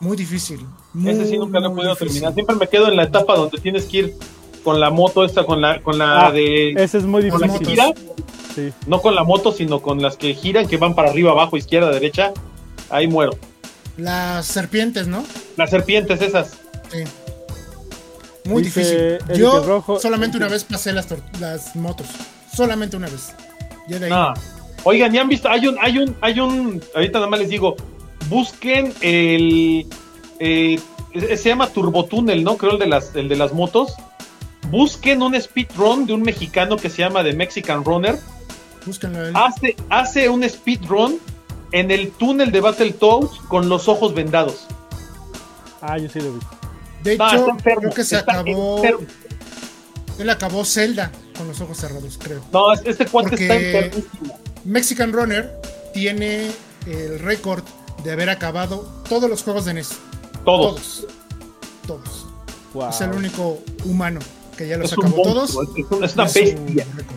[0.00, 0.66] Muy difícil.
[1.04, 2.08] Ese sí nunca lo he podido difícil.
[2.08, 2.32] terminar.
[2.34, 4.16] Siempre me quedo en la etapa donde tienes que ir
[4.64, 6.70] con la moto esta, con la, con la Ah, de.
[6.70, 7.92] Ese es muy Con con la
[8.54, 8.72] Sí.
[8.86, 11.90] No con la moto, sino con las que giran, que van para arriba, abajo, izquierda,
[11.90, 12.32] derecha.
[12.90, 13.32] Ahí muero.
[13.96, 15.24] Las serpientes, ¿no?
[15.56, 16.58] Las serpientes esas.
[16.90, 17.04] Sí.
[18.44, 19.36] Muy Dice difícil.
[19.38, 21.06] Yo Rojo- solamente una vez pasé las,
[21.40, 22.06] las motos.
[22.54, 23.32] Solamente una vez.
[23.88, 24.10] Ya de ahí.
[24.10, 24.34] No.
[24.84, 27.76] Oigan, ya han visto, hay un, hay un, hay un, ahorita nada más les digo,
[28.28, 29.86] busquen el,
[30.40, 30.80] eh,
[31.36, 32.56] se llama Turbotúnel, ¿no?
[32.56, 33.94] Creo el de las, el de las motos.
[34.70, 38.18] Busquen un speedrun de un mexicano que se llama The Mexican Runner.
[38.86, 39.32] Búsquenlo a él.
[39.36, 41.18] Hace, hace un speedrun
[41.72, 44.66] en el túnel de Battletoads con los ojos vendados.
[45.80, 46.40] Ah, yo sí lo vi.
[47.02, 48.76] de No, hecho, creo que se está acabó.
[48.78, 49.06] enfermo.
[50.18, 52.40] Él acabó Zelda con los ojos cerrados, creo.
[52.52, 54.38] No, este cuate Porque- está enfermísimo.
[54.64, 55.50] Mexican Runner
[55.92, 56.50] tiene
[56.86, 57.64] el récord
[58.04, 59.88] de haber acabado todos los juegos de NES.
[60.44, 61.06] Todos.
[61.86, 62.02] Todos.
[62.04, 62.26] Todos.
[62.74, 62.90] Wow.
[62.90, 64.20] Es el único humano
[64.56, 65.54] que ya los Es un acabó todos.
[65.54, 66.86] monstruo, es, un- es una bestia.
[66.96, 67.16] récord.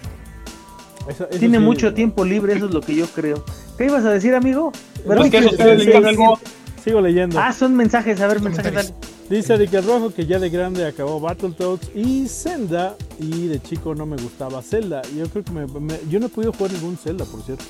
[1.07, 1.93] Eso- eso Tiene sí, mucho no.
[1.93, 3.43] tiempo libre, eso es lo que yo creo.
[3.77, 4.71] ¿Qué ibas a decir, amigo?
[5.05, 6.39] Pues que algo.
[6.83, 7.39] Sigo leyendo.
[7.39, 8.93] Ah, son mensajes, a ver, mensajes, dale.
[9.29, 14.05] Dice que Rojo que ya de grande acabó Battletoads y Zelda y de chico no
[14.05, 15.01] me gustaba Zelda.
[15.17, 17.63] Yo creo que me, me- yo no he podido jugar ningún Zelda, por cierto.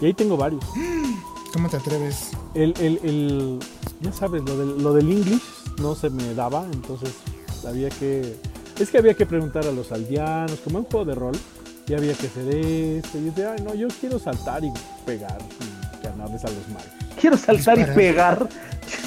[0.00, 0.64] Y ahí tengo varios.
[1.52, 2.30] ¿Cómo te atreves?
[2.54, 3.58] El, el, el-
[4.00, 5.42] ya sabes, lo del, lo del English
[5.80, 7.10] no se me daba, entonces
[7.66, 8.34] había que...
[8.80, 11.36] Es que había que preguntar a los aldeanos, como en un juego de rol,
[11.88, 13.18] y había que hacer esto.
[13.18, 14.70] Y yo decía, ay no, yo quiero saltar y
[15.06, 16.88] pegar y ganarles a los magos.
[17.20, 18.48] Quiero saltar y pegar.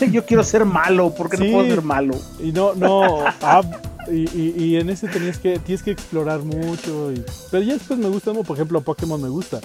[0.12, 1.46] Yo quiero ser malo, porque Sí.
[1.46, 2.14] no puedo ser malo.
[2.40, 3.62] Y no, no, ah,
[4.12, 7.12] y, y- y en ese tenías que, tienes que explorar mucho.
[7.12, 8.44] y- pero ya después me gusta, ¿no?
[8.44, 9.60] por ejemplo, Pokémon me gusta.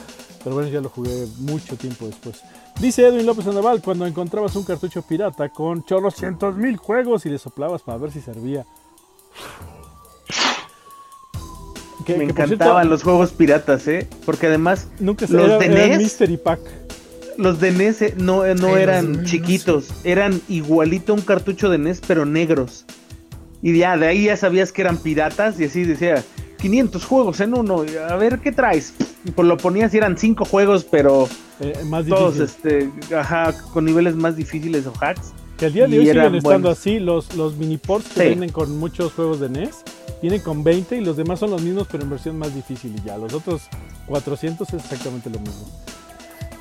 [0.45, 2.41] Pero bueno, ya lo jugué mucho tiempo después.
[2.81, 7.31] Dice Edwin López Sandoval, cuando encontrabas un cartucho pirata con chorros cientos mil juegos y
[7.31, 8.65] le soplabas para ver si servía.
[12.07, 14.07] Que- Me que, encantaban cierto, los juegos piratas, ¿eh?
[14.25, 15.99] Porque además Nunca los era, de era NES.
[15.99, 16.61] Mystery Pack.
[17.37, 21.79] los de NES eh, no, eh, no eran chiquitos, eran igualito a un cartucho de
[21.79, 22.85] NES, pero negros.
[23.63, 26.23] Y ya, de ahí ya sabías que eran piratas y así decía,
[26.59, 28.95] 500 juegos en uno, a ver, ¿qué traes?
[29.25, 31.29] Y pues lo ponías y eran 5 juegos, pero
[31.61, 35.33] eh, más todos este, ajá, con niveles más difíciles o hacks.
[35.59, 36.79] Que al día de y hoy siguen estando buenos.
[36.79, 36.99] así.
[37.01, 38.27] Los, los mini ports que Sí.
[38.29, 39.71] vienen con muchos juegos de NES
[40.21, 42.95] vienen con 20 y los demás son los mismos, pero en versión más difícil.
[42.97, 43.63] Y ya, los otros
[44.07, 45.67] 400 es exactamente lo mismo.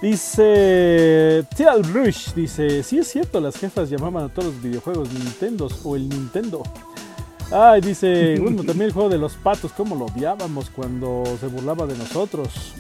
[0.01, 5.69] Dice Teal Rush, dice, sí es cierto, las jefas llamaban a todos los videojuegos Nintendo
[5.83, 6.63] o el Nintendo.
[7.51, 11.85] Ay, dice, bueno, también el juego de los patos, cómo lo odiábamos cuando se burlaba
[11.85, 12.73] de nosotros.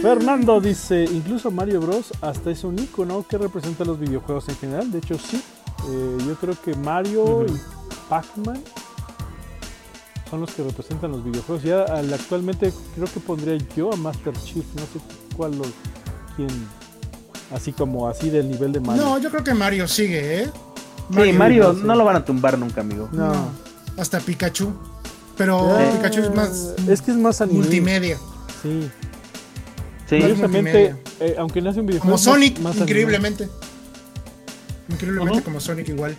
[0.00, 2.12] Fernando dice, incluso Mario Bros.
[2.22, 4.90] hasta es un icono que representa los videojuegos en general.
[4.90, 5.42] De hecho, sí.
[5.88, 7.52] Eh, yo creo que Mario y
[8.08, 8.62] Pac-Man
[10.32, 11.62] son los que representan los videojuegos.
[11.62, 14.64] Ya al- actualmente creo que pondría yo a Master Chief.
[14.76, 14.98] No sé
[15.36, 15.64] cuál lo,
[16.36, 16.48] quién.
[17.54, 19.02] Así como así del nivel de Mario.
[19.02, 20.50] No, yo creo que Mario sigue, ¿eh?
[21.14, 23.10] Sí, Mario no lo van a tumbar nunca, amigo.
[23.12, 23.34] No.
[23.34, 23.48] No.
[23.98, 24.72] Hasta Pikachu.
[25.36, 27.58] Pero Ah, Pikachu es más Es que es más anime.
[27.58, 28.16] multimedia.
[28.62, 28.88] Sí.
[30.08, 30.18] Sí.
[30.18, 32.04] Curiosamente, eh, aunque no hace un videojuego.
[32.04, 33.50] Como más- Sonic, más increíblemente.
[34.88, 36.16] Increíblemente como Sonic igual.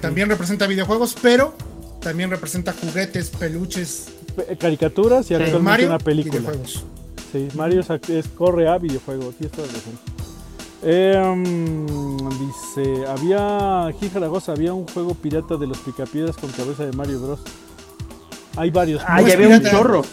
[0.00, 1.54] También representa videojuegos, pero
[2.00, 4.06] también representa juguetes, peluches.
[4.36, 6.38] Pe- Caricaturas y actualmente Mario, una película.
[6.40, 6.84] videojuegos.
[7.32, 9.98] Sí, Mario es, corre a videojuego, toda la razón.
[10.80, 16.86] Em, dice, había, aquí en Zaragoza había un juego pirata de los picapiedras con cabeza
[16.86, 17.40] de Mario Bros.
[18.56, 19.02] Hay varios.
[19.06, 20.04] Ah, No ya había un chorro.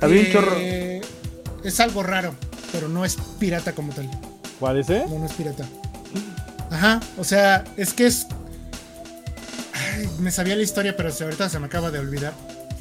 [0.00, 0.52] Había un chorro.
[0.58, 1.00] Eh,
[1.64, 2.34] Es algo raro,
[2.72, 4.08] pero no es pirata como tal.
[4.60, 5.04] ¿Cuál es, eh?
[5.08, 5.66] No, no es pirata.
[6.70, 8.26] Ajá, o sea, es que es.
[9.96, 12.34] Ay, me sabía la historia, pero ahorita se me acaba de olvidar.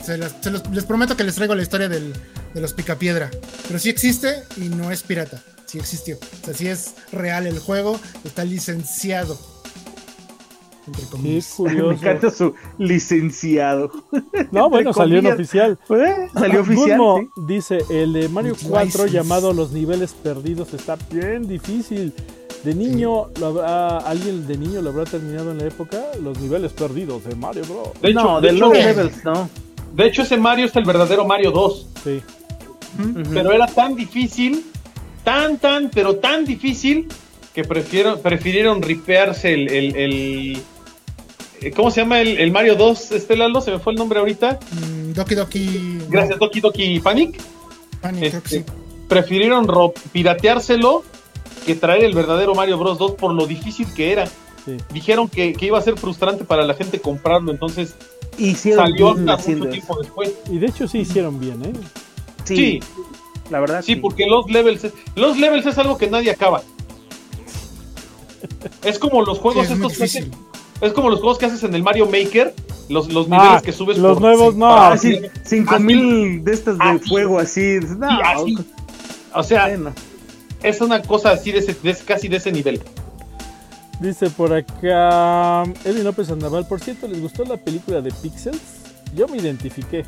[0.04, 2.14] Se las- se los- les prometo que les traigo la historia del-
[2.54, 3.32] de los Picapiedra.
[3.68, 5.42] Pero sí existe y no es pirata.
[5.66, 6.18] Sí existió.
[6.18, 9.38] O sea, sí es real el juego, está licenciado.
[10.88, 11.48] Entre Qué comillas.
[11.60, 11.92] Me curioso.
[11.92, 13.92] encanta su licenciado.
[14.52, 15.80] No, bueno, salió en oficial.
[15.90, 17.00] Eh, Salió oficial.
[17.00, 17.42] Sí.
[17.48, 19.10] dice, el de Mario With 4 license.
[19.12, 22.14] llamado Los Niveles Perdidos está bien difícil.
[22.66, 26.74] De niño, lo habrá- alguien de niño lo habrá terminado en la época, Los Niveles
[26.74, 27.90] Perdidos de Mario Bros.
[28.02, 29.50] De hecho, no, de de hecho- levels, no.
[29.94, 31.88] De hecho, ese Mario es el verdadero Mario 2.
[32.04, 32.22] Sí.
[33.34, 34.66] Pero era tan difícil,
[35.24, 37.08] tan, tan, pero tan difícil,
[37.54, 40.62] que prefirieron, prefirieron ripearse el, el, el-
[41.62, 43.62] eh, ¿Cómo se llama el, el Mario 2, este Lalo?
[43.62, 44.60] Se me fue el nombre ahorita.
[44.72, 46.00] Mm, Doki Doki.
[46.10, 47.40] Gracias, Doki Doki Panic.
[48.02, 48.58] Panic, sí.
[48.58, 48.66] Este,
[49.08, 51.04] prefirieron ro- pirateárselo
[51.66, 54.28] que traer el verdadero Mario Bros 2 por lo difícil que era.
[54.66, 54.78] Sí.
[54.94, 57.96] Dijeron que, que iba a ser frustrante para la gente comprarlo, entonces
[58.38, 60.34] Hicieron salió bien hasta mucho tiempo después.
[60.50, 61.74] Y de hecho sí hicieron bien, ¿eh?
[62.46, 62.80] Sí, Sí,
[63.50, 63.82] la verdad.
[63.84, 66.62] sí, porque los levels, los levels es algo que nadie acaba.
[68.84, 70.32] Es como los Sí, juegos estos que hacen- difícil.
[70.82, 72.54] es como los juegos que haces en el Mario Maker,
[72.90, 74.76] los, los niveles Ah, que subes los por- nuevos sí, no.
[74.76, 75.84] Ah, sí, cinco Así.
[75.84, 77.10] mil de estas de Así.
[77.10, 77.80] fuego así.
[77.98, 78.58] No, Sí, así.
[79.34, 79.94] O sea, bueno.
[80.68, 82.82] Es una cosa así de, ese, de casi de ese nivel.
[84.00, 88.60] Dice por acá Edwin López Sandoval, por cierto, ¿les gustó la película de Pixels?
[89.16, 90.04] Yo me identifiqué.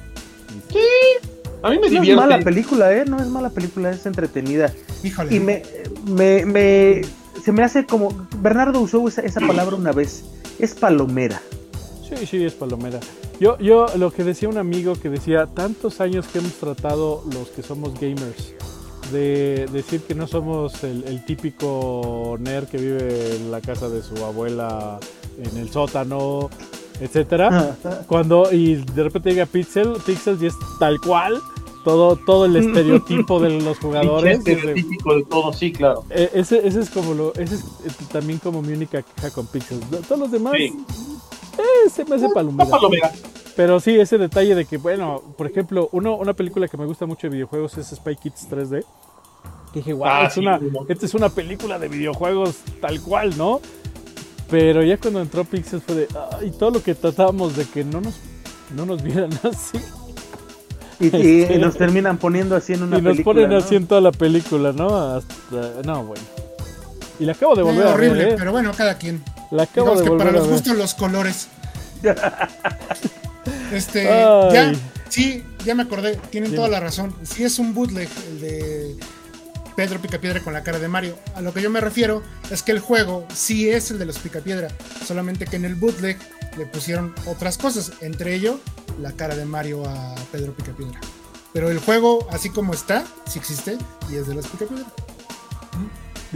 [1.64, 2.16] A mí me No es divierte.
[2.16, 3.06] mala película, ¿eh?
[3.06, 4.72] No es mala película, es entretenida.
[5.04, 5.36] Híjole.
[5.36, 5.64] Y me,
[6.06, 7.02] me, me-
[7.44, 10.26] se me hace como, Bernardo usó esa, esa palabra una vez,
[10.60, 11.42] es palomera.
[12.08, 13.00] Sí, sí, es palomera.
[13.40, 17.50] Yo, yo, lo que decía un amigo que decía, tantos años que hemos tratado los
[17.50, 18.54] que somos gamers,
[19.12, 24.02] de decir que no somos el, el típico nerd que vive en la casa de
[24.04, 25.00] su abuela,
[25.42, 26.50] en el sótano,
[27.00, 27.76] etcétera.
[28.08, 31.40] Cuando, y de repente llega Pixel, Pixel y es tal cual,
[31.84, 34.40] todo, todo el estereotipo de los jugadores.
[34.44, 36.04] Desde- estereotípico de todo, sí, claro.
[36.10, 39.48] eh, ese, ese es como lo, ese es eh, también como mi única queja con
[39.48, 39.80] Pixel.
[40.08, 40.74] Todos los demás, Sí.
[41.58, 42.70] eh, se me hace palomera.
[43.58, 47.06] Pero sí, ese detalle de que, bueno, por ejemplo, uno, una película que me gusta
[47.06, 48.86] mucho de videojuegos es Spy Kids 3D.
[49.74, 53.02] Que dije, wow, Ah, es sí, una, como- esta es una película de videojuegos tal
[53.02, 53.60] cual, ¿no?
[54.50, 56.08] Pero ya cuando entró Pixels fue de,
[56.46, 58.18] y todo lo que tratábamos de que no nos,
[58.74, 59.78] no nos vieran así.
[61.00, 61.10] Y, y-
[61.42, 63.34] Este- y nos terminan poniendo así en una y nos película.
[63.34, 63.58] ponen ¿no?
[63.58, 64.88] así en toda la película, ¿no?
[64.96, 66.24] Hasta, no, bueno.
[67.20, 68.36] Y la acabo de volver a horrible, ver, ¿eh?
[68.38, 69.22] pero bueno, cada quien.
[69.52, 70.54] La acabo Digamos de que volver para a los ver.
[70.60, 71.48] gustos los colores.
[73.72, 74.54] Este, Ay.
[74.54, 74.74] ya,
[75.10, 77.16] sí, ya me acordé, tienen toda la razón.
[77.24, 78.96] Sí es un bootleg el de
[79.76, 81.18] Pedro Picapiedra con la cara de Mario.
[81.36, 84.18] A lo que yo me refiero es que el juego sí es el de los
[84.18, 84.70] Picapiedra,
[85.06, 86.18] solamente que en el bootleg
[86.58, 88.60] le pusieron otras cosas, entre ello
[89.00, 91.00] la cara de Mario a Pedro Picapiedra.
[91.54, 93.78] Pero el juego, así como está, sí existe
[94.12, 94.86] y es de los Picapiedra.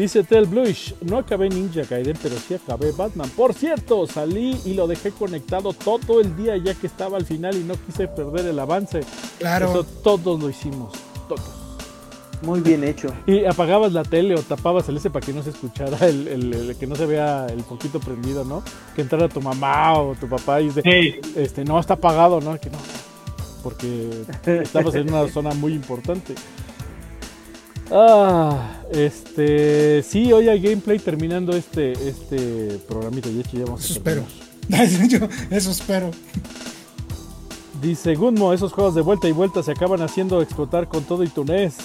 [0.01, 3.29] Dice Tel Bluish, no acabé Ninja Gaiden, pero sí acabé Batman.
[3.37, 7.55] Por cierto, salí y lo dejé conectado todo el día ya que estaba al final
[7.55, 9.01] y no quise perder el avance.
[9.37, 9.69] Claro.
[9.69, 10.91] Eso todos lo hicimos,
[11.29, 11.41] todos.
[12.41, 13.13] Muy bien hecho.
[13.27, 16.53] Y apagabas la tele o tapabas el ese para que no se escuchara, el, el-
[16.55, 18.63] el- que no se vea el poquito prendido, ¿no?
[18.95, 21.19] Que entrara tu mamá o tu papá y dice, Sí.
[21.35, 22.59] este, no, está apagado, ¿no?
[22.59, 22.79] Que no,
[23.61, 24.09] porque
[24.63, 26.33] estabas en una zona muy importante.
[27.91, 33.29] Ah, este, sí, hoy hay gameplay terminando este, este programita.
[33.29, 34.23] Ya hecho, ya vamos a Eso espero.
[34.69, 35.07] terminar.
[35.09, 35.19] Yo
[35.49, 36.11] eso espero.
[37.81, 41.27] Dice Gunmo, esos juegos de vuelta y vuelta se acaban haciendo explotar con todo y
[41.29, 41.75] tu NES.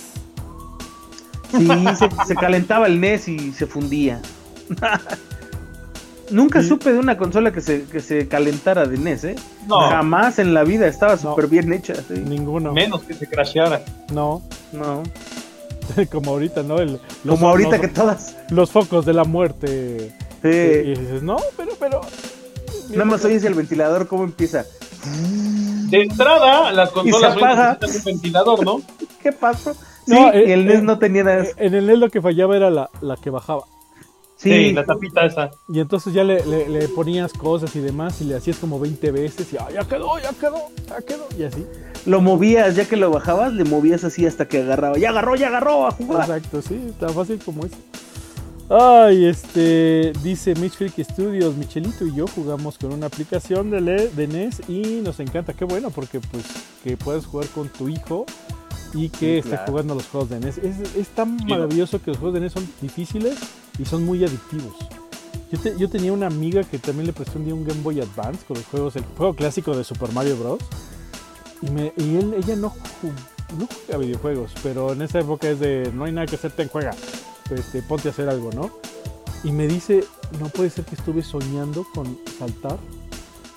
[1.57, 1.67] Sí,
[1.97, 4.21] se, se calentaba el NES y se fundía.
[6.31, 6.69] Nunca Sí.
[6.69, 9.37] supe de una consola que se, que se calentara de NES, ¿eh?
[9.69, 9.81] No.
[9.89, 11.95] Jamás en la vida estaba súper bien hecha.
[11.95, 12.15] sí.
[12.15, 12.73] Ninguno.
[12.73, 13.83] Menos que se crasheara.
[14.13, 14.43] No,
[14.73, 15.03] No.
[16.13, 16.79] como ahorita, ¿no?
[16.79, 18.37] El- los- Como ahorita los- que todas.
[18.51, 20.13] los focos de la muerte.
[20.43, 20.49] Sí.
[20.49, 22.01] Y dices, no, pero, pero.
[22.91, 24.65] Nada más oyes el ventilador cómo empieza.
[25.91, 28.81] De entrada, las consolas un ventilador, ¿no?
[29.23, 29.73] ¿Qué pasó?
[29.75, 31.43] Sí, No, eh, y el NES eh, no tenía nada.
[31.45, 33.63] Eh, En el NES lo que fallaba era la, la que bajaba.
[34.37, 35.51] Sí, Sí, la tapita esa.
[35.67, 39.11] Y entonces ya le, le- le ponías cosas y demás y le hacías como 20
[39.11, 40.59] veces y "Ah, ya quedó, ya quedó,
[40.89, 41.27] ya quedó.
[41.39, 41.65] Y así.
[42.05, 44.99] lo movías, ya que lo bajabas, le movías así hasta que agarraba.
[44.99, 46.23] Ya agarró, ya agarró a jugar.
[46.29, 47.77] Exacto, sí, tan fácil como eso.
[48.69, 54.27] Ay, este, dice Mitch Freak Studios, Michelito y yo jugamos con una aplicación de, de
[54.27, 56.45] NES y nos encanta, qué bueno, porque pues
[56.83, 58.27] que puedes jugar con tu hijo
[58.97, 59.65] y que Sí, esté claro.
[59.69, 60.59] jugando los juegos de NES.
[60.59, 63.37] Es, es tan maravilloso que los juegos de NES son difíciles
[63.79, 64.75] y son muy adictivos.
[65.53, 68.01] Yo, te- yo tenía una amiga que también le presté un día un Game Boy
[68.01, 70.61] Advance con los juegos, el juego clásico de Super Mario Bros.
[71.63, 72.75] Y, me, y él, ella no,
[73.59, 76.69] no juega videojuegos, pero en esa época es de no hay nada que hacer, ten
[76.69, 76.95] juega.
[77.51, 78.71] Este, ponte a hacer algo, ¿no?
[79.45, 80.05] Y me dice,
[80.41, 82.79] no puede ser que estuve soñando con saltar.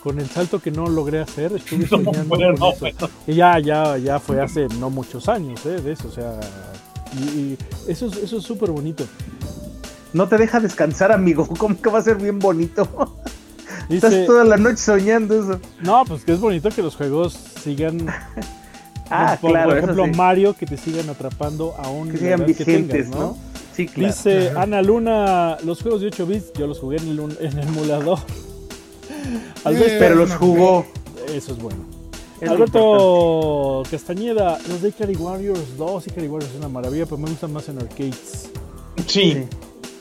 [0.03, 2.79] Con el salto que no logré hacer, estuve No, soñando bueno, con eso.
[2.79, 2.97] bueno.
[3.27, 5.81] Y ya, ya, ya fue hace no muchos años, ¿eh?
[5.81, 6.39] De eso, o sea.
[7.17, 7.57] Y, y
[7.87, 9.05] eso, es- eso es súper bonito.
[10.13, 11.47] No te deja descansar, amigo.
[11.57, 13.17] ¿Cómo que va a ser bien bonito?
[13.89, 15.59] Estás toda la noche soñando eso.
[15.81, 18.05] no, pues que es bonito que los juegos sigan.
[19.09, 20.11] Ah, por, claro, por ejemplo, sí.
[20.11, 23.35] Mario, que te sigan atrapando aún Que sean vigentes, ¿no?
[23.75, 24.13] Sí, claro.
[24.13, 24.51] Dice.
[24.55, 27.67] Ana Luna, los juegos de 8 bits yo los jugué en el, un- en el
[27.67, 28.19] emulador.
[29.25, 30.85] Eh, Alberto, Pero los jugó.
[31.33, 31.79] eso es bueno.
[32.41, 32.49] Es.
[32.49, 37.51] Alberto Castañeda, los de Ikari Warriors 2, Ikari Warriors es una maravilla, pero me gustan
[37.53, 38.49] más en arcades.
[39.05, 39.33] Sí.
[39.33, 39.43] Sí.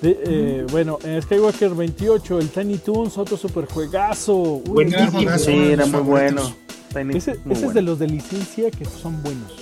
[0.03, 4.63] De- eh, bueno, en Skywalker 28, el Tiny Toons, otro super juegazo.
[4.65, 5.37] Buenísimo.
[5.39, 6.43] Sí, era muy bueno.
[6.95, 9.53] Tiny- Ese, muy ese es de los de licencia que son buenos.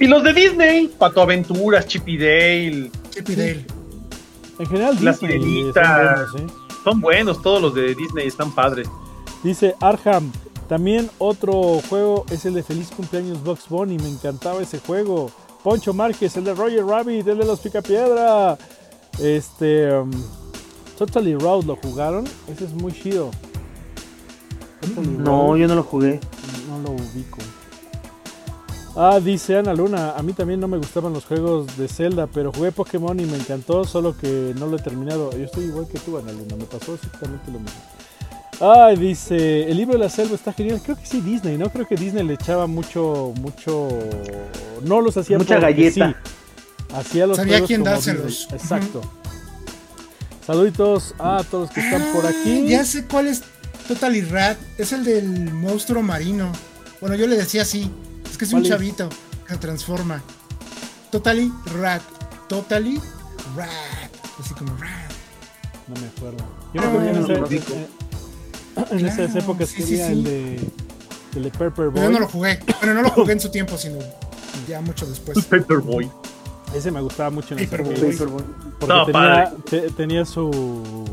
[0.00, 3.66] Y los de Disney, Pato Aventuras, Chip y Dale, Chip y Dale.
[4.58, 6.46] En general, La Disney buenos, ¿eh?
[6.84, 8.88] Son buenos, todos los de Disney están padres.
[9.42, 10.30] Dice Arham,
[10.68, 15.30] también otro juego es el de Feliz Cumpleaños Box Bunny, me encantaba ese juego.
[15.62, 18.56] Poncho Márquez, el de Roger Rabbit, el de los Picapiedra.
[19.18, 20.10] Este, um,
[20.96, 23.30] Totally Road lo jugaron, ese es muy chido.
[24.80, 26.20] Totally No, Road, yo no lo jugué.
[26.68, 27.38] no lo ubico.
[29.02, 32.52] Ah, dice Ana Luna, a mí también no me gustaban los juegos de Zelda, pero
[32.52, 35.30] jugué Pokémon y me encantó, solo que no lo he terminado.
[35.32, 37.80] Yo estoy igual que tú, Ana Luna, me pasó exactamente lo mismo.
[38.60, 40.82] Ay, dice, el libro de la selva está genial.
[40.84, 41.70] Creo que sí, Disney, ¿no?
[41.70, 43.88] Creo que Disney le echaba mucho, mucho...
[44.84, 46.10] No los hacía Mucha galleta.
[46.10, 46.94] sí.
[46.94, 48.48] Hacía los Sabía quién dárselos.
[48.52, 49.00] Exacto.
[50.46, 52.66] Saluditos a todos los que están por Ah, aquí.
[52.68, 53.44] Ya sé cuál es
[53.88, 54.58] Totally Rat.
[54.76, 56.52] Es el del monstruo marino.
[57.00, 57.90] Bueno, yo le decía así.
[58.44, 59.08] Es que es un chavito
[59.46, 60.22] que se transforma.
[61.10, 62.00] Totally Rat.
[62.48, 62.98] Totally
[63.56, 63.68] Rat.
[64.38, 65.10] Así como Rat.
[65.88, 66.38] No me acuerdo.
[66.72, 70.12] Yo me Ah, acuerdo que en esas épocas sí, sí, tenía sí.
[70.12, 70.70] el de
[71.36, 72.12] el de Pepper Pero yo Boy.
[72.12, 72.60] no lo jugué.
[72.80, 73.98] Bueno, no lo jugué en su tiempo, sino
[74.68, 75.44] ya mucho después.
[75.44, 76.10] Paperboy.
[76.74, 78.44] Ese me gustaba mucho en el arcade, Paperboy.
[78.78, 81.04] porque Estaba tenía, te- tenía su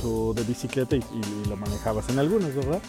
[0.00, 2.80] su de bicicleta y, y lo manejabas en algunos, ¿verdad?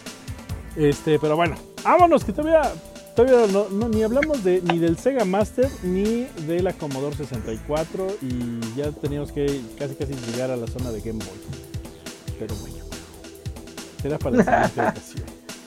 [0.76, 1.54] Este, pero bueno,
[1.84, 2.72] vámonos que todavía
[3.14, 8.06] todavía no, no- ni hablamos de ni del Sega Master ni de la Commodore 64
[8.22, 11.38] y ya teníamos que casi casi llegar a la zona de Game Boy.
[12.38, 12.76] Pero bueno,
[14.02, 15.24] será para la siguiente ocasión.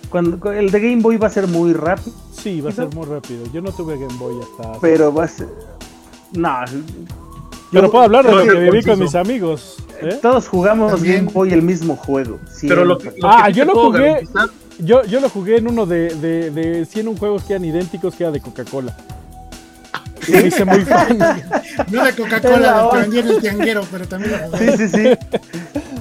[0.09, 3.05] Cuando, el de Game Boy va a ser muy rápido, Sí, va a ser muy
[3.05, 3.43] rápido.
[3.51, 4.79] Yo no tuve Game Boy hasta.
[4.79, 5.47] pero va a ser.
[6.33, 6.53] No,
[7.71, 9.77] Pero puedo hablar de lo que viví con mis amigos.
[10.01, 10.19] ¿eh?
[10.21, 11.17] todos jugamos También.
[11.25, 12.39] Game Boy el mismo juego.
[12.61, 13.21] Pero lo, siempre.
[13.21, 13.99] lo Ah, que sí yo lo jugué.
[14.21, 14.49] garantizar-
[14.79, 18.23] Yo, yo lo jugué en uno de, de, de 100 juegos que eran idénticos, que
[18.23, 18.95] era de Coca-Cola.
[20.27, 21.17] Y me hice muy fan.
[21.91, 24.77] No de Coca-Cola, que vendía en el tianguero, pero también lo jugué.
[24.77, 25.07] Sí, sí, sí.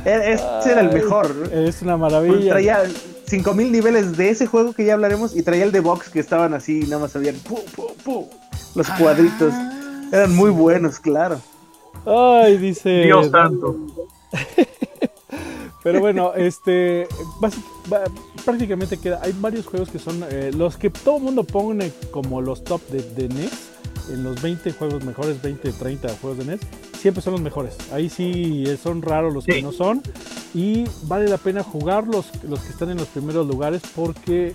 [0.05, 1.35] E- Ese era el mejor.
[1.35, 1.44] ¿no?
[1.47, 2.51] Es una Porque maravilla.
[2.53, 2.82] Traía
[3.27, 6.55] 5000 niveles de ese juego que ya hablaremos y traía el de box que estaban
[6.55, 8.28] así, nada más habían pu, pu, pu,
[8.74, 9.53] los cuadritos.
[9.53, 11.40] Ah, Eran muy buenos, claro.
[12.07, 13.03] Ay, dice.
[13.03, 13.77] Dios santo.
[15.82, 17.07] Pero bueno, este.
[18.47, 19.20] Prácticamente queda.
[19.23, 22.81] Hay varios juegos que son eh, los que todo el mundo pone como los top
[22.89, 23.51] de, de NES.
[24.10, 26.60] En los 20 juegos mejores, 20, 30 juegos de NES,
[26.98, 27.74] siempre son los mejores.
[27.93, 30.01] Ahí sí eh, son raros los que no son.
[30.55, 34.55] Y vale la pena jugar los, los que están en los primeros lugares porque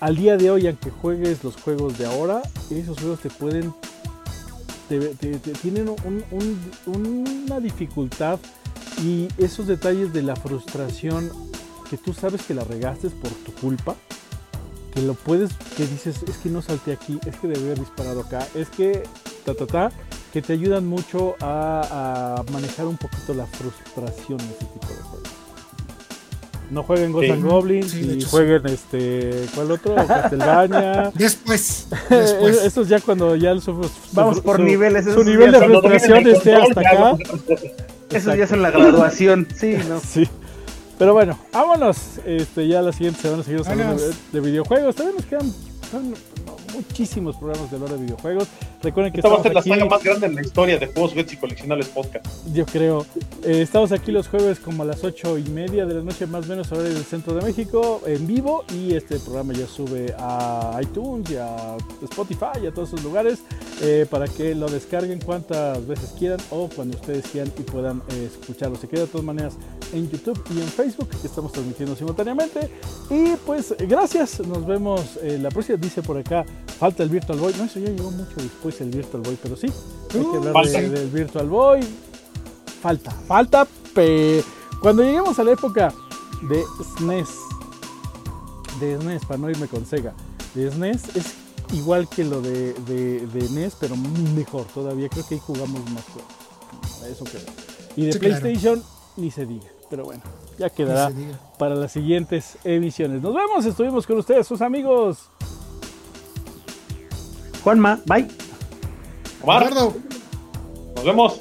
[0.00, 3.72] al día de hoy, aunque juegues los juegos de ahora, esos juegos te pueden.
[4.88, 8.40] te- te- te- tienen un- un- una dificultad
[9.04, 11.30] y esos detalles de la frustración
[11.90, 13.96] que tú sabes que la regaste por tu culpa,
[14.94, 18.20] que lo puedes, que dices, es que no salté aquí, es que debí haber disparado
[18.20, 19.02] acá, es que
[19.44, 19.90] ta ta ta,
[20.32, 24.94] que te ayudan mucho a, a manejar un poquito la frustración en ese tipo de
[25.02, 25.28] juegos.
[26.70, 27.30] No jueguen Ghost Sí.
[27.32, 28.30] and Goblins Sí, de y hecho, sí.
[28.30, 29.94] jueguen este, ¿cuál otro?
[29.96, 31.10] Castlevania.
[31.16, 32.62] Después, después.
[32.64, 35.04] Eso es ya cuando ya su, su- Vamos su- por su- niveles.
[35.06, 37.16] Su nivel de frustración el esté hasta acá.
[38.10, 39.48] Esos ya son la graduación.
[39.56, 39.98] Sí, ¿no?
[39.98, 40.28] Sí.
[41.00, 42.18] Pero bueno, vámonos.
[42.26, 44.94] Este, ya la siguiente semana seguimos hablando de, de videojuegos.
[44.94, 45.50] También nos quedan
[45.90, 46.14] son
[46.72, 48.48] muchísimos programas de hablar de videojuegos.
[48.82, 50.78] Recuerden que Esta va a estamos ser la aquí, saga más grande en la historia
[50.78, 52.26] de juegos, juguetes y coleccionables podcast.
[52.52, 53.06] yo creo.
[53.44, 56.46] eh, estamos aquí los jueves como a las ocho y media de la noche, más
[56.46, 58.64] o menos, horario del centro de México, en vivo.
[58.74, 63.40] Y este programa ya sube a iTunes y a Spotify y a todos esos lugares
[63.82, 68.30] eh, para que lo descarguen cuantas veces quieran o cuando ustedes quieran y puedan eh,
[68.32, 68.76] escucharlo.
[68.76, 69.54] Se queda de todas maneras
[69.92, 72.70] en YouTube y en Facebook que estamos transmitiendo simultáneamente.
[73.10, 75.78] Y pues gracias, nos vemos la próxima.
[75.78, 76.44] Dice por acá,
[76.78, 77.54] falta el Virtual Boy.
[77.58, 79.66] No, eso ya llegó mucho después el Virtual Boy, pero sí,
[80.14, 80.80] hay que hablar falta.
[80.80, 81.80] de- del Virtual Boy.
[82.80, 84.42] Falta, falta, pe...
[84.80, 85.92] Cuando lleguemos a la época
[86.48, 86.64] de
[86.96, 87.28] SNES,
[88.80, 90.14] de SNES, para no irme con Sega,
[90.54, 91.34] de SNES es
[91.74, 93.94] igual que lo de, de, de NES, pero
[94.34, 95.08] mejor todavía.
[95.10, 96.32] Creo que ahí jugamos más juegos.
[97.10, 97.42] Eso creo.
[97.96, 98.40] Y de Sí, claro.
[98.40, 98.82] PlayStation,
[99.16, 99.66] ni se diga.
[99.90, 100.22] Pero bueno,
[100.58, 101.12] ya quedará
[101.58, 103.20] para las siguientes emisiones.
[103.20, 105.18] Nos vemos, estuvimos con ustedes, sus amigos.
[107.62, 108.26] Juanma, bye.
[109.42, 109.96] Omar, Eduardo,
[110.96, 111.40] nos vemos.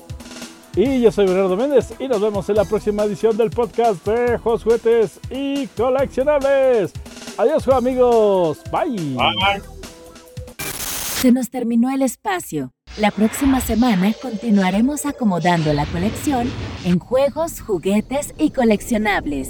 [0.76, 4.38] Y yo soy Bernardo Méndez y nos vemos en la próxima edición del podcast de
[4.38, 6.94] Juegos, Juguetes y Coleccionables.
[7.38, 8.60] Adiós amigos.
[8.72, 9.16] Bye.
[9.16, 9.62] Bye.
[10.58, 12.72] Se nos terminó el espacio.
[12.98, 16.50] La próxima semana continuaremos acomodando la colección
[16.86, 19.50] en juegos, juguetes y coleccionables.